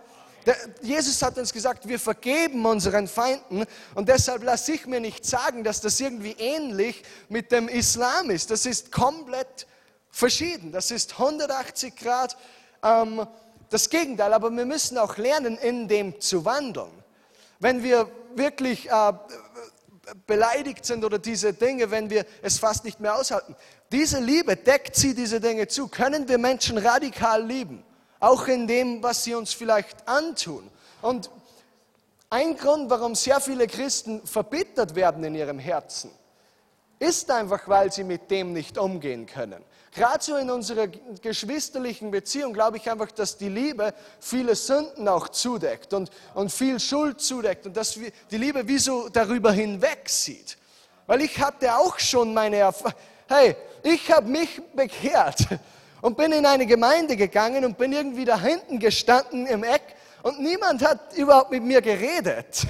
Jesus 0.82 1.20
hat 1.22 1.36
uns 1.38 1.52
gesagt, 1.52 1.88
wir 1.88 1.98
vergeben 1.98 2.64
unseren 2.64 3.06
Feinden 3.08 3.64
und 3.94 4.08
deshalb 4.08 4.42
lasse 4.42 4.72
ich 4.72 4.86
mir 4.86 5.00
nicht 5.00 5.24
sagen, 5.24 5.64
dass 5.64 5.80
das 5.80 5.98
irgendwie 6.00 6.36
ähnlich 6.38 7.02
mit 7.28 7.52
dem 7.52 7.68
Islam 7.68 8.30
ist. 8.30 8.50
Das 8.50 8.64
ist 8.64 8.92
komplett 8.92 9.66
verschieden. 10.10 10.72
Das 10.72 10.90
ist 10.90 11.12
180 11.12 11.96
Grad 11.96 12.36
ähm, 12.82 13.26
das 13.70 13.90
Gegenteil, 13.90 14.32
aber 14.32 14.50
wir 14.50 14.64
müssen 14.64 14.96
auch 14.96 15.16
lernen, 15.16 15.58
in 15.58 15.88
dem 15.88 16.20
zu 16.20 16.44
wandeln. 16.44 16.92
Wenn 17.60 17.82
wir 17.82 18.10
wirklich 18.34 18.90
äh, 18.90 19.12
beleidigt 20.26 20.84
sind 20.84 21.04
oder 21.04 21.18
diese 21.18 21.52
Dinge, 21.52 21.90
wenn 21.90 22.10
wir 22.10 22.24
es 22.42 22.58
fast 22.58 22.84
nicht 22.84 23.00
mehr 23.00 23.16
aushalten. 23.16 23.54
Diese 23.92 24.20
Liebe 24.20 24.56
deckt 24.56 24.96
sie 24.96 25.14
diese 25.14 25.40
Dinge 25.40 25.68
zu. 25.68 25.88
Können 25.88 26.28
wir 26.28 26.38
Menschen 26.38 26.78
radikal 26.78 27.44
lieben? 27.44 27.82
Auch 28.20 28.46
in 28.48 28.66
dem, 28.66 29.02
was 29.02 29.24
sie 29.24 29.34
uns 29.34 29.52
vielleicht 29.52 30.08
antun. 30.08 30.68
Und 31.02 31.30
ein 32.30 32.56
Grund, 32.56 32.90
warum 32.90 33.14
sehr 33.14 33.40
viele 33.40 33.66
Christen 33.66 34.26
verbittert 34.26 34.94
werden 34.94 35.24
in 35.24 35.34
ihrem 35.34 35.58
Herzen, 35.58 36.10
ist 36.98 37.30
einfach, 37.30 37.68
weil 37.68 37.92
sie 37.92 38.04
mit 38.04 38.30
dem 38.30 38.52
nicht 38.52 38.76
umgehen 38.76 39.26
können. 39.26 39.62
Gerade 39.94 40.22
so 40.22 40.36
in 40.36 40.50
unserer 40.50 40.86
geschwisterlichen 40.86 42.10
Beziehung 42.10 42.52
glaube 42.52 42.76
ich 42.76 42.90
einfach, 42.90 43.10
dass 43.10 43.36
die 43.36 43.48
Liebe 43.48 43.94
viele 44.20 44.54
Sünden 44.54 45.08
auch 45.08 45.28
zudeckt 45.28 45.94
und, 45.94 46.10
und 46.34 46.52
viel 46.52 46.78
Schuld 46.78 47.20
zudeckt 47.20 47.66
und 47.66 47.76
dass 47.76 47.98
die 48.30 48.36
Liebe 48.36 48.68
wie 48.68 48.78
so 48.78 49.08
darüber 49.08 49.50
hinweg 49.52 50.08
sieht. 50.08 50.58
Weil 51.06 51.22
ich 51.22 51.40
hatte 51.40 51.74
auch 51.76 51.98
schon 51.98 52.34
meine 52.34 52.56
Erfahrung, 52.56 52.98
hey, 53.28 53.56
ich 53.82 54.12
habe 54.12 54.28
mich 54.28 54.60
bekehrt 54.74 55.46
und 56.02 56.16
bin 56.16 56.32
in 56.32 56.44
eine 56.44 56.66
Gemeinde 56.66 57.16
gegangen 57.16 57.64
und 57.64 57.78
bin 57.78 57.92
irgendwie 57.92 58.24
da 58.24 58.38
hinten 58.38 58.78
gestanden 58.78 59.46
im 59.46 59.64
Eck 59.64 59.96
und 60.22 60.40
niemand 60.40 60.86
hat 60.86 61.14
überhaupt 61.16 61.50
mit 61.50 61.62
mir 61.62 61.80
geredet. 61.80 62.66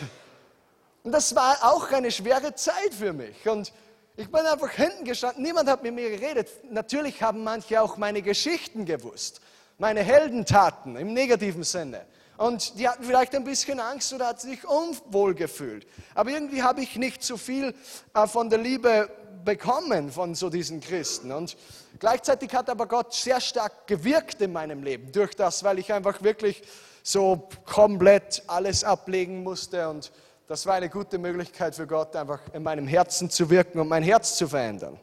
Und 1.03 1.12
das 1.12 1.35
war 1.35 1.57
auch 1.62 1.91
eine 1.91 2.11
schwere 2.11 2.55
Zeit 2.55 2.93
für 2.93 3.12
mich. 3.12 3.49
Und 3.49 3.73
ich 4.19 4.33
bin 4.33 4.41
einfach 4.41 4.71
hinten 4.73 5.05
gestanden, 5.05 5.45
niemand 5.45 5.69
hat 5.69 5.85
mit 5.85 5.95
mir 5.95 6.11
geredet. 6.11 6.49
Natürlich 6.73 7.23
haben 7.23 7.45
manche 7.45 7.81
auch 7.81 7.97
meine 7.97 8.21
Geschichten 8.21 8.85
gewusst, 8.85 9.41
meine 9.79 10.03
Heldentaten 10.03 10.97
im 10.97 11.12
negativen 11.12 11.62
Sinne. 11.62 12.05
Und 12.37 12.77
die 12.81 12.89
hatten 12.89 13.05
vielleicht 13.05 13.37
ein 13.37 13.45
bisschen 13.45 13.79
Angst 13.79 14.12
oder 14.12 14.27
hat 14.27 14.41
sich 14.41 14.66
unwohl 14.66 15.37
gefühlt. 15.37 15.87
Aber 16.16 16.31
irgendwie 16.31 16.64
habe 16.64 16.81
ich 16.81 16.97
nicht 16.97 17.23
so 17.23 17.37
viel 17.37 17.73
äh, 18.12 18.27
von 18.27 18.51
der 18.51 18.59
Liebe 18.59 19.09
bekommen 19.45 20.11
von 20.11 20.35
so 20.35 20.51
diesen 20.51 20.81
Christen. 20.81 21.31
Und 21.31 21.57
gleichzeitig 22.01 22.53
hat 22.55 22.69
aber 22.71 22.89
Gott 22.89 23.14
sehr 23.14 23.41
stark 23.41 23.87
gewirkt 23.87 24.43
in 24.43 24.53
meinem 24.53 24.83
Leben 24.83 25.12
durch 25.12 25.37
das, 25.37 25.62
weil 25.62 25.79
ich 25.79 25.93
einfach 25.93 26.25
wirklich 26.25 26.61
so 27.05 27.49
komplett 27.64 28.43
alles 28.49 28.83
ablegen 28.83 29.45
musste 29.45 29.89
und 29.89 30.11
das 30.49 30.65
war 30.65 30.75
eine 30.75 30.89
gute 30.89 31.19
Möglichkeit 31.19 31.75
für 31.75 31.87
Gott, 31.87 32.17
einfach 32.17 32.41
in 32.55 32.63
meinem 32.63 32.87
Herzen 32.87 33.29
zu 33.29 33.51
wirken 33.51 33.81
und 33.81 33.89
mein 33.89 34.03
Herz 34.03 34.35
zu 34.35 34.49
verändern. 34.49 34.99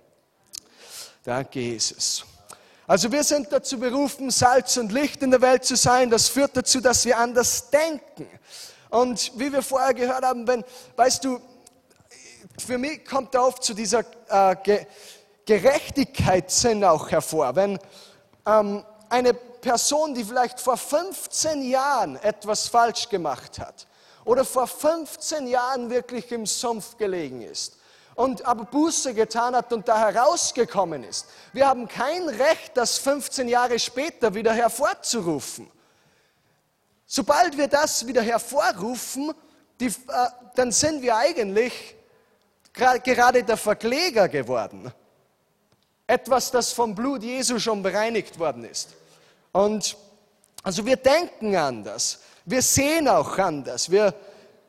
Danke, 1.24 1.60
Jesus. 1.60 2.26
Also 2.88 3.12
wir 3.12 3.24
sind 3.24 3.52
dazu 3.52 3.80
berufen, 3.80 4.32
Salz 4.32 4.76
und 4.78 4.91
Licht 4.91 5.22
in 5.22 5.30
der 5.30 5.41
Welt 5.41 5.64
zu 5.64 5.76
sein. 5.76 6.10
Das 6.10 6.30
führt 6.30 6.58
dazu, 6.58 6.82
dass 6.82 7.06
wir 7.06 7.20
anders 7.20 7.70
denken. 7.70 8.28
Und 8.89 9.32
wie 9.36 9.54
wir 9.54 9.62
vorher 9.62 9.93
gehört 9.93 10.24
haben, 10.24 10.48
wenn, 10.48 10.64
weißt 10.96 11.24
du, 11.24 11.39
für 12.58 12.80
mich 12.80 13.06
kommt 13.06 13.36
da 13.36 13.41
oft 13.41 13.64
zu 13.64 13.76
dieser 13.76 14.04
äh, 14.30 14.56
Ge 14.64 14.86
Gerechtigkeitssinn 15.46 16.84
auch 16.84 17.12
hervor. 17.12 17.56
Wenn 17.56 17.78
ähm, 18.48 18.84
eine 19.10 19.36
Person, 19.36 20.16
die 20.16 20.24
vielleicht 20.24 20.60
vor 20.60 20.76
15 20.76 21.70
Jahren 21.70 22.16
etwas 22.16 22.68
falsch 22.68 23.10
gemacht 23.10 23.60
hat, 23.60 23.86
oder 24.26 24.43
vor 24.43 24.67
15 24.67 25.47
Jahren 25.47 25.89
wirklich 25.89 26.32
im 26.32 26.45
Sumpf 26.45 26.97
gelegen 26.97 27.41
ist 27.41 27.78
und 28.15 28.45
aber 28.45 28.65
Buße 28.65 29.13
getan 29.13 29.55
hat 29.55 29.71
und 29.71 29.88
da 29.88 29.99
herausgekommen 29.99 31.03
ist. 31.03 31.28
Wir 31.53 31.67
haben 31.67 31.88
kein 31.88 32.28
Recht, 32.28 32.71
das 32.76 32.97
15 32.97 33.47
Jahre 33.47 33.78
später 33.78 34.34
wieder 34.34 34.53
hervorzurufen. 34.53 35.69
Sobald 37.05 37.57
wir 37.57 37.67
das 37.67 38.07
wieder 38.07 38.21
hervorrufen, 38.21 39.34
die, 39.80 39.88
äh, 39.88 39.91
dann 40.55 40.71
sind 40.71 41.01
wir 41.01 41.15
eigentlich 41.15 41.95
gerade 42.73 43.43
der 43.43 43.57
Verkläger 43.57 44.28
geworden. 44.28 44.91
Etwas, 46.07 46.51
das 46.51 46.71
vom 46.71 46.95
Blut 46.95 47.21
Jesu 47.23 47.59
schon 47.59 47.84
bereinigt 47.84 48.39
worden 48.39 48.63
ist. 48.63 48.89
Und 49.51 49.97
also 50.63 50.86
wir 50.86 50.95
denken 50.95 51.55
anders. 51.55 52.21
Wir 52.46 52.62
sehen 52.62 53.08
auch 53.08 53.38
anders. 53.38 53.89
Wir, 53.89 54.14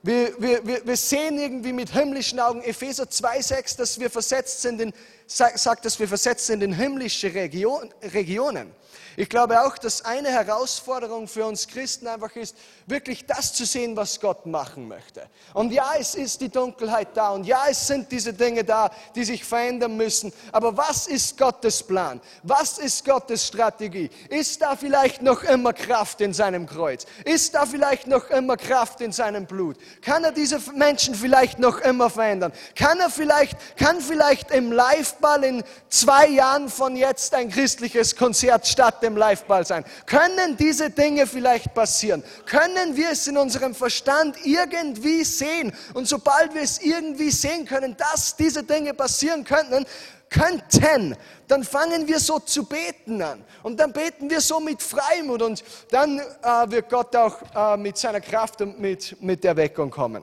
wir, 0.03 0.33
wir, 0.39 0.87
wir 0.87 0.97
sehen 0.97 1.39
irgendwie 1.39 1.73
mit 1.73 1.93
himmlischen 1.93 2.41
Augen 2.41 2.63
Epheser 2.63 3.05
2,6, 3.05 3.77
dass 3.77 4.01
wir 4.01 4.11
versetzt 4.11 4.63
sind 4.63 4.81
in 4.81 4.93
sagt, 5.27 5.85
dass 5.85 5.99
wir 5.99 6.09
versetzt 6.09 6.47
sind 6.47 6.63
in 6.63 6.73
himmlische 6.73 7.35
Region, 7.35 7.93
Regionen. 8.15 8.71
Ich 9.19 9.31
glaube 9.31 9.63
auch, 9.63 9.79
dass 9.79 10.05
eine 10.05 10.29
Herausforderung 10.29 11.27
für 11.27 11.47
uns 11.47 11.67
Christen 11.67 12.07
einfach 12.07 12.37
ist, 12.37 12.55
wirklich 12.85 13.25
das 13.25 13.55
zu 13.55 13.65
sehen, 13.65 13.97
was 13.97 14.21
Gott 14.21 14.45
machen 14.45 14.89
möchte. 14.89 15.23
Und 15.55 15.73
ja, 15.73 15.93
es 15.99 16.15
ist 16.15 16.43
die 16.43 16.51
Dunkelheit 16.51 17.09
da 17.15 17.31
und 17.31 17.47
ja, 17.47 17.65
es 17.71 17.87
sind 17.87 18.13
diese 18.13 18.35
Dinge 18.35 18.63
da, 18.63 18.91
die 19.15 19.25
sich 19.25 19.43
verändern 19.43 19.97
müssen. 19.97 20.35
Aber 20.53 20.77
was 20.77 21.07
ist 21.07 21.39
Gottes 21.39 21.83
Plan? 21.83 22.21
Was 22.43 22.77
ist 22.77 23.07
Gottes 23.07 23.47
Strategie? 23.47 24.11
Ist 24.29 24.61
da 24.61 24.77
vielleicht 24.77 25.23
noch 25.23 25.43
immer 25.45 25.73
Kraft 25.73 26.21
in 26.21 26.35
seinem 26.35 26.67
Kreuz? 26.67 27.07
Ist 27.25 27.55
da 27.55 27.65
vielleicht 27.65 28.07
noch 28.07 28.29
immer 28.29 28.59
Kraft 28.59 29.01
in 29.01 29.13
seinem 29.13 29.47
Blut? 29.47 29.79
Kann 30.03 30.25
er 30.25 30.33
diese 30.33 30.61
Menschen 30.75 31.15
vielleicht 31.15 31.59
noch 31.59 31.79
immer 31.81 32.11
verändern? 32.11 32.53
Kann 32.75 33.01
er 33.01 33.09
vielleicht, 33.09 33.57
kann 33.79 34.03
vielleicht 34.03 34.51
im 34.51 34.73
Liveball 34.73 35.43
in 35.43 35.65
zwei 35.89 36.29
Jahren 36.29 36.69
von 36.69 36.97
jetzt 36.97 37.33
ein 37.33 37.51
christliches 37.51 38.15
Konzert 38.15 38.67
stattfinden? 38.67 39.06
Dem 39.07 39.17
Liveball 39.17 39.67
sein? 39.67 39.85
Können 40.07 40.57
diese 40.57 40.91
Dinge 40.91 41.27
vielleicht 41.27 41.75
passieren? 41.75 42.23
Können 42.45 42.97
wir 42.97 43.11
es 43.11 43.27
in 43.27 43.37
unserem 43.37 43.75
Verstand 43.75 44.37
irgendwie 44.45 45.25
sehen? 45.25 45.73
Und 45.95 46.09
sobald 46.09 46.55
wir 46.55 46.63
es 46.63 46.79
irgendwie 46.81 47.31
sehen 47.31 47.65
können, 47.65 47.97
dass 47.97 48.37
diese 48.37 48.63
Dinge 48.63 48.95
passieren 48.95 49.45
könnten, 49.45 49.87
könnten, 50.29 51.17
dann 51.49 51.65
fangen 51.65 52.07
wir 52.09 52.19
so 52.19 52.39
zu 52.39 52.65
beten 52.65 53.23
an. 53.23 53.45
Und 53.63 53.79
dann 53.79 53.93
beten 53.93 54.29
wir 54.29 54.41
so 54.41 54.61
mit 54.61 54.83
Freimut 54.83 55.43
und 55.43 55.65
dann 55.91 56.19
äh, 56.19 56.71
wird 56.71 56.91
Gott 56.91 57.15
auch 57.15 57.39
äh, 57.55 57.77
mit 57.77 57.97
seiner 57.97 58.21
Kraft 58.21 58.61
und 58.61 58.81
mit, 58.81 59.21
mit 59.23 59.45
der 59.45 59.57
Weckung 59.57 59.91
kommen. 59.91 60.23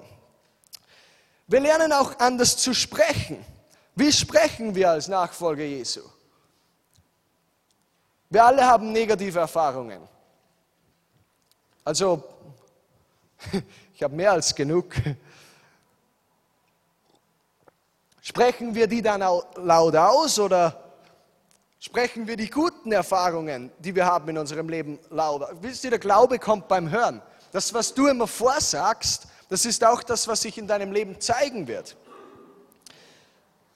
Wir 1.47 1.59
lernen 1.59 1.91
auch 1.91 2.19
anders 2.19 2.57
zu 2.57 2.73
sprechen. 2.73 3.43
Wie 3.95 4.11
sprechen 4.11 4.73
wir 4.75 4.91
als 4.91 5.07
Nachfolger 5.07 5.63
Jesu? 5.63 6.01
Wir 8.33 8.43
alle 8.43 8.65
haben 8.65 8.91
negative 8.91 9.37
Erfahrungen. 9.37 10.07
Also, 11.83 12.23
ich 13.93 14.01
habe 14.01 14.15
mehr 14.15 14.31
als 14.31 14.55
genug. 14.55 14.95
Sprechen 18.23 18.73
wir 18.73 18.87
die 18.87 19.03
dann 19.03 19.21
laut 19.21 19.95
aus 19.95 20.39
oder 20.39 20.95
sprechen 21.77 22.25
wir 22.25 22.35
die 22.35 22.49
guten 22.49 22.91
Erfahrungen, 22.91 23.71
die 23.77 23.93
wir 23.93 24.07
haben 24.07 24.29
in 24.29 24.39
unserem 24.39 24.67
Leben 24.67 24.97
laut? 25.11 25.47
Wisst 25.61 25.83
ihr, 25.83 25.91
der 25.91 25.99
Glaube 25.99 26.39
kommt 26.39 26.67
beim 26.67 26.89
Hören. 26.89 27.21
Das, 27.51 27.71
was 27.71 27.93
du 27.93 28.07
immer 28.07 28.25
vorsagst, 28.25 29.27
das 29.47 29.63
ist 29.63 29.83
auch 29.83 30.01
das, 30.01 30.27
was 30.27 30.41
sich 30.41 30.57
in 30.57 30.65
deinem 30.65 30.91
Leben 30.91 31.21
zeigen 31.21 31.67
wird. 31.67 31.95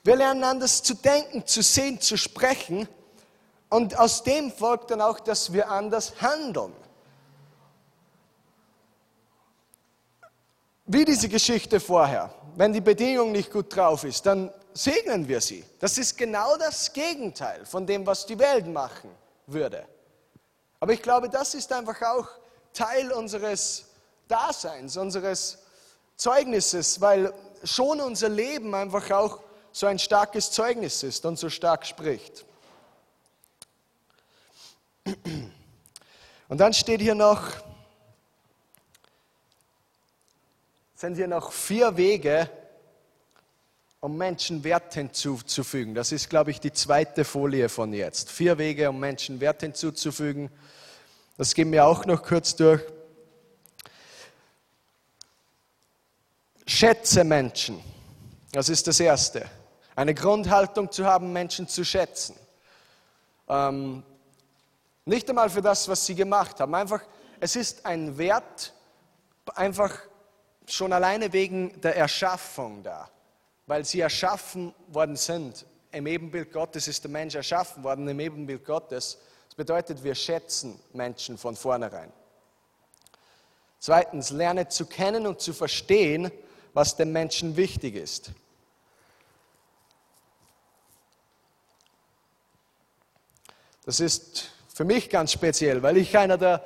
Wir 0.03 0.15
lernen 0.15 0.43
anders 0.43 0.81
zu 0.81 0.95
denken, 0.95 1.45
zu 1.45 1.61
sehen, 1.61 2.01
zu 2.01 2.17
sprechen, 2.17 2.89
und 3.69 3.97
aus 3.97 4.23
dem 4.23 4.51
folgt 4.51 4.91
dann 4.91 5.01
auch, 5.01 5.19
dass 5.19 5.51
wir 5.51 5.69
anders 5.69 6.21
handeln. 6.21 6.73
Wie 10.85 11.03
diese 11.03 11.27
Geschichte 11.27 11.79
vorher. 11.79 12.33
Wenn 12.55 12.71
die 12.71 12.81
Bedingung 12.81 13.31
nicht 13.33 13.51
gut 13.51 13.75
drauf 13.75 14.03
ist, 14.03 14.25
dann 14.25 14.51
segnen 14.73 15.27
wir 15.27 15.41
sie. 15.41 15.63
Das 15.79 15.97
ist 15.97 16.17
genau 16.17 16.55
das 16.57 16.93
Gegenteil 16.93 17.65
von 17.65 17.85
dem, 17.85 18.05
was 18.05 18.25
die 18.25 18.39
Welt 18.39 18.67
machen 18.67 19.11
würde. 19.47 19.85
Aber 20.79 20.93
ich 20.93 21.01
glaube, 21.01 21.29
das 21.29 21.53
ist 21.55 21.71
einfach 21.73 22.01
auch 22.01 22.27
Teil 22.73 23.11
unseres 23.11 23.85
Daseins, 24.27 24.95
unseres 24.97 25.57
Zeugnisses, 26.15 27.01
weil 27.01 27.33
schon 27.63 27.99
unser 27.99 28.29
Leben 28.29 28.73
einfach 28.73 29.11
auch 29.11 29.39
so 29.71 29.87
ein 29.87 29.99
starkes 29.99 30.51
Zeugnis 30.51 31.03
ist 31.03 31.25
und 31.25 31.37
so 31.37 31.49
stark 31.49 31.85
spricht. 31.85 32.46
Und 36.49 36.57
dann 36.57 36.73
steht 36.73 37.01
hier 37.01 37.15
noch, 37.15 37.51
sind 40.95 41.15
hier 41.15 41.27
noch 41.27 41.51
vier 41.51 41.97
Wege, 41.97 42.49
um 43.99 44.15
Menschen 44.15 44.63
Wert 44.63 44.93
hinzuzufügen. 44.93 45.95
Das 45.95 46.11
ist, 46.11 46.29
glaube 46.29 46.51
ich, 46.51 46.59
die 46.59 46.71
zweite 46.71 47.25
Folie 47.25 47.67
von 47.67 47.93
jetzt. 47.93 48.31
Vier 48.31 48.57
Wege, 48.57 48.89
um 48.89 48.99
Menschen 48.99 49.39
Wert 49.39 49.61
hinzuzufügen. 49.61 50.49
Das 51.37 51.53
gehen 51.53 51.71
wir 51.71 51.85
auch 51.85 52.05
noch 52.05 52.23
kurz 52.23 52.55
durch. 52.55 52.81
Schätze 56.65 57.23
Menschen. 57.23 57.81
Das 58.51 58.69
ist 58.69 58.87
das 58.87 58.99
Erste. 58.99 59.45
Eine 59.95 60.13
Grundhaltung 60.13 60.91
zu 60.91 61.05
haben, 61.05 61.33
Menschen 61.33 61.67
zu 61.67 61.83
schätzen. 61.83 62.35
Ähm, 63.49 64.03
nicht 65.07 65.29
einmal 65.29 65.49
für 65.49 65.61
das, 65.61 65.87
was 65.87 66.05
sie 66.05 66.15
gemacht 66.15 66.59
haben. 66.59 66.75
Einfach, 66.75 67.01
es 67.39 67.55
ist 67.55 67.85
ein 67.85 68.17
Wert, 68.17 68.73
einfach 69.55 69.97
schon 70.67 70.91
alleine 70.91 71.31
wegen 71.31 71.79
der 71.81 71.95
Erschaffung 71.95 72.83
da. 72.83 73.09
Weil 73.65 73.85
sie 73.85 74.01
erschaffen 74.01 74.73
worden 74.87 75.15
sind. 75.15 75.65
Im 75.91 76.07
Ebenbild 76.07 76.51
Gottes 76.51 76.87
ist 76.87 77.03
der 77.03 77.11
Mensch 77.11 77.35
erschaffen 77.35 77.83
worden, 77.83 78.07
im 78.07 78.19
Ebenbild 78.19 78.65
Gottes. 78.65 79.17
Das 79.47 79.55
bedeutet, 79.55 80.03
wir 80.03 80.15
schätzen 80.15 80.79
Menschen 80.93 81.37
von 81.37 81.55
vornherein. 81.55 82.11
Zweitens, 83.79 84.31
lerne 84.31 84.67
zu 84.67 84.85
kennen 84.85 85.25
und 85.25 85.39
zu 85.39 85.53
verstehen, 85.53 86.31
was 86.73 86.95
dem 86.95 87.11
Menschen 87.11 87.55
wichtig 87.55 87.95
ist. 87.95 88.31
Das 93.85 94.01
ist 94.01 94.51
für 94.77 94.85
mich 94.85 95.09
ganz 95.09 95.31
speziell, 95.31 95.81
weil 95.81 95.97
ich 95.97 96.15
einer 96.15 96.37
der 96.37 96.63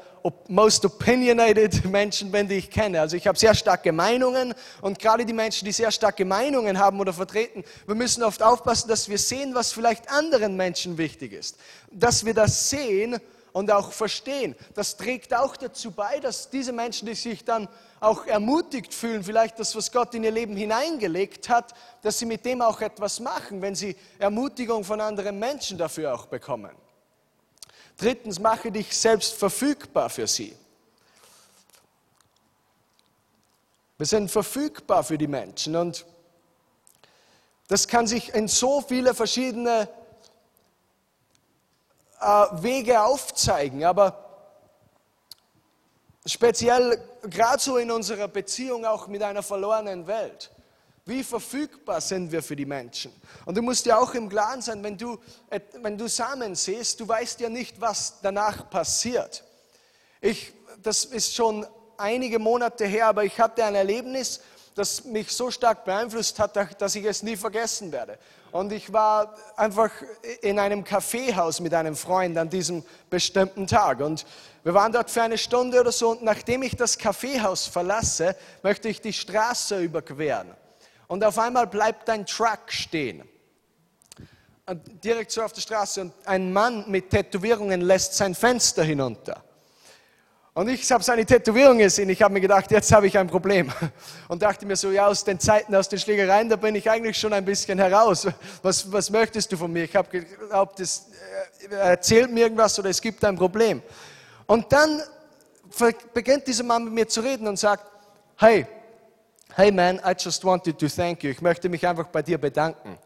most 0.50 0.84
opinionated 0.84 1.86
Menschen 1.90 2.30
bin, 2.30 2.46
die 2.46 2.56
ich 2.56 2.70
kenne. 2.70 3.00
Also 3.00 3.16
ich 3.16 3.26
habe 3.26 3.40
sehr 3.40 3.56
starke 3.56 3.94
Meinungen 3.94 4.54
und 4.82 5.00
gerade 5.00 5.26
die 5.26 5.32
Menschen, 5.32 5.64
die 5.64 5.72
sehr 5.72 5.92
starke 5.92 6.26
Meinungen 6.26 6.78
haben 6.78 7.00
oder 7.00 7.14
vertreten, 7.14 7.64
wir 7.86 7.96
müssen 7.96 8.22
oft 8.24 8.44
aufpassen, 8.44 8.90
dass 8.90 9.08
wir 9.08 9.18
sehen, 9.18 9.56
was 9.56 9.72
vielleicht 9.72 10.12
anderen 10.12 10.58
Menschen 10.58 10.98
wichtig 10.98 11.32
ist. 11.32 11.56
Dass 11.90 12.26
wir 12.26 12.34
das 12.34 12.70
sehen 12.70 13.18
und 13.54 13.72
auch 13.72 13.94
verstehen. 13.94 14.58
Das 14.74 14.98
trägt 14.98 15.34
auch 15.34 15.56
dazu 15.56 15.92
bei, 15.92 16.20
dass 16.20 16.50
diese 16.50 16.74
Menschen, 16.74 17.06
die 17.06 17.16
sich 17.16 17.46
dann 17.46 17.70
auch 18.02 18.26
ermutigt 18.26 18.94
fühlen, 18.94 19.24
vielleicht 19.24 19.58
das, 19.58 19.74
was 19.74 19.90
Gott 19.90 20.14
in 20.16 20.26
ihr 20.26 20.32
Leben 20.32 20.58
hineingelegt 20.58 21.48
hat, 21.48 21.74
dass 22.02 22.20
sie 22.20 22.26
mit 22.26 22.44
dem 22.44 22.62
auch 22.62 22.82
etwas 22.82 23.22
machen, 23.22 23.62
wenn 23.62 23.74
sie 23.74 23.96
Ermutigung 24.20 24.84
von 24.84 25.00
anderen 25.00 25.40
Menschen 25.40 25.78
dafür 25.78 26.14
auch 26.14 26.26
bekommen. 26.26 26.72
Drittens, 27.98 28.40
mache 28.40 28.72
dich 28.72 28.96
selbst 28.98 29.34
verfügbar 29.34 30.10
für 30.10 30.28
sie. 30.28 30.58
Wir 33.98 34.08
sind 34.08 34.32
verfügbar 34.32 35.04
für 35.04 35.18
die 35.18 35.28
Menschen 35.28 35.76
und 35.76 36.06
das 37.68 37.88
kann 37.88 38.08
sich 38.08 38.34
in 38.34 38.48
so 38.48 38.82
viele 38.82 39.14
verschiedene 39.14 39.88
äh, 42.20 42.46
Wege 42.64 43.02
aufzeigen, 43.02 43.86
aber 43.86 44.26
speziell 46.26 47.02
gerade 47.24 47.62
so 47.62 47.78
in 47.78 47.92
unserer 47.92 48.28
Beziehung 48.28 48.86
auch 48.86 49.08
mit 49.08 49.22
einer 49.24 49.44
verlorenen 49.44 50.08
Welt. 50.08 50.52
Wie 51.06 51.24
verfügbar 51.24 52.00
sind 52.00 52.32
wir 52.32 52.44
für 52.44 52.56
die 52.56 52.66
Menschen? 52.66 53.12
Und 53.46 53.58
du 53.58 53.62
musst 53.64 53.86
dir 53.86 54.00
auch 54.00 54.14
im 54.14 54.30
Klaren 54.30 54.62
sein, 54.62 54.84
wenn 54.84 54.98
du, 54.98 55.18
wenn 55.82 55.98
du 55.98 56.08
Samen 56.08 56.54
siehst, 56.54 57.00
du 57.00 57.08
weißt 57.08 57.40
ja 57.40 57.50
nicht, 57.50 57.82
was 57.82 58.20
danach 58.22 58.70
passiert. 58.70 59.44
Ich, 60.20 60.54
das 60.84 61.06
ist 61.06 61.34
schon 61.34 61.66
einige 61.98 62.38
Monate 62.38 62.86
her, 62.86 63.08
aber 63.08 63.24
ich 63.24 63.40
hatte 63.40 63.66
ein 63.66 63.74
Erlebnis, 63.74 64.42
das 64.76 65.04
mich 65.04 65.32
so 65.32 65.50
stark 65.50 65.86
beeinflusst 65.86 66.38
hat, 66.40 66.56
dass 66.80 66.96
ich 66.96 67.04
es 67.04 67.24
nie 67.24 67.36
vergessen 67.36 67.92
werde. 67.92 68.20
Und 68.52 68.72
ich 68.72 68.94
war 68.94 69.36
einfach 69.58 69.92
in 70.42 70.60
einem 70.60 70.84
Kaffeehaus 70.84 71.62
mit 71.62 71.74
einem 71.74 71.96
Freund 71.96 72.38
an 72.38 72.50
diesem 72.50 72.84
bestimmten 73.10 73.66
Tag. 73.66 74.02
Und 74.02 74.26
wir 74.64 74.76
waren 74.76 74.92
dort 74.92 75.10
für 75.10 75.24
eine 75.24 75.38
Stunde 75.40 75.80
oder 75.80 75.92
so. 75.92 76.12
Und 76.12 76.22
nachdem 76.22 76.62
ich 76.62 76.76
das 76.76 76.98
Kaffeehaus 76.98 77.66
verlasse, 77.66 78.36
möchte 78.62 78.88
ich 78.88 79.02
die 79.02 79.14
Straße 79.14 79.80
überqueren 79.82 80.61
und 81.12 81.26
auf 81.26 81.38
einmal 81.38 81.68
bleibt 81.68 82.10
ein 82.10 82.26
Truck 82.26 82.70
stehen. 82.72 83.28
Direkt 85.04 85.32
so 85.32 85.42
auf 85.42 85.52
der 85.52 85.60
Straße 85.60 86.00
und 86.00 86.14
ein 86.24 86.54
Mann 86.54 86.86
mit 86.90 87.10
Tätowierungen 87.10 87.82
lässt 87.82 88.14
sein 88.14 88.34
Fenster 88.34 88.82
hinunter. 88.82 89.44
Und 90.54 90.70
ich 90.70 90.90
habe 90.90 91.04
seine 91.04 91.26
Tätowierung 91.26 91.80
gesehen. 91.80 92.08
Ich 92.10 92.22
habe 92.22 92.34
mir 92.34 92.40
gedacht, 92.40 92.72
jetzt 92.72 92.94
habe 92.94 93.08
ich 93.08 93.18
ein 93.18 93.28
Problem. 93.28 93.70
Und 94.30 94.42
dachte 94.42 94.66
mir 94.66 94.78
so, 94.78 94.90
ja, 94.90 95.08
aus 95.08 95.26
den 95.26 95.38
Zeiten, 95.38 95.76
aus 95.76 95.90
den 95.90 96.00
Schlägereien, 96.00 96.48
da 96.48 96.56
bin 96.56 96.76
ich 96.76 96.90
eigentlich 96.90 97.18
schon 97.18 97.34
ein 97.34 97.44
bisschen 97.44 97.78
heraus. 97.78 98.28
Was, 98.62 98.90
was 98.90 99.10
möchtest 99.10 99.52
du 99.52 99.58
von 99.58 99.72
mir? 99.72 99.84
Ich 99.84 99.96
habe 99.98 100.10
geglaubt, 100.10 100.80
es 100.80 101.10
äh, 101.70 101.76
erzählt 101.76 102.32
mir 102.32 102.42
irgendwas 102.42 102.80
oder 102.80 102.90
es 102.90 103.02
gibt 103.02 103.24
ein 103.26 103.36
Problem. 103.36 103.82
Und 104.46 104.72
dann 104.72 105.02
beginnt 106.14 106.48
dieser 106.48 106.64
Mann 106.64 106.86
mit 106.86 106.94
mir 106.94 107.08
zu 107.10 107.20
reden 107.20 107.50
und 107.50 107.60
sagt, 107.60 107.86
hey, 108.38 108.66
Hey 109.54 109.70
man, 109.70 110.00
I 110.06 110.14
just 110.18 110.46
wanted 110.46 110.80
to 110.80 110.88
thank 110.88 111.24
you. 111.24 111.30
Ich 111.30 111.42
möchte 111.42 111.68
mich 111.68 111.86
einfach 111.86 112.08
bei 112.08 112.22
dir 112.22 112.38
bedanken. 112.38 112.98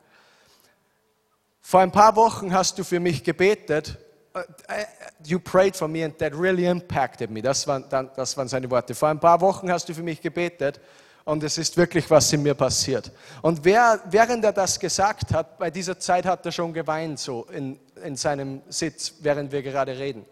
vor 1.59 1.79
ein 1.79 1.91
paar 1.91 2.15
Wochen 2.15 2.53
hast 2.53 2.77
du 2.77 2.83
für 2.83 2.99
mich 2.99 3.23
gebetet. 3.23 3.97
Uh, 4.35 4.41
you 5.23 5.39
prayed 5.39 5.75
for 5.75 5.87
me 5.87 6.05
and 6.05 6.15
that 6.19 6.33
really 6.33 6.67
impacted 6.67 7.31
me. 7.31 7.41
Das 7.41 7.65
waren, 7.65 7.85
das 7.89 8.37
waren 8.37 8.47
seine 8.47 8.69
Worte. 8.69 8.93
Vor 8.93 9.09
ein 9.09 9.19
paar 9.19 9.41
Wochen 9.41 9.71
hast 9.71 9.89
du 9.89 9.95
für 9.95 10.03
mich 10.03 10.21
gebetet 10.21 10.79
und 11.23 11.43
es 11.43 11.57
ist 11.57 11.77
wirklich 11.77 12.07
was 12.11 12.31
in 12.31 12.43
mir 12.43 12.53
passiert. 12.53 13.11
Und 13.41 13.65
wer, 13.65 13.99
während 14.11 14.43
er 14.45 14.53
das 14.53 14.79
gesagt 14.79 15.33
hat, 15.33 15.57
bei 15.57 15.71
dieser 15.71 15.99
Zeit 15.99 16.27
hat 16.27 16.45
er 16.45 16.51
schon 16.51 16.73
geweint, 16.73 17.17
so 17.17 17.45
in, 17.45 17.79
in 18.03 18.15
seinem 18.15 18.61
Sitz, 18.69 19.15
während 19.21 19.51
wir 19.51 19.63
gerade 19.63 19.97
reden. 19.97 20.25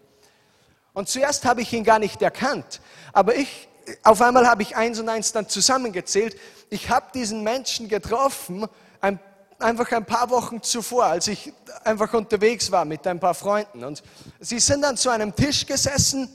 Und 0.93 1.09
zuerst 1.09 1.43
habe 1.45 1.61
ich 1.61 1.73
ihn 1.73 1.83
gar 1.83 1.97
nicht 1.97 2.21
erkannt, 2.21 2.81
aber 3.13 3.35
ich, 3.35 3.67
auf 4.03 4.21
einmal 4.21 4.47
habe 4.47 4.63
ich 4.63 4.75
eins 4.75 4.99
und 4.99 5.09
eins 5.09 5.31
dann 5.31 5.49
zusammengezählt. 5.49 6.37
Ich 6.69 6.89
habe 6.89 7.07
diesen 7.13 7.43
Menschen 7.43 7.87
getroffen, 7.89 8.67
ein 9.01 9.19
einfach 9.63 9.91
ein 9.91 10.05
paar 10.05 10.29
Wochen 10.29 10.61
zuvor, 10.61 11.05
als 11.05 11.27
ich 11.27 11.53
einfach 11.83 12.13
unterwegs 12.13 12.71
war 12.71 12.85
mit 12.85 13.07
ein 13.07 13.19
paar 13.19 13.33
Freunden. 13.33 13.83
Und 13.83 14.03
sie 14.39 14.59
sind 14.59 14.83
an 14.83 14.97
zu 14.97 15.09
einem 15.09 15.35
Tisch 15.35 15.65
gesessen. 15.65 16.29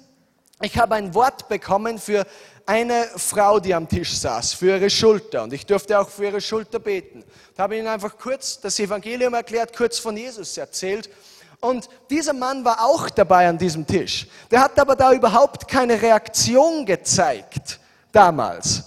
Ich 0.60 0.76
habe 0.78 0.96
ein 0.96 1.14
Wort 1.14 1.48
bekommen 1.48 1.98
für 1.98 2.26
eine 2.66 3.06
Frau, 3.16 3.60
die 3.60 3.74
am 3.74 3.88
Tisch 3.88 4.18
saß, 4.18 4.54
für 4.54 4.76
ihre 4.76 4.90
Schulter. 4.90 5.44
Und 5.44 5.52
ich 5.52 5.66
durfte 5.66 5.98
auch 5.98 6.08
für 6.08 6.24
ihre 6.24 6.40
Schulter 6.40 6.78
beten. 6.78 7.24
Da 7.54 7.64
habe 7.64 7.76
ich 7.76 7.80
ihnen 7.80 7.88
einfach 7.88 8.18
kurz 8.18 8.60
das 8.60 8.78
Evangelium 8.78 9.34
erklärt, 9.34 9.76
kurz 9.76 9.98
von 9.98 10.16
Jesus 10.16 10.56
erzählt. 10.56 11.08
Und 11.60 11.88
dieser 12.08 12.32
Mann 12.32 12.64
war 12.64 12.84
auch 12.84 13.10
dabei 13.10 13.48
an 13.48 13.58
diesem 13.58 13.86
Tisch. 13.86 14.28
Der 14.50 14.60
hat 14.60 14.78
aber 14.78 14.94
da 14.94 15.12
überhaupt 15.12 15.66
keine 15.66 16.00
Reaktion 16.00 16.86
gezeigt 16.86 17.80
damals. 18.12 18.84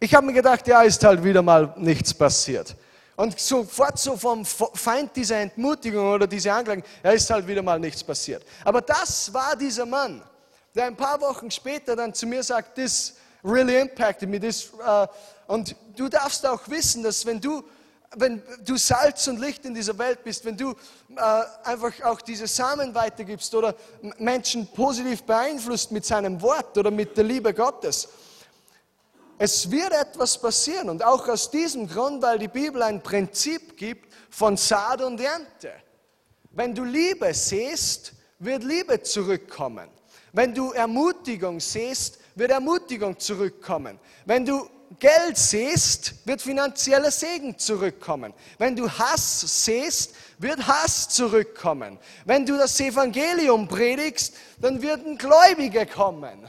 Ich 0.00 0.14
habe 0.14 0.26
mir 0.26 0.32
gedacht, 0.32 0.66
ja, 0.66 0.82
ist 0.82 1.02
halt 1.04 1.22
wieder 1.22 1.42
mal 1.42 1.74
nichts 1.76 2.12
passiert. 2.12 2.74
Und 3.16 3.38
sofort 3.38 3.98
so 3.98 4.16
vom 4.16 4.44
Feind 4.44 5.10
diese 5.16 5.34
Entmutigung 5.34 6.12
oder 6.12 6.26
diese 6.26 6.52
Anklagen, 6.52 6.84
ja, 7.02 7.10
ist 7.10 7.28
halt 7.30 7.46
wieder 7.46 7.62
mal 7.62 7.78
nichts 7.80 8.02
passiert. 8.02 8.44
Aber 8.64 8.80
das 8.80 9.32
war 9.32 9.56
dieser 9.56 9.86
Mann, 9.86 10.22
der 10.74 10.86
ein 10.86 10.96
paar 10.96 11.20
Wochen 11.20 11.50
später 11.50 11.96
dann 11.96 12.14
zu 12.14 12.26
mir 12.26 12.42
sagt, 12.42 12.76
this 12.76 13.14
really 13.44 13.80
impacted 13.80 14.28
me. 14.28 14.38
This, 14.38 14.72
uh, 14.74 15.06
und 15.48 15.74
du 15.96 16.08
darfst 16.08 16.46
auch 16.46 16.68
wissen, 16.68 17.02
dass 17.02 17.26
wenn 17.26 17.40
du, 17.40 17.64
wenn 18.16 18.42
du 18.64 18.76
Salz 18.76 19.26
und 19.28 19.38
Licht 19.38 19.64
in 19.64 19.74
dieser 19.74 19.96
Welt 19.98 20.24
bist, 20.24 20.44
wenn 20.44 20.56
du 20.56 20.70
uh, 20.70 20.74
einfach 21.64 21.92
auch 22.04 22.20
diese 22.20 22.46
Samen 22.46 22.94
weitergibst 22.94 23.54
oder 23.54 23.74
Menschen 24.18 24.66
positiv 24.68 25.22
beeinflusst 25.24 25.92
mit 25.92 26.04
seinem 26.04 26.40
Wort 26.40 26.76
oder 26.78 26.90
mit 26.90 27.16
der 27.16 27.24
Liebe 27.24 27.52
Gottes, 27.52 28.08
es 29.38 29.70
wird 29.70 29.92
etwas 29.92 30.40
passieren 30.40 30.88
und 30.88 31.04
auch 31.04 31.28
aus 31.28 31.50
diesem 31.50 31.86
Grund, 31.86 32.22
weil 32.22 32.38
die 32.38 32.48
Bibel 32.48 32.82
ein 32.82 33.02
Prinzip 33.02 33.76
gibt 33.76 34.12
von 34.30 34.56
Saat 34.56 35.00
und 35.02 35.20
Ernte. 35.20 35.72
Wenn 36.50 36.74
du 36.74 36.82
Liebe 36.82 37.32
siehst, 37.32 38.14
wird 38.40 38.64
Liebe 38.64 39.00
zurückkommen. 39.02 39.88
Wenn 40.32 40.54
du 40.54 40.72
Ermutigung 40.72 41.60
siehst, 41.60 42.18
wird 42.34 42.50
Ermutigung 42.50 43.18
zurückkommen. 43.18 43.98
Wenn 44.24 44.44
du 44.44 44.68
Geld 44.98 45.36
siehst, 45.36 46.14
wird 46.26 46.40
finanzieller 46.40 47.10
Segen 47.10 47.58
zurückkommen. 47.58 48.32
Wenn 48.56 48.74
du 48.74 48.90
Hass 48.90 49.64
siehst, 49.64 50.14
wird 50.38 50.66
Hass 50.66 51.08
zurückkommen. 51.10 51.98
Wenn 52.24 52.46
du 52.46 52.56
das 52.56 52.78
Evangelium 52.80 53.68
predigst, 53.68 54.34
dann 54.58 54.80
werden 54.80 55.18
Gläubige 55.18 55.86
kommen. 55.86 56.48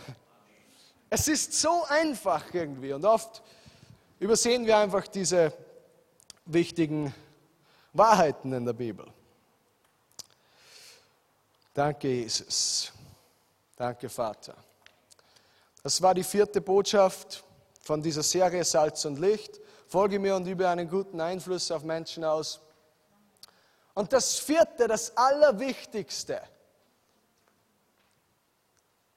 Es 1.10 1.28
ist 1.28 1.54
so 1.54 1.84
einfach 1.90 2.54
irgendwie 2.54 2.94
und 2.94 3.04
oft 3.04 3.42
übersehen 4.20 4.66
wir 4.66 4.78
einfach 4.78 5.08
diese 5.08 5.54
wichtigen 6.46 7.14
Wahrheiten 7.94 8.54
in 8.54 8.66
der 8.66 8.74
Bibel. 8.74 9.06
Danke, 11.74 12.08
Jesus. 12.08 12.92
Danke, 13.76 14.10
Vater. 14.10 14.56
Das 15.82 16.02
war 16.02 16.14
die 16.14 16.24
vierte 16.24 16.62
Botschaft 16.62 17.44
von 17.90 18.04
dieser 18.04 18.22
Serie 18.22 18.64
Salz 18.64 19.04
und 19.06 19.18
Licht. 19.18 19.60
Folge 19.88 20.20
mir 20.20 20.36
und 20.36 20.46
übe 20.46 20.70
einen 20.70 20.88
guten 20.88 21.20
Einfluss 21.20 21.72
auf 21.72 21.82
Menschen 21.82 22.24
aus. 22.24 22.60
Und 23.96 24.14
das 24.14 24.38
vierte, 24.38 24.88
das 24.88 25.18
Allerwichtigste, 25.18 26.40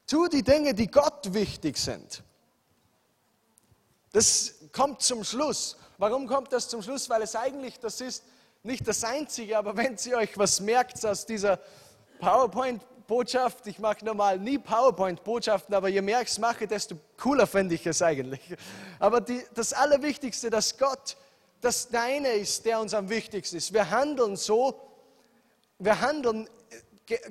Tu 0.06 0.26
die 0.28 0.42
Dinge, 0.42 0.72
die 0.72 0.90
Gott 0.90 1.34
wichtig 1.34 1.76
sind. 1.76 2.22
Das 4.12 4.54
kommt 4.72 5.02
zum 5.02 5.22
Schluss. 5.22 5.76
Warum 5.98 6.26
kommt 6.26 6.50
das 6.50 6.66
zum 6.66 6.82
Schluss? 6.82 7.10
Weil 7.10 7.20
es 7.20 7.36
eigentlich, 7.36 7.78
das 7.78 8.00
ist 8.00 8.24
nicht 8.62 8.88
das 8.88 9.04
Einzige, 9.04 9.58
aber 9.58 9.76
wenn 9.76 9.98
Sie 9.98 10.14
euch 10.14 10.38
was 10.38 10.60
merkt 10.60 11.04
aus 11.04 11.26
dieser 11.26 11.58
PowerPoint-Botschaft, 13.12 13.66
ich 13.66 13.78
mache 13.78 14.04
normal 14.04 14.38
nie 14.38 14.58
PowerPoint-Botschaften, 14.58 15.74
aber 15.74 15.88
je 15.88 16.00
mehr 16.00 16.22
ich 16.22 16.28
es 16.28 16.38
mache, 16.38 16.66
desto 16.66 16.96
cooler 17.18 17.46
finde 17.46 17.74
ich 17.74 17.86
es 17.86 18.00
eigentlich. 18.00 18.40
Aber 18.98 19.20
die, 19.20 19.42
das 19.54 19.74
Allerwichtigste, 19.74 20.48
dass 20.48 20.78
Gott 20.78 21.16
das 21.60 21.88
Deine 21.88 22.32
ist, 22.32 22.64
der 22.64 22.80
uns 22.80 22.94
am 22.94 23.10
wichtigsten 23.10 23.56
ist. 23.56 23.72
Wir 23.72 23.90
handeln 23.90 24.36
so, 24.36 24.80
wir 25.78 26.00
handeln 26.00 26.48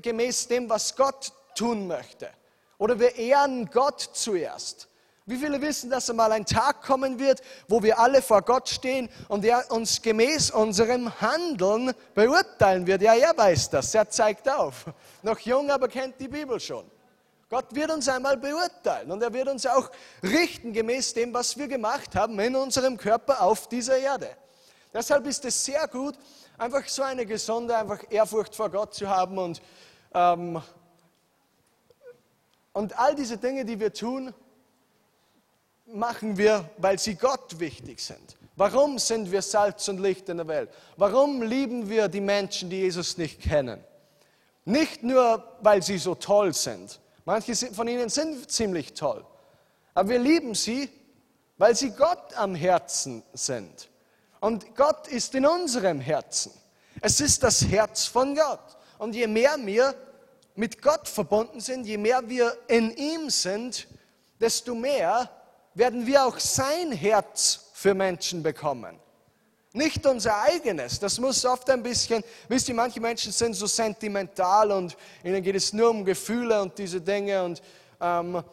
gemäß 0.02 0.48
dem, 0.48 0.70
was 0.70 0.96
Gott 0.96 1.34
tun 1.56 1.88
möchte. 1.88 2.30
Oder 2.78 3.00
wir 3.00 3.16
ehren 3.16 3.70
Gott 3.72 4.02
zuerst. 4.14 4.88
Wie 5.28 5.38
viele 5.38 5.62
wissen, 5.62 5.90
dass 5.90 6.10
einmal 6.10 6.32
ein 6.32 6.46
Tag 6.46 6.82
kommen 6.82 7.20
wird, 7.20 7.42
wo 7.68 7.84
wir 7.84 8.00
alle 8.00 8.22
vor 8.22 8.42
Gott 8.42 8.68
stehen 8.68 9.08
und 9.28 9.46
er 9.46 9.70
uns 9.72 10.02
gemäß 10.02 10.50
unserem 10.50 11.22
Handeln 11.22 11.94
beurteilen 12.16 12.88
wird? 12.88 13.04
Ja, 13.04 13.14
er 13.14 13.38
weiß 13.38 13.70
das, 13.70 13.94
er 13.94 14.10
zeigt 14.10 14.50
auf. 14.50 14.86
Noch 15.22 15.38
jung, 15.40 15.70
aber 15.70 15.88
kennt 15.88 16.20
die 16.20 16.28
Bibel 16.28 16.60
schon. 16.60 16.90
Gott 17.52 17.76
wird 17.76 17.92
uns 17.92 18.08
einmal 18.10 18.38
beurteilen 18.38 19.12
und 19.12 19.22
er 19.22 19.32
wird 19.32 19.48
uns 19.48 19.66
auch 19.68 19.92
richten 20.24 20.74
gemäß 20.74 21.14
dem, 21.14 21.34
was 21.34 21.56
wir 21.58 21.68
gemacht 21.68 22.16
haben 22.16 22.40
in 22.40 22.56
unserem 22.56 22.98
Körper 22.98 23.42
auf 23.42 23.68
dieser 23.68 23.98
Erde. 23.98 24.30
Deshalb 24.94 25.28
ist 25.28 25.46
es 25.46 25.64
sehr 25.64 25.88
gut, 25.88 26.16
einfach 26.58 26.88
so 26.88 27.04
eine 27.04 27.26
gesunde 27.26 27.78
einfach 27.78 28.00
Ehrfurcht 28.10 28.56
vor 28.56 28.70
Gott 28.70 28.96
zu 28.96 29.08
haben 29.08 29.38
und 29.38 29.62
ähm, 30.14 30.62
und 32.74 32.98
all 32.98 33.16
diese 33.16 33.38
Dinge, 33.38 33.66
die 33.66 33.80
wir 33.80 33.94
tun, 33.94 34.34
machen 35.94 36.38
wir, 36.38 36.70
weil 36.78 37.00
sie 37.00 37.16
Gott 37.16 37.60
wichtig 37.60 38.00
sind. 38.00 38.38
Warum 38.56 39.00
sind 39.00 39.32
wir 39.32 39.42
Salz 39.42 39.88
und 39.88 40.00
Licht 40.00 40.30
in 40.30 40.38
der 40.38 40.48
Welt? 40.48 40.70
Warum 40.98 41.42
lieben 41.42 41.90
wir 41.90 42.08
die 42.08 42.22
Menschen, 42.22 42.70
die 42.70 42.82
Jesus 42.82 43.18
nicht 43.18 43.42
kennen? 43.42 43.84
Nicht 44.66 45.04
nur, 45.04 45.58
weil 45.62 45.82
sie 45.82 45.98
so 45.98 46.16
toll 46.16 46.54
sind. 46.54 47.00
Manche 47.26 47.56
von 47.56 47.88
ihnen 47.88 48.10
sind 48.10 48.52
ziemlich 48.52 48.94
toll. 48.94 49.26
Aber 49.94 50.10
wir 50.10 50.20
lieben 50.20 50.54
sie, 50.54 50.90
weil 51.58 51.76
sie 51.76 51.92
Gott 51.92 52.34
am 52.36 52.56
Herzen 52.56 53.24
sind. 53.34 53.90
Und 54.40 54.76
Gott 54.76 55.08
ist 55.08 55.36
in 55.36 55.46
unserem 55.46 56.00
Herzen. 56.00 56.52
Es 57.02 57.22
ist 57.22 57.44
das 57.44 57.66
Herz 57.66 58.06
von 58.06 58.36
Gott. 58.36 58.78
Und 58.98 59.16
je 59.16 59.28
mehr 59.28 59.56
wir 59.60 59.96
mit 60.56 60.82
Gott 60.82 61.08
verbunden 61.08 61.60
sind, 61.60 61.86
je 61.86 61.98
mehr 61.98 62.28
wir 62.28 62.56
in 62.68 62.92
ihm 62.96 63.30
sind, 63.30 63.88
desto 64.40 64.76
mehr 64.76 65.30
werden 65.74 66.06
wir 66.06 66.26
auch 66.26 66.40
sein 66.40 66.92
Herz 66.92 67.72
für 67.74 67.94
Menschen 67.94 68.44
bekommen. 68.44 68.98
Nicht 69.74 70.06
unser 70.06 70.42
eigenes. 70.42 71.00
Das 71.00 71.18
muss 71.18 71.46
oft 71.46 71.70
ein 71.70 71.82
bisschen, 71.82 72.24
wisst 72.50 72.68
ihr, 72.68 72.76
manche 72.76 73.00
Menschen 73.00 73.32
sind 73.32 73.54
so 73.54 73.68
sentimental 73.68 74.72
und 74.72 74.98
ihnen 75.24 75.42
geht 75.42 75.56
es 75.56 75.72
nur 75.72 75.90
um 75.90 76.04
Gefühle 76.04 76.62
und 76.62 76.78
diese 76.78 77.00
Dinge 77.00 77.42
und 77.42 77.62
ähm, 78.02 78.44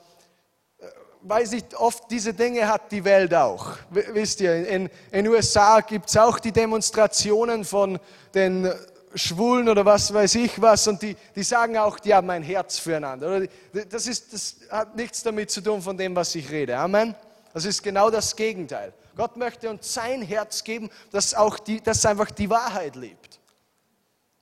weiß 1.23 1.53
nicht, 1.53 1.75
oft 1.75 2.09
diese 2.11 2.33
Dinge 2.33 2.69
hat 2.69 2.93
die 2.93 3.05
Welt 3.05 3.35
auch. 3.35 3.79
Wisst 3.91 4.41
ihr, 4.41 4.69
in 4.69 4.89
den 5.13 5.27
USA 5.27 5.81
gibt 5.81 6.09
es 6.09 6.17
auch 6.17 6.39
die 6.39 6.53
Demonstrationen 6.53 7.65
von 7.65 7.99
den 8.33 8.73
Schwulen 9.15 9.69
oder 9.69 9.85
was 9.85 10.13
weiß 10.13 10.35
ich 10.37 10.61
was 10.61 10.87
und 10.89 11.03
die, 11.03 11.17
die 11.35 11.43
sagen 11.43 11.77
auch, 11.77 11.99
die 11.99 12.15
haben 12.15 12.31
ein 12.31 12.43
Herz 12.43 12.79
füreinander. 12.79 13.47
Das, 13.91 14.07
ist, 14.07 14.33
das 14.33 14.57
hat 14.71 14.97
nichts 14.97 15.23
damit 15.23 15.51
zu 15.51 15.61
tun 15.61 15.83
von 15.83 15.97
dem, 15.97 16.15
was 16.15 16.35
ich 16.35 16.51
rede. 16.51 16.77
Amen. 16.77 17.15
Das 17.55 17.65
ist 17.65 17.83
genau 17.83 18.11
das 18.11 18.37
Gegenteil. 18.37 18.93
Gott 19.17 19.37
möchte 19.37 19.69
uns 19.69 19.93
sein 19.93 20.23
Herz 20.23 20.63
geben, 20.63 20.91
das, 21.11 21.35
auch 21.35 21.59
die, 21.59 21.81
das 21.81 22.07
einfach 22.07 22.31
die 22.31 22.49
Wahrheit 22.49 22.95
liebt. 22.95 23.41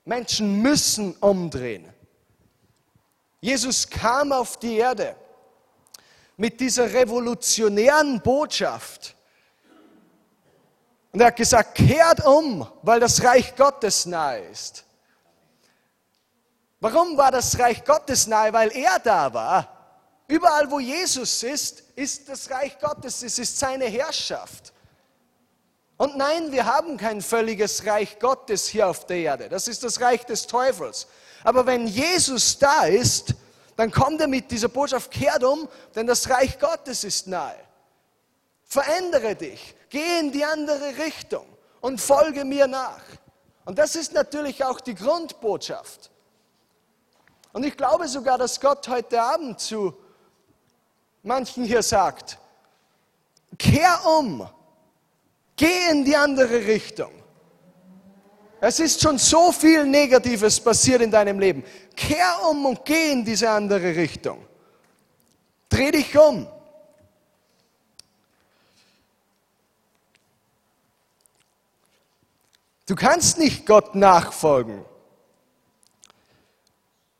Menschen 0.04 0.60
müssen 0.60 1.14
umdrehen. 1.16 1.88
Jesus 3.40 3.88
kam 3.88 4.32
auf 4.32 4.58
die 4.58 4.76
Erde 4.76 5.16
mit 6.36 6.60
dieser 6.60 6.92
revolutionären 6.92 8.20
Botschaft 8.20 9.15
und 11.16 11.22
er 11.22 11.28
hat 11.28 11.36
gesagt, 11.36 11.76
kehrt 11.76 12.26
um, 12.26 12.70
weil 12.82 13.00
das 13.00 13.24
Reich 13.24 13.56
Gottes 13.56 14.04
nahe 14.04 14.38
ist. 14.52 14.84
Warum 16.78 17.16
war 17.16 17.30
das 17.30 17.58
Reich 17.58 17.82
Gottes 17.86 18.26
nahe? 18.26 18.52
Weil 18.52 18.70
er 18.76 18.98
da 18.98 19.32
war. 19.32 19.96
Überall, 20.28 20.70
wo 20.70 20.78
Jesus 20.78 21.42
ist, 21.42 21.84
ist 21.94 22.28
das 22.28 22.50
Reich 22.50 22.78
Gottes, 22.78 23.22
es 23.22 23.38
ist 23.38 23.58
seine 23.58 23.86
Herrschaft. 23.86 24.74
Und 25.96 26.18
nein, 26.18 26.52
wir 26.52 26.66
haben 26.66 26.98
kein 26.98 27.22
völliges 27.22 27.86
Reich 27.86 28.18
Gottes 28.18 28.66
hier 28.66 28.86
auf 28.86 29.06
der 29.06 29.16
Erde. 29.16 29.48
Das 29.48 29.68
ist 29.68 29.84
das 29.84 30.02
Reich 30.02 30.26
des 30.26 30.46
Teufels. 30.46 31.06
Aber 31.44 31.64
wenn 31.64 31.86
Jesus 31.86 32.58
da 32.58 32.84
ist, 32.84 33.34
dann 33.76 33.90
kommt 33.90 34.20
er 34.20 34.28
mit 34.28 34.50
dieser 34.50 34.68
Botschaft, 34.68 35.10
kehrt 35.10 35.44
um, 35.44 35.66
denn 35.94 36.06
das 36.06 36.28
Reich 36.28 36.58
Gottes 36.58 37.04
ist 37.04 37.26
nahe. 37.26 37.56
Verändere 38.64 39.34
dich, 39.34 39.75
geh 39.88 40.20
in 40.20 40.32
die 40.32 40.44
andere 40.44 40.96
Richtung 40.98 41.46
und 41.80 42.00
folge 42.00 42.44
mir 42.44 42.66
nach. 42.66 43.02
Und 43.64 43.78
das 43.78 43.96
ist 43.96 44.12
natürlich 44.12 44.64
auch 44.64 44.80
die 44.80 44.94
Grundbotschaft. 44.94 46.10
Und 47.52 47.64
ich 47.64 47.76
glaube 47.76 48.06
sogar, 48.06 48.38
dass 48.38 48.60
Gott 48.60 48.86
heute 48.88 49.20
Abend 49.20 49.60
zu 49.60 49.96
manchen 51.22 51.64
hier 51.64 51.82
sagt, 51.82 52.38
kehr 53.58 53.98
um, 54.18 54.48
geh 55.56 55.90
in 55.90 56.04
die 56.04 56.16
andere 56.16 56.66
Richtung. 56.66 57.10
Es 58.60 58.80
ist 58.80 59.00
schon 59.00 59.18
so 59.18 59.52
viel 59.52 59.84
Negatives 59.84 60.60
passiert 60.60 61.02
in 61.02 61.10
deinem 61.10 61.38
Leben. 61.38 61.62
Kehr 61.94 62.38
um 62.50 62.66
und 62.66 62.84
geh 62.84 63.12
in 63.12 63.24
diese 63.24 63.50
andere 63.50 63.94
Richtung. 63.94 64.44
Dreh 65.68 65.90
dich 65.90 66.16
um. 66.16 66.46
Du 72.86 72.94
kannst 72.94 73.38
nicht 73.38 73.66
Gott 73.66 73.96
nachfolgen 73.96 74.84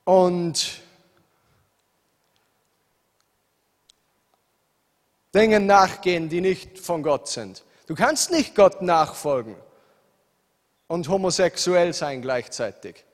und 0.04 0.80
Dingen 5.34 5.66
nachgehen, 5.66 6.28
die 6.28 6.40
nicht 6.40 6.78
von 6.78 7.02
Gott 7.02 7.28
sind. 7.28 7.64
Du 7.88 7.96
kannst 7.96 8.30
nicht 8.30 8.54
Gott 8.54 8.80
nachfolgen 8.80 9.56
und 10.86 11.08
homosexuell 11.08 11.92
sein 11.92 12.22
gleichzeitig. 12.22 13.04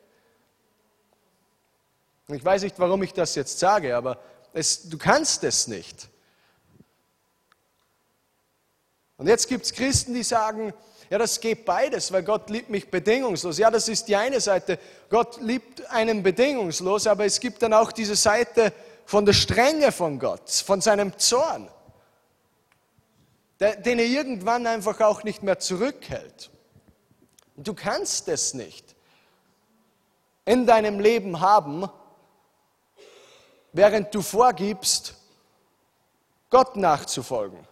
Ich 2.29 2.45
weiß 2.45 2.63
nicht, 2.63 2.79
warum 2.79 3.03
ich 3.03 3.15
das 3.15 3.35
jetzt 3.35 3.59
sage, 3.59 3.97
aber 3.97 4.19
es, 4.53 4.89
du 4.91 4.99
kannst 4.99 5.43
es 5.45 5.69
nicht. 5.69 6.09
Und 9.17 9.27
jetzt 9.27 9.49
gibt 9.49 9.65
es 9.65 9.73
Christen, 9.73 10.15
die 10.15 10.23
sagen, 10.23 10.75
ja, 11.13 11.19
das 11.19 11.41
geht 11.41 11.67
beides, 11.67 12.11
weil 12.11 12.23
Gott 12.23 12.49
liebt 12.49 12.71
mich 12.71 12.91
bedingungslos. 12.91 13.59
Ja, 13.59 13.71
das 13.71 13.87
ist 13.87 14.09
die 14.09 14.17
eine 14.17 14.41
Seite. 14.41 14.79
Gott 15.11 15.43
liebt 15.43 15.85
einen 15.91 16.23
bedingungslos, 16.23 17.07
aber 17.07 17.27
es 17.27 17.39
gibt 17.39 17.61
dann 17.61 17.75
auch 17.75 17.93
diese 17.93 18.17
Seite 18.17 18.73
von 19.05 19.27
der 19.27 19.35
Strenge 19.35 19.93
von 19.93 20.19
Gott, 20.19 20.49
von 20.49 20.81
seinem 20.81 21.19
Zorn, 21.19 21.69
den 23.61 23.99
er 23.99 24.07
irgendwann 24.07 24.67
einfach 24.67 25.03
auch 25.03 25.23
nicht 25.23 25.43
mehr 25.43 25.59
zurückhält. 25.59 26.51
Du 27.59 27.75
kannst 27.75 28.29
es 28.29 28.55
nicht 28.55 28.97
in 30.47 30.65
deinem 30.65 30.99
Leben 30.99 31.41
haben, 31.41 31.91
während 33.75 34.15
du 34.15 34.23
vorgibst, 34.23 35.15
Gott 36.49 36.77
nachzufolgen. 36.77 37.69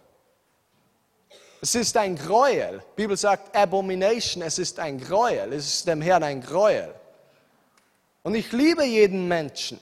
Es 1.63 1.75
ist 1.75 1.95
ein 1.95 2.15
Gräuel. 2.15 2.79
Die 2.79 3.03
Bibel 3.03 3.15
sagt 3.15 3.55
Abomination, 3.55 4.41
es 4.41 4.57
ist 4.57 4.79
ein 4.79 4.99
Gräuel. 4.99 5.53
Es 5.53 5.75
ist 5.75 5.87
dem 5.87 6.01
Herrn 6.01 6.23
ein 6.23 6.41
Gräuel. 6.41 6.93
Und 8.23 8.33
ich 8.33 8.51
liebe 8.51 8.83
jeden 8.83 9.27
Menschen. 9.27 9.79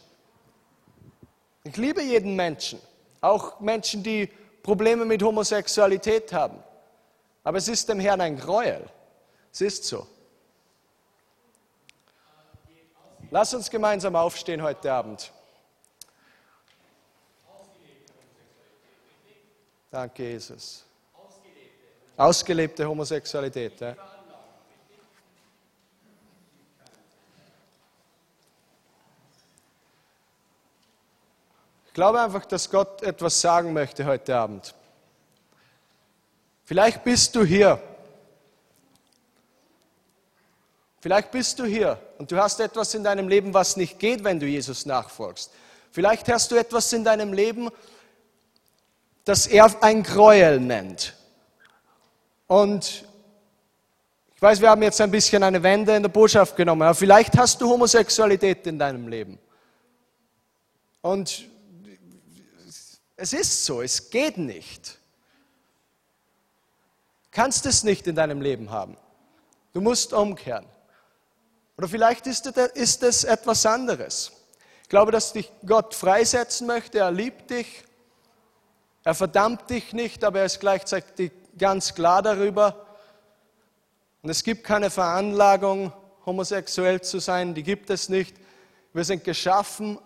Ich 1.64 1.78
liebe 1.78 2.02
jeden 2.02 2.36
Menschen. 2.36 2.82
Auch 3.22 3.62
Menschen, 3.62 4.04
die 4.04 4.30
Probleme 4.62 5.06
mit 5.06 5.24
Homosexualität 5.24 6.34
haben. 6.34 6.62
Aber 7.46 7.58
es 7.58 7.70
ist 7.70 7.88
dem 7.88 8.02
Herrn 8.02 8.20
ein 8.20 8.38
Gräuel. 8.38 8.86
Es 9.54 9.62
ist 9.62 9.86
so. 9.86 10.06
Lass 13.32 13.54
uns 13.54 13.70
gemeinsam 13.70 14.18
aufstehen 14.18 14.62
heute 14.62 14.92
Abend. 14.92 15.32
Danke, 19.92 20.24
Jesus. 20.24 20.89
Ausgelebte 22.20 22.86
Homosexualität. 22.86 23.80
Ja. 23.80 23.96
Ich 31.88 31.94
glaube 31.94 32.20
einfach, 32.20 32.44
dass 32.44 32.70
Gott 32.70 33.02
etwas 33.04 33.40
sagen 33.40 33.72
möchte 33.72 34.06
heute 34.06 34.36
Abend. 34.36 34.76
Vielleicht 36.66 37.06
bist 37.06 37.34
du 37.38 37.46
hier. 37.46 37.82
Vielleicht 41.00 41.32
bist 41.32 41.58
du 41.58 41.64
hier 41.64 41.98
und 42.18 42.30
du 42.30 42.36
hast 42.36 42.60
etwas 42.60 42.94
in 42.96 43.06
deinem 43.06 43.30
Leben, 43.30 43.54
was 43.54 43.78
nicht 43.78 43.98
geht, 43.98 44.26
wenn 44.26 44.42
du 44.42 44.46
Jesus 44.46 44.86
nachfolgst. 44.86 45.54
Vielleicht 45.90 46.28
hast 46.28 46.52
du 46.52 46.58
etwas 46.58 46.92
in 46.92 47.06
deinem 47.06 47.32
Leben, 47.32 47.70
das 49.24 49.48
er 49.48 49.82
ein 49.82 50.04
Gräuel 50.04 50.60
nennt. 50.60 51.16
Und 52.50 53.06
ich 54.36 54.42
weiß, 54.42 54.60
wir 54.60 54.72
haben 54.72 54.82
jetzt 54.82 55.00
ein 55.00 55.12
bisschen 55.12 55.44
eine 55.44 55.62
Wende 55.62 55.96
in 55.96 56.02
der 56.02 56.10
Botschaft 56.10 56.56
genommen, 56.56 56.82
aber 56.82 56.96
vielleicht 56.96 57.38
hast 57.38 57.62
du 57.62 57.70
Homosexualität 57.70 58.66
in 58.66 58.80
deinem 58.80 59.08
Leben. 59.08 59.38
Und 61.04 61.48
es 63.16 63.34
ist 63.34 63.66
so, 63.66 63.84
es 63.84 64.10
geht 64.10 64.40
nicht. 64.40 64.98
Du 67.26 67.30
kannst 67.30 67.68
es 67.68 67.84
nicht 67.84 68.08
in 68.08 68.16
deinem 68.16 68.42
Leben 68.42 68.72
haben. 68.72 68.98
Du 69.72 69.80
musst 69.80 70.12
umkehren. 70.12 70.66
Oder 71.78 71.88
vielleicht 71.88 72.26
ist 72.26 72.48
es 73.04 73.24
etwas 73.26 73.64
anderes. 73.68 74.32
Ich 74.82 74.90
glaube, 74.90 75.12
dass 75.12 75.34
dich 75.34 75.52
Gott 75.68 75.94
freisetzen 75.94 76.66
möchte. 76.66 76.98
Er 76.98 77.12
liebt 77.12 77.52
dich. 77.52 77.84
Er 79.04 79.14
verdammt 79.14 79.70
dich 79.70 79.94
nicht, 79.94 80.24
aber 80.24 80.40
er 80.40 80.46
ist 80.46 80.60
gleichzeitig 80.60 81.32
ganz 81.60 81.94
klar 81.94 82.24
darüber. 82.24 82.88
Und 84.24 84.30
es 84.30 84.44
gibt 84.44 84.64
keine 84.64 84.90
Veranlagung, 84.90 85.94
homosexuell 86.26 87.02
zu 87.02 87.20
sein, 87.20 87.54
die 87.54 87.64
gibt 87.64 87.90
es 87.90 88.10
nicht. 88.10 88.36
Wir 88.94 89.04
sind 89.04 89.24
geschaffen 89.24 90.00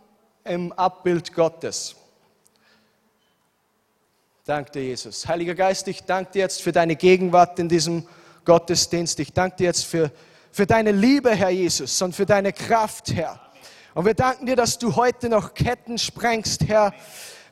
im 0.43 0.73
Abbild 0.73 1.33
Gottes. 1.33 1.95
Danke 4.45 4.71
dir, 4.71 4.83
Jesus. 4.83 5.25
Heiliger 5.25 5.55
Geist, 5.55 5.87
ich 5.87 6.03
danke 6.03 6.33
dir 6.33 6.39
jetzt 6.39 6.61
für 6.61 6.73
deine 6.73 6.97
Gegenwart 6.97 7.59
in 7.59 7.69
diesem 7.69 8.05
Gottesdienst. 8.43 9.19
Ich 9.19 9.31
danke 9.31 9.55
dir 9.55 9.67
jetzt 9.67 9.85
für, 9.85 10.11
für 10.51 10.65
deine 10.65 10.91
Liebe, 10.91 11.33
Herr 11.33 11.49
Jesus, 11.49 12.01
und 12.01 12.13
für 12.13 12.25
deine 12.25 12.51
Kraft, 12.51 13.13
Herr. 13.13 13.39
Und 13.93 14.05
wir 14.05 14.15
danken 14.15 14.45
dir, 14.45 14.57
dass 14.57 14.77
du 14.79 14.95
heute 14.95 15.29
noch 15.29 15.53
Ketten 15.53 15.97
sprengst, 15.97 16.67
Herr 16.67 16.93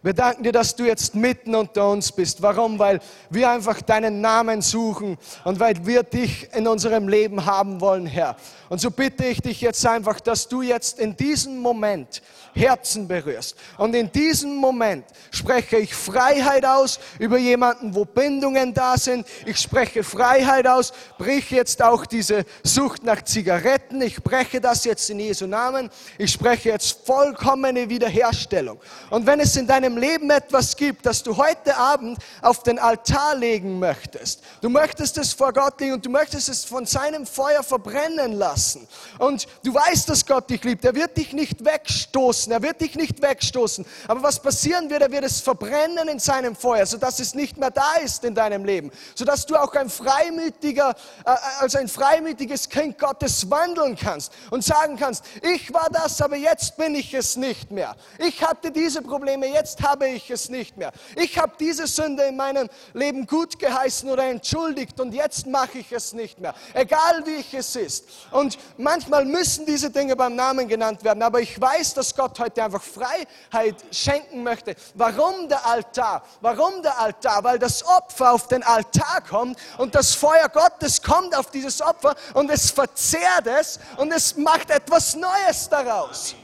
wir 0.03 0.13
danken 0.13 0.41
dir, 0.43 0.51
dass 0.51 0.75
du 0.75 0.83
jetzt 0.83 1.13
mitten 1.13 1.53
unter 1.53 1.87
uns 1.89 2.11
bist. 2.11 2.41
Warum? 2.41 2.79
Weil 2.79 2.99
wir 3.29 3.51
einfach 3.51 3.83
deinen 3.83 4.19
Namen 4.19 4.63
suchen 4.63 5.17
und 5.43 5.59
weil 5.59 5.85
wir 5.85 6.01
dich 6.01 6.49
in 6.55 6.67
unserem 6.67 7.07
Leben 7.07 7.45
haben 7.45 7.81
wollen, 7.81 8.07
Herr. 8.07 8.35
Und 8.69 8.81
so 8.81 8.89
bitte 8.89 9.25
ich 9.25 9.41
dich 9.41 9.61
jetzt 9.61 9.85
einfach, 9.85 10.19
dass 10.19 10.47
du 10.47 10.63
jetzt 10.63 10.99
in 10.99 11.15
diesem 11.15 11.57
Moment 11.57 12.21
Herzen 12.53 13.07
berührst. 13.07 13.55
Und 13.77 13.95
in 13.95 14.11
diesem 14.11 14.55
Moment 14.55 15.05
spreche 15.31 15.77
ich 15.77 15.93
Freiheit 15.93 16.65
aus 16.65 16.99
über 17.19 17.37
jemanden, 17.37 17.95
wo 17.95 18.05
Bindungen 18.05 18.73
da 18.73 18.97
sind. 18.97 19.25
Ich 19.45 19.57
spreche 19.57 20.03
Freiheit 20.03 20.67
aus, 20.67 20.93
brich 21.17 21.51
jetzt 21.51 21.81
auch 21.81 22.05
diese 22.05 22.45
Sucht 22.63 23.03
nach 23.03 23.23
Zigaretten. 23.23 24.01
Ich 24.01 24.21
breche 24.21 24.59
das 24.59 24.83
jetzt 24.85 25.09
in 25.09 25.19
Jesu 25.19 25.47
Namen. 25.47 25.89
Ich 26.17 26.31
spreche 26.31 26.69
jetzt 26.69 27.05
vollkommene 27.05 27.89
Wiederherstellung. 27.89 28.79
Und 29.09 29.25
wenn 29.25 29.39
es 29.39 29.55
in 29.55 29.67
deinem 29.67 29.90
Leben 29.97 30.29
etwas 30.29 30.75
gibt, 30.75 31.05
das 31.05 31.23
du 31.23 31.37
heute 31.37 31.75
Abend 31.77 32.17
auf 32.41 32.63
den 32.63 32.79
Altar 32.79 33.35
legen 33.35 33.79
möchtest, 33.79 34.43
du 34.61 34.69
möchtest 34.69 35.17
es 35.17 35.33
vor 35.33 35.53
Gott 35.53 35.79
legen 35.79 35.93
und 35.93 36.05
du 36.05 36.09
möchtest 36.09 36.49
es 36.49 36.65
von 36.65 36.85
seinem 36.85 37.25
Feuer 37.25 37.63
verbrennen 37.63 38.33
lassen. 38.33 38.87
Und 39.19 39.47
du 39.63 39.73
weißt, 39.73 40.09
dass 40.09 40.25
Gott 40.25 40.49
dich 40.49 40.63
liebt. 40.63 40.85
Er 40.85 40.95
wird 40.95 41.17
dich 41.17 41.33
nicht 41.33 41.63
wegstoßen. 41.63 42.51
Er 42.51 42.61
wird 42.61 42.81
dich 42.81 42.95
nicht 42.95 43.21
wegstoßen. 43.21 43.85
Aber 44.07 44.23
was 44.23 44.41
passieren 44.41 44.89
wird, 44.89 45.01
er 45.01 45.11
wird 45.11 45.23
es 45.23 45.41
verbrennen 45.41 46.07
in 46.07 46.19
seinem 46.19 46.55
Feuer, 46.55 46.85
sodass 46.85 47.19
es 47.19 47.33
nicht 47.33 47.57
mehr 47.57 47.71
da 47.71 47.95
ist 48.03 48.23
in 48.23 48.35
deinem 48.35 48.65
Leben. 48.65 48.91
Sodass 49.15 49.45
du 49.45 49.55
auch 49.55 49.73
ein 49.73 49.89
freimütiger, 49.89 50.95
äh, 51.25 51.35
als 51.59 51.75
ein 51.75 51.87
freimütiges 51.87 52.69
Kind 52.69 52.97
Gottes 52.97 53.49
wandeln 53.49 53.95
kannst 53.95 54.31
und 54.49 54.63
sagen 54.63 54.97
kannst, 54.97 55.23
ich 55.41 55.73
war 55.73 55.89
das, 55.91 56.21
aber 56.21 56.35
jetzt 56.35 56.77
bin 56.77 56.95
ich 56.95 57.13
es 57.13 57.35
nicht 57.35 57.71
mehr. 57.71 57.95
Ich 58.17 58.41
hatte 58.41 58.71
diese 58.71 59.01
Probleme, 59.01 59.47
jetzt 59.47 59.80
habe 59.82 60.07
ich 60.07 60.29
es 60.29 60.49
nicht 60.49 60.77
mehr. 60.77 60.91
Ich 61.15 61.38
habe 61.38 61.53
diese 61.59 61.88
Sünde 61.88 62.23
in 62.23 62.36
meinem 62.36 62.69
Leben 62.93 63.27
gut 63.27 63.59
geheißen 63.59 64.09
oder 64.09 64.25
entschuldigt 64.25 64.99
und 64.99 65.13
jetzt 65.13 65.47
mache 65.47 65.79
ich 65.79 65.91
es 65.91 66.13
nicht 66.13 66.39
mehr. 66.39 66.53
Egal 66.73 67.25
wie 67.25 67.36
ich 67.36 67.53
es 67.53 67.75
ist. 67.75 68.05
Und 68.32 68.57
manchmal 68.77 69.25
müssen 69.25 69.65
diese 69.65 69.89
Dinge 69.89 70.15
beim 70.15 70.36
Namen 70.36 70.67
genannt 70.67 71.03
werden, 71.03 71.23
aber 71.23 71.39
ich 71.41 71.59
weiß, 71.59 71.93
dass 71.93 72.15
Gott 72.15 72.39
heute 72.39 72.63
einfach 72.63 72.84
Freiheit 72.84 73.75
schenken 73.91 74.43
möchte. 74.43 74.75
Warum 74.95 75.47
der 75.49 75.65
Altar? 75.65 76.23
Warum 76.41 76.82
der 76.82 76.99
Altar? 76.99 77.43
Weil 77.43 77.59
das 77.59 77.86
Opfer 77.86 78.34
auf 78.34 78.47
den 78.47 78.63
Altar 78.63 79.21
kommt 79.21 79.57
und 79.77 79.95
das 79.95 80.13
Feuer 80.13 80.49
Gottes 80.49 81.01
kommt 81.01 81.36
auf 81.36 81.51
dieses 81.51 81.82
Opfer 81.82 82.15
und 82.34 82.49
es 82.49 82.71
verzehrt 82.71 83.47
es 83.47 83.79
und 83.97 84.11
es 84.11 84.36
macht 84.38 84.69
etwas 84.69 85.15
Neues 85.15 85.69
daraus. 85.69 86.36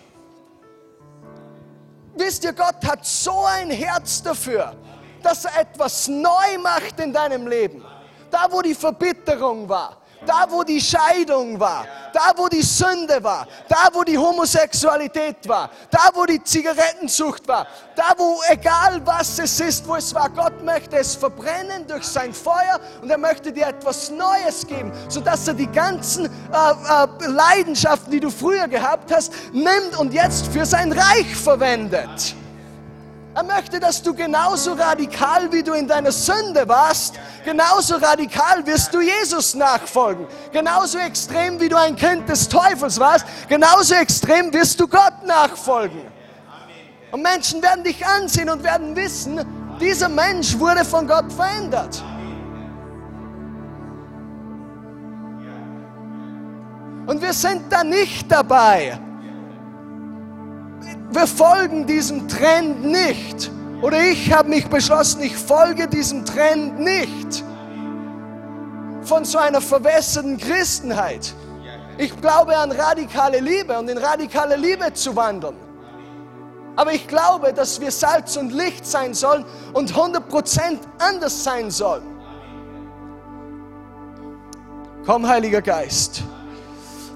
Wisst 2.18 2.44
ihr, 2.44 2.54
Gott 2.54 2.84
hat 2.86 3.06
so 3.06 3.46
ein 3.46 3.70
Herz 3.70 4.22
dafür, 4.24 4.76
dass 5.22 5.46
er 5.46 5.62
etwas 5.62 6.08
neu 6.08 6.58
macht 6.62 7.00
in 7.00 7.14
deinem 7.14 7.48
Leben. 7.48 7.84
Da, 8.32 8.48
wo 8.50 8.62
die 8.62 8.76
Verbitterung 8.76 9.70
war, 9.70 9.98
da, 10.28 10.46
wo 10.50 10.64
die 10.64 10.82
Scheidung 10.82 11.60
war, 11.60 11.86
da, 12.14 12.32
wo 12.36 12.48
die 12.48 12.62
Sünde 12.62 13.24
war, 13.24 13.48
da, 13.68 13.90
wo 13.94 14.04
die 14.04 14.18
Homosexualität 14.18 15.48
war, 15.48 15.70
da, 15.90 16.10
wo 16.14 16.26
die 16.26 16.44
Zigarettensucht 16.44 17.48
war, 17.48 17.68
da, 17.96 18.14
wo 18.18 18.42
egal 18.50 19.02
was 19.06 19.40
es 19.40 19.60
ist, 19.60 19.88
wo 19.88 19.96
es 19.96 20.14
war, 20.14 20.30
Gott 20.30 20.64
möchte 20.64 20.98
es 20.98 21.16
verbrennen 21.16 21.88
durch 21.88 22.04
sein 22.04 22.34
Feuer 22.34 22.80
und 23.02 23.10
er 23.10 23.18
möchte 23.18 23.52
dir 23.52 23.68
etwas 23.68 24.10
Neues 24.10 24.66
geben, 24.68 24.92
sodass 25.10 25.48
er 25.48 25.54
die 25.54 25.72
ganzen 25.72 26.26
äh, 26.26 26.30
äh, 26.30 27.28
Leidenschaften, 27.28 28.12
die 28.12 28.20
du 28.20 28.30
früher 28.30 28.68
gehabt 28.68 29.12
hast, 29.12 29.32
nimmt 29.54 29.98
und 29.98 30.14
jetzt 30.14 30.48
für 30.48 30.66
sein 30.66 30.92
Reich 30.92 31.36
verwendet. 31.36 32.36
Er 33.38 33.44
möchte, 33.44 33.80
dass 33.80 34.02
du 34.02 34.16
genauso 34.16 34.74
radikal, 34.74 35.52
wie 35.52 35.62
du 35.62 35.74
in 35.74 35.88
deiner 35.88 36.12
Sünde 36.12 36.68
warst, 36.68 37.20
genauso 37.46 37.98
radikal 37.98 38.66
wirst 38.66 38.92
du 38.92 39.00
Jesus 39.00 39.54
nachfolgen. 39.54 40.26
Genauso 40.52 40.98
extrem, 40.98 41.60
wie 41.60 41.70
du 41.70 41.78
ein 41.78 41.96
Kind 41.96 42.28
des 42.28 42.50
Teufels 42.50 43.00
warst, 43.00 43.28
genauso 43.48 43.94
extrem 43.94 44.52
wirst 44.52 44.80
du 44.80 44.88
Gott 44.88 45.24
nachfolgen. 45.24 46.02
Und 47.12 47.22
Menschen 47.22 47.62
werden 47.62 47.84
dich 47.84 48.04
ansehen 48.04 48.50
und 48.50 48.64
werden 48.64 48.96
wissen, 48.96 49.46
dieser 49.80 50.10
Mensch 50.10 50.58
wurde 50.58 50.84
von 50.84 51.08
Gott 51.08 51.32
verändert. 51.32 52.04
Und 57.06 57.22
wir 57.22 57.34
sind 57.34 57.72
da 57.72 57.84
nicht 57.84 58.32
dabei, 58.32 59.00
wir 61.10 61.28
folgen 61.28 61.86
diesem 61.86 62.28
Trend 62.28 62.84
nicht. 62.84 63.52
Oder 63.82 64.02
ich 64.02 64.34
habe 64.34 64.50
mich 64.50 64.68
beschlossen, 64.68 65.22
ich 65.22 65.36
folge 65.36 65.88
diesem 65.88 66.26
Trend 66.26 66.80
nicht 66.80 67.44
von 69.04 69.24
so 69.24 69.38
einer 69.38 69.62
verwässerten 69.62 70.38
Christenheit. 70.38 71.34
Ich 71.98 72.20
glaube 72.22 72.56
an 72.58 72.72
radikale 72.72 73.40
Liebe 73.40 73.78
und 73.78 73.90
in 73.90 73.98
radikale 73.98 74.56
Liebe 74.56 74.94
zu 74.94 75.16
wandeln. 75.16 75.56
Aber 76.76 76.94
ich 76.94 77.08
glaube, 77.08 77.54
dass 77.54 77.80
wir 77.82 77.92
Salz 77.92 78.38
und 78.38 78.54
Licht 78.54 78.86
sein 78.86 79.14
sollen 79.14 79.46
und 79.74 79.94
100% 79.94 80.78
anders 81.00 81.44
sein 81.44 81.72
sollen. 81.72 82.04
Komm, 85.06 85.28
Heiliger 85.28 85.62
Geist. 85.62 86.22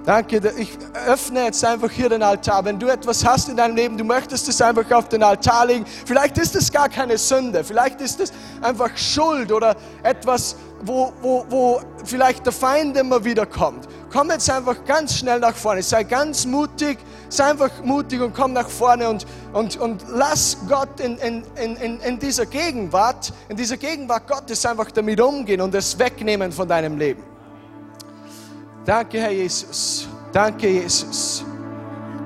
Danke, 0.03 0.41
ich 0.57 0.79
öffne 1.05 1.43
jetzt 1.45 1.63
einfach 1.63 1.91
hier 1.91 2.09
den 2.09 2.23
Altar. 2.23 2.65
Wenn 2.65 2.79
du 2.79 2.87
etwas 2.87 3.23
hast 3.23 3.49
in 3.49 3.55
deinem 3.55 3.75
Leben, 3.75 3.97
du 3.97 4.03
möchtest 4.03 4.47
es 4.49 4.59
einfach 4.59 4.89
auf 4.91 5.09
den 5.09 5.21
Altar 5.21 5.67
legen. 5.67 5.85
Vielleicht 6.05 6.39
ist 6.39 6.55
es 6.55 6.71
gar 6.71 6.89
keine 6.89 7.19
Sünde, 7.19 7.63
vielleicht 7.63 8.01
ist 8.01 8.19
es 8.19 8.33
einfach 8.63 8.89
Schuld 8.97 9.51
oder 9.51 9.75
etwas, 10.01 10.55
wo, 10.81 11.13
wo, 11.21 11.45
wo 11.49 11.81
vielleicht 12.03 12.47
der 12.47 12.53
Feind 12.53 12.97
immer 12.97 13.23
wieder 13.23 13.45
kommt. 13.45 13.87
Komm 14.11 14.31
jetzt 14.31 14.49
einfach 14.49 14.83
ganz 14.85 15.17
schnell 15.17 15.39
nach 15.39 15.55
vorne, 15.55 15.83
sei 15.83 16.03
ganz 16.03 16.47
mutig, 16.47 16.97
sei 17.29 17.51
einfach 17.51 17.71
mutig 17.83 18.21
und 18.21 18.33
komm 18.33 18.53
nach 18.53 18.69
vorne 18.69 19.07
und, 19.07 19.27
und, 19.53 19.77
und 19.77 20.03
lass 20.09 20.57
Gott 20.67 20.99
in, 20.99 21.17
in, 21.19 21.43
in, 21.55 21.99
in 21.99 22.17
dieser 22.17 22.47
Gegenwart, 22.47 23.31
in 23.49 23.55
dieser 23.55 23.77
Gegenwart 23.77 24.27
Gottes 24.27 24.65
einfach 24.65 24.89
damit 24.89 25.21
umgehen 25.21 25.61
und 25.61 25.75
es 25.75 25.97
wegnehmen 25.99 26.51
von 26.51 26.67
deinem 26.67 26.97
Leben. 26.97 27.30
Danke, 28.85 29.19
Herr 29.19 29.31
Jesus. 29.31 30.07
Danke, 30.31 30.67
Jesus. 30.67 31.45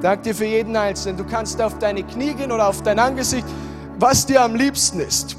Danke 0.02 0.24
dir 0.24 0.36
für 0.36 0.46
jeden 0.46 0.76
Einzelnen. 0.76 1.18
Du 1.18 1.26
kannst 1.26 1.62
auf 1.62 1.78
deine 1.80 2.04
Knie 2.04 2.34
gehen 2.34 2.52
oder 2.52 2.68
auf 2.68 2.82
dein 2.82 3.00
Angesicht, 3.00 3.46
was 4.00 4.26
dir 4.26 4.42
am 4.42 4.56
liebsten 4.56 5.00
ist. 5.00 5.36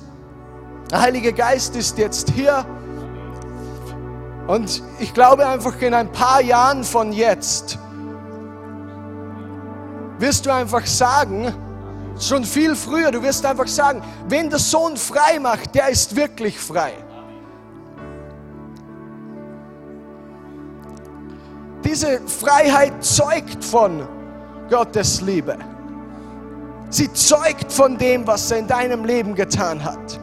Der 0.90 1.00
Heilige 1.00 1.32
Geist 1.32 1.74
ist 1.76 1.98
jetzt 1.98 2.30
hier. 2.30 2.64
Und 4.46 4.82
ich 4.98 5.14
glaube 5.14 5.46
einfach 5.46 5.80
in 5.80 5.94
ein 5.94 6.10
paar 6.12 6.40
Jahren 6.40 6.84
von 6.84 7.12
jetzt 7.12 7.78
wirst 10.18 10.46
du 10.46 10.52
einfach 10.52 10.86
sagen, 10.86 11.52
schon 12.20 12.44
viel 12.44 12.74
früher, 12.74 13.10
du 13.10 13.22
wirst 13.22 13.44
einfach 13.44 13.66
sagen, 13.66 14.02
wenn 14.28 14.48
der 14.48 14.58
Sohn 14.58 14.96
frei 14.96 15.38
macht, 15.40 15.74
der 15.74 15.88
ist 15.88 16.16
wirklich 16.16 16.58
frei. 16.58 16.92
Diese 21.96 22.20
Freiheit 22.28 23.02
zeugt 23.02 23.64
von 23.64 24.06
Gottes 24.68 25.22
Liebe. 25.22 25.56
Sie 26.90 27.10
zeugt 27.14 27.72
von 27.72 27.96
dem, 27.96 28.26
was 28.26 28.50
er 28.50 28.58
in 28.58 28.66
deinem 28.66 29.06
Leben 29.06 29.34
getan 29.34 29.82
hat. 29.82 30.20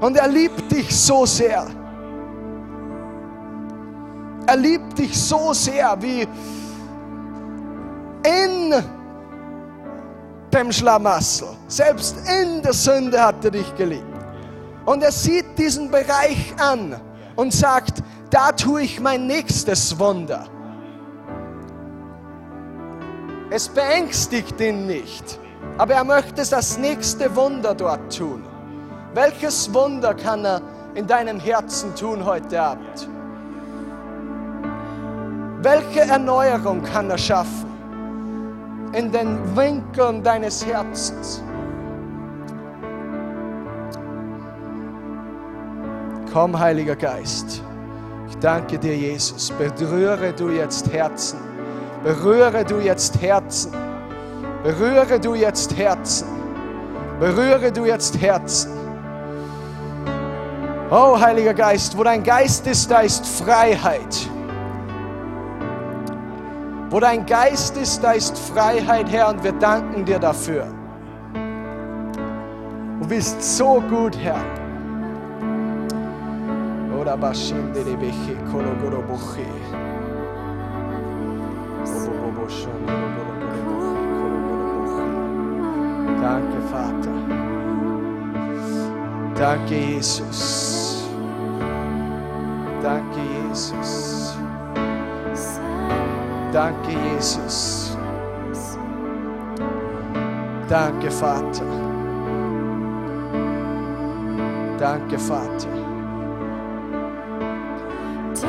Und 0.00 0.16
er 0.16 0.28
liebt 0.28 0.72
dich 0.72 0.98
so 0.98 1.26
sehr. 1.26 1.66
Er 4.46 4.56
liebt 4.56 4.98
dich 4.98 5.14
so 5.14 5.52
sehr, 5.52 5.94
wie 6.00 6.22
in 8.22 8.74
dem 10.54 10.72
Schlamassel, 10.72 11.48
selbst 11.66 12.16
in 12.42 12.62
der 12.62 12.72
Sünde 12.72 13.22
hat 13.22 13.44
er 13.44 13.50
dich 13.50 13.74
geliebt. 13.76 14.06
Und 14.86 15.02
er 15.02 15.12
sieht 15.12 15.58
diesen 15.58 15.90
Bereich 15.90 16.54
an 16.58 16.98
und 17.36 17.52
sagt, 17.52 18.02
da 18.30 18.52
tue 18.52 18.84
ich 18.84 19.00
mein 19.00 19.26
nächstes 19.26 19.98
Wunder. 19.98 20.48
Es 23.50 23.66
beängstigt 23.66 24.60
ihn 24.60 24.86
nicht, 24.86 25.38
aber 25.78 25.94
er 25.94 26.04
möchte 26.04 26.42
das 26.48 26.76
nächste 26.76 27.34
Wunder 27.34 27.74
dort 27.74 28.14
tun. 28.14 28.44
Welches 29.14 29.72
Wunder 29.72 30.12
kann 30.12 30.44
er 30.44 30.60
in 30.94 31.06
deinem 31.06 31.40
Herzen 31.40 31.94
tun 31.94 32.26
heute 32.26 32.60
Abend? 32.60 33.08
Welche 35.62 36.00
Erneuerung 36.00 36.82
kann 36.82 37.10
er 37.10 37.16
schaffen 37.16 37.70
in 38.92 39.10
den 39.10 39.56
Winkeln 39.56 40.22
deines 40.22 40.64
Herzens? 40.66 41.42
Komm, 46.30 46.58
Heiliger 46.58 46.96
Geist. 46.96 47.62
Ich 48.28 48.36
danke 48.36 48.78
dir, 48.78 48.94
Jesus. 48.94 49.50
Berühre 49.52 50.34
du 50.34 50.50
jetzt 50.50 50.92
Herzen 50.92 51.47
Berühre 52.04 52.64
du 52.64 52.78
jetzt 52.80 53.20
Herzen. 53.20 53.72
Berühre 54.62 55.18
du 55.20 55.34
jetzt 55.34 55.76
Herzen. 55.76 56.28
Berühre 57.20 57.72
du 57.72 57.84
jetzt 57.84 58.20
Herzen. 58.20 58.72
Oh, 60.90 61.20
Heiliger 61.20 61.54
Geist, 61.54 61.98
wo 61.98 62.02
dein 62.02 62.22
Geist 62.22 62.66
ist, 62.66 62.90
da 62.90 63.00
ist 63.00 63.26
Freiheit. 63.26 64.28
Wo 66.88 67.00
dein 67.00 67.26
Geist 67.26 67.76
ist, 67.76 68.02
da 68.02 68.12
ist 68.12 68.38
Freiheit, 68.38 69.10
Herr, 69.10 69.28
und 69.28 69.44
wir 69.44 69.52
danken 69.52 70.04
dir 70.04 70.18
dafür. 70.18 70.66
Du 73.00 73.06
bist 73.06 73.42
so 73.42 73.82
gut, 73.90 74.16
Herr. 74.16 74.40
Ora 76.98 77.16
bashinde 77.16 77.84
de 77.84 77.96
beche 77.96 78.36
kologoro 78.50 79.02
buchi. 79.02 79.46
Danke, 86.20 86.60
Vater. 86.70 87.14
Danke, 89.34 89.74
Jesus. 89.74 91.08
Danke, 92.82 93.20
Jesus. 93.50 94.36
Danke, 96.52 96.92
Jesus. 97.16 97.96
Danke, 100.68 101.10
Vater. 101.10 101.64
Danke, 104.78 105.18
Vater. 105.18 105.68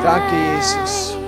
Danke, 0.03 0.35
Jesus. 0.57 1.18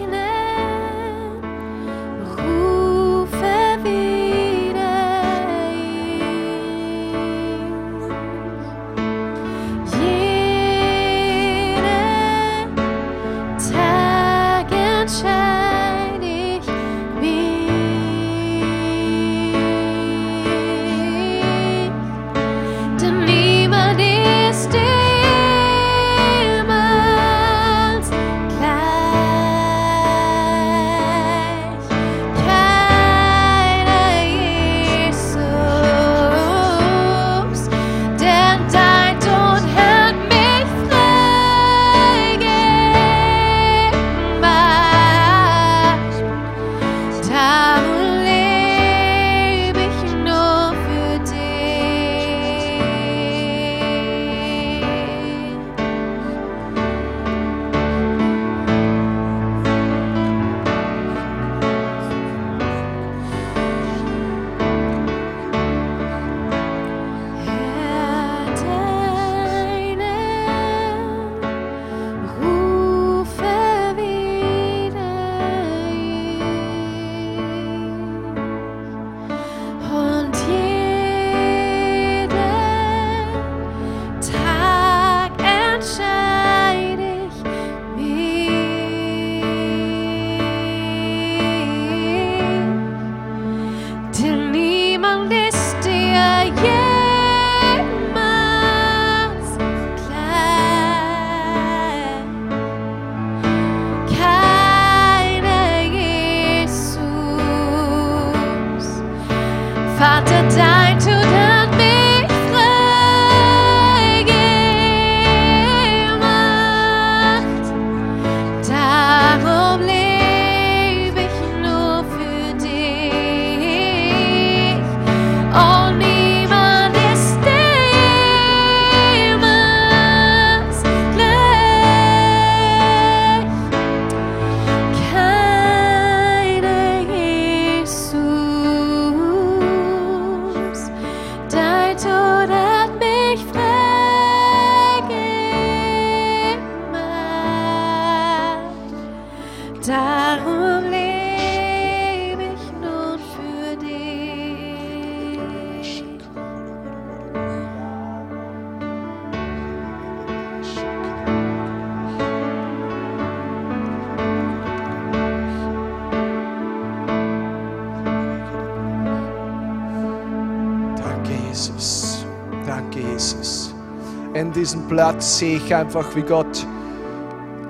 Diesem 174.61 174.87
Platz 174.87 175.39
sehe 175.39 175.57
ich 175.57 175.73
einfach, 175.73 176.15
wie 176.15 176.21
Gott 176.21 176.67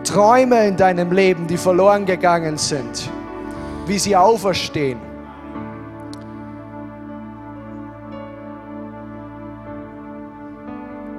Träume 0.03 0.67
in 0.67 0.75
deinem 0.75 1.13
Leben, 1.13 1.47
die 1.47 1.55
verloren 1.55 2.05
gegangen 2.05 2.57
sind, 2.57 3.09
wie 3.85 3.97
sie 3.97 4.13
auferstehen. 4.13 4.99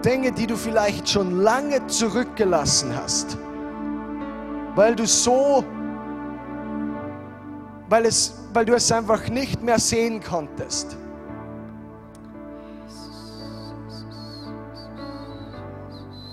Dinge, 0.04 0.30
die 0.32 0.46
du 0.46 0.56
vielleicht 0.56 1.08
schon 1.08 1.40
lange 1.40 1.86
zurückgelassen 1.86 2.94
hast, 2.94 3.38
weil 4.74 4.94
du 4.94 5.06
so, 5.06 5.64
weil, 7.88 8.04
es, 8.04 8.46
weil 8.52 8.66
du 8.66 8.74
es 8.74 8.92
einfach 8.92 9.26
nicht 9.28 9.62
mehr 9.62 9.78
sehen 9.78 10.20
konntest. 10.22 10.98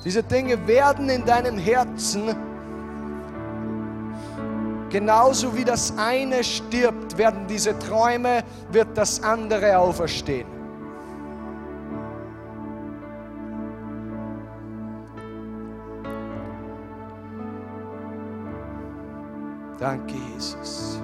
Diese 0.09 0.23
Dinge 0.23 0.65
werden 0.65 1.07
in 1.07 1.23
deinem 1.23 1.59
Herzen, 1.59 2.35
genauso 4.89 5.55
wie 5.55 5.63
das 5.63 5.93
eine 5.99 6.43
stirbt, 6.43 7.15
werden 7.15 7.45
diese 7.45 7.77
Träume, 7.77 8.43
wird 8.71 8.87
das 8.97 9.21
andere 9.21 9.77
auferstehen. 9.77 10.47
Danke, 19.77 20.15
Jesus. 20.33 20.98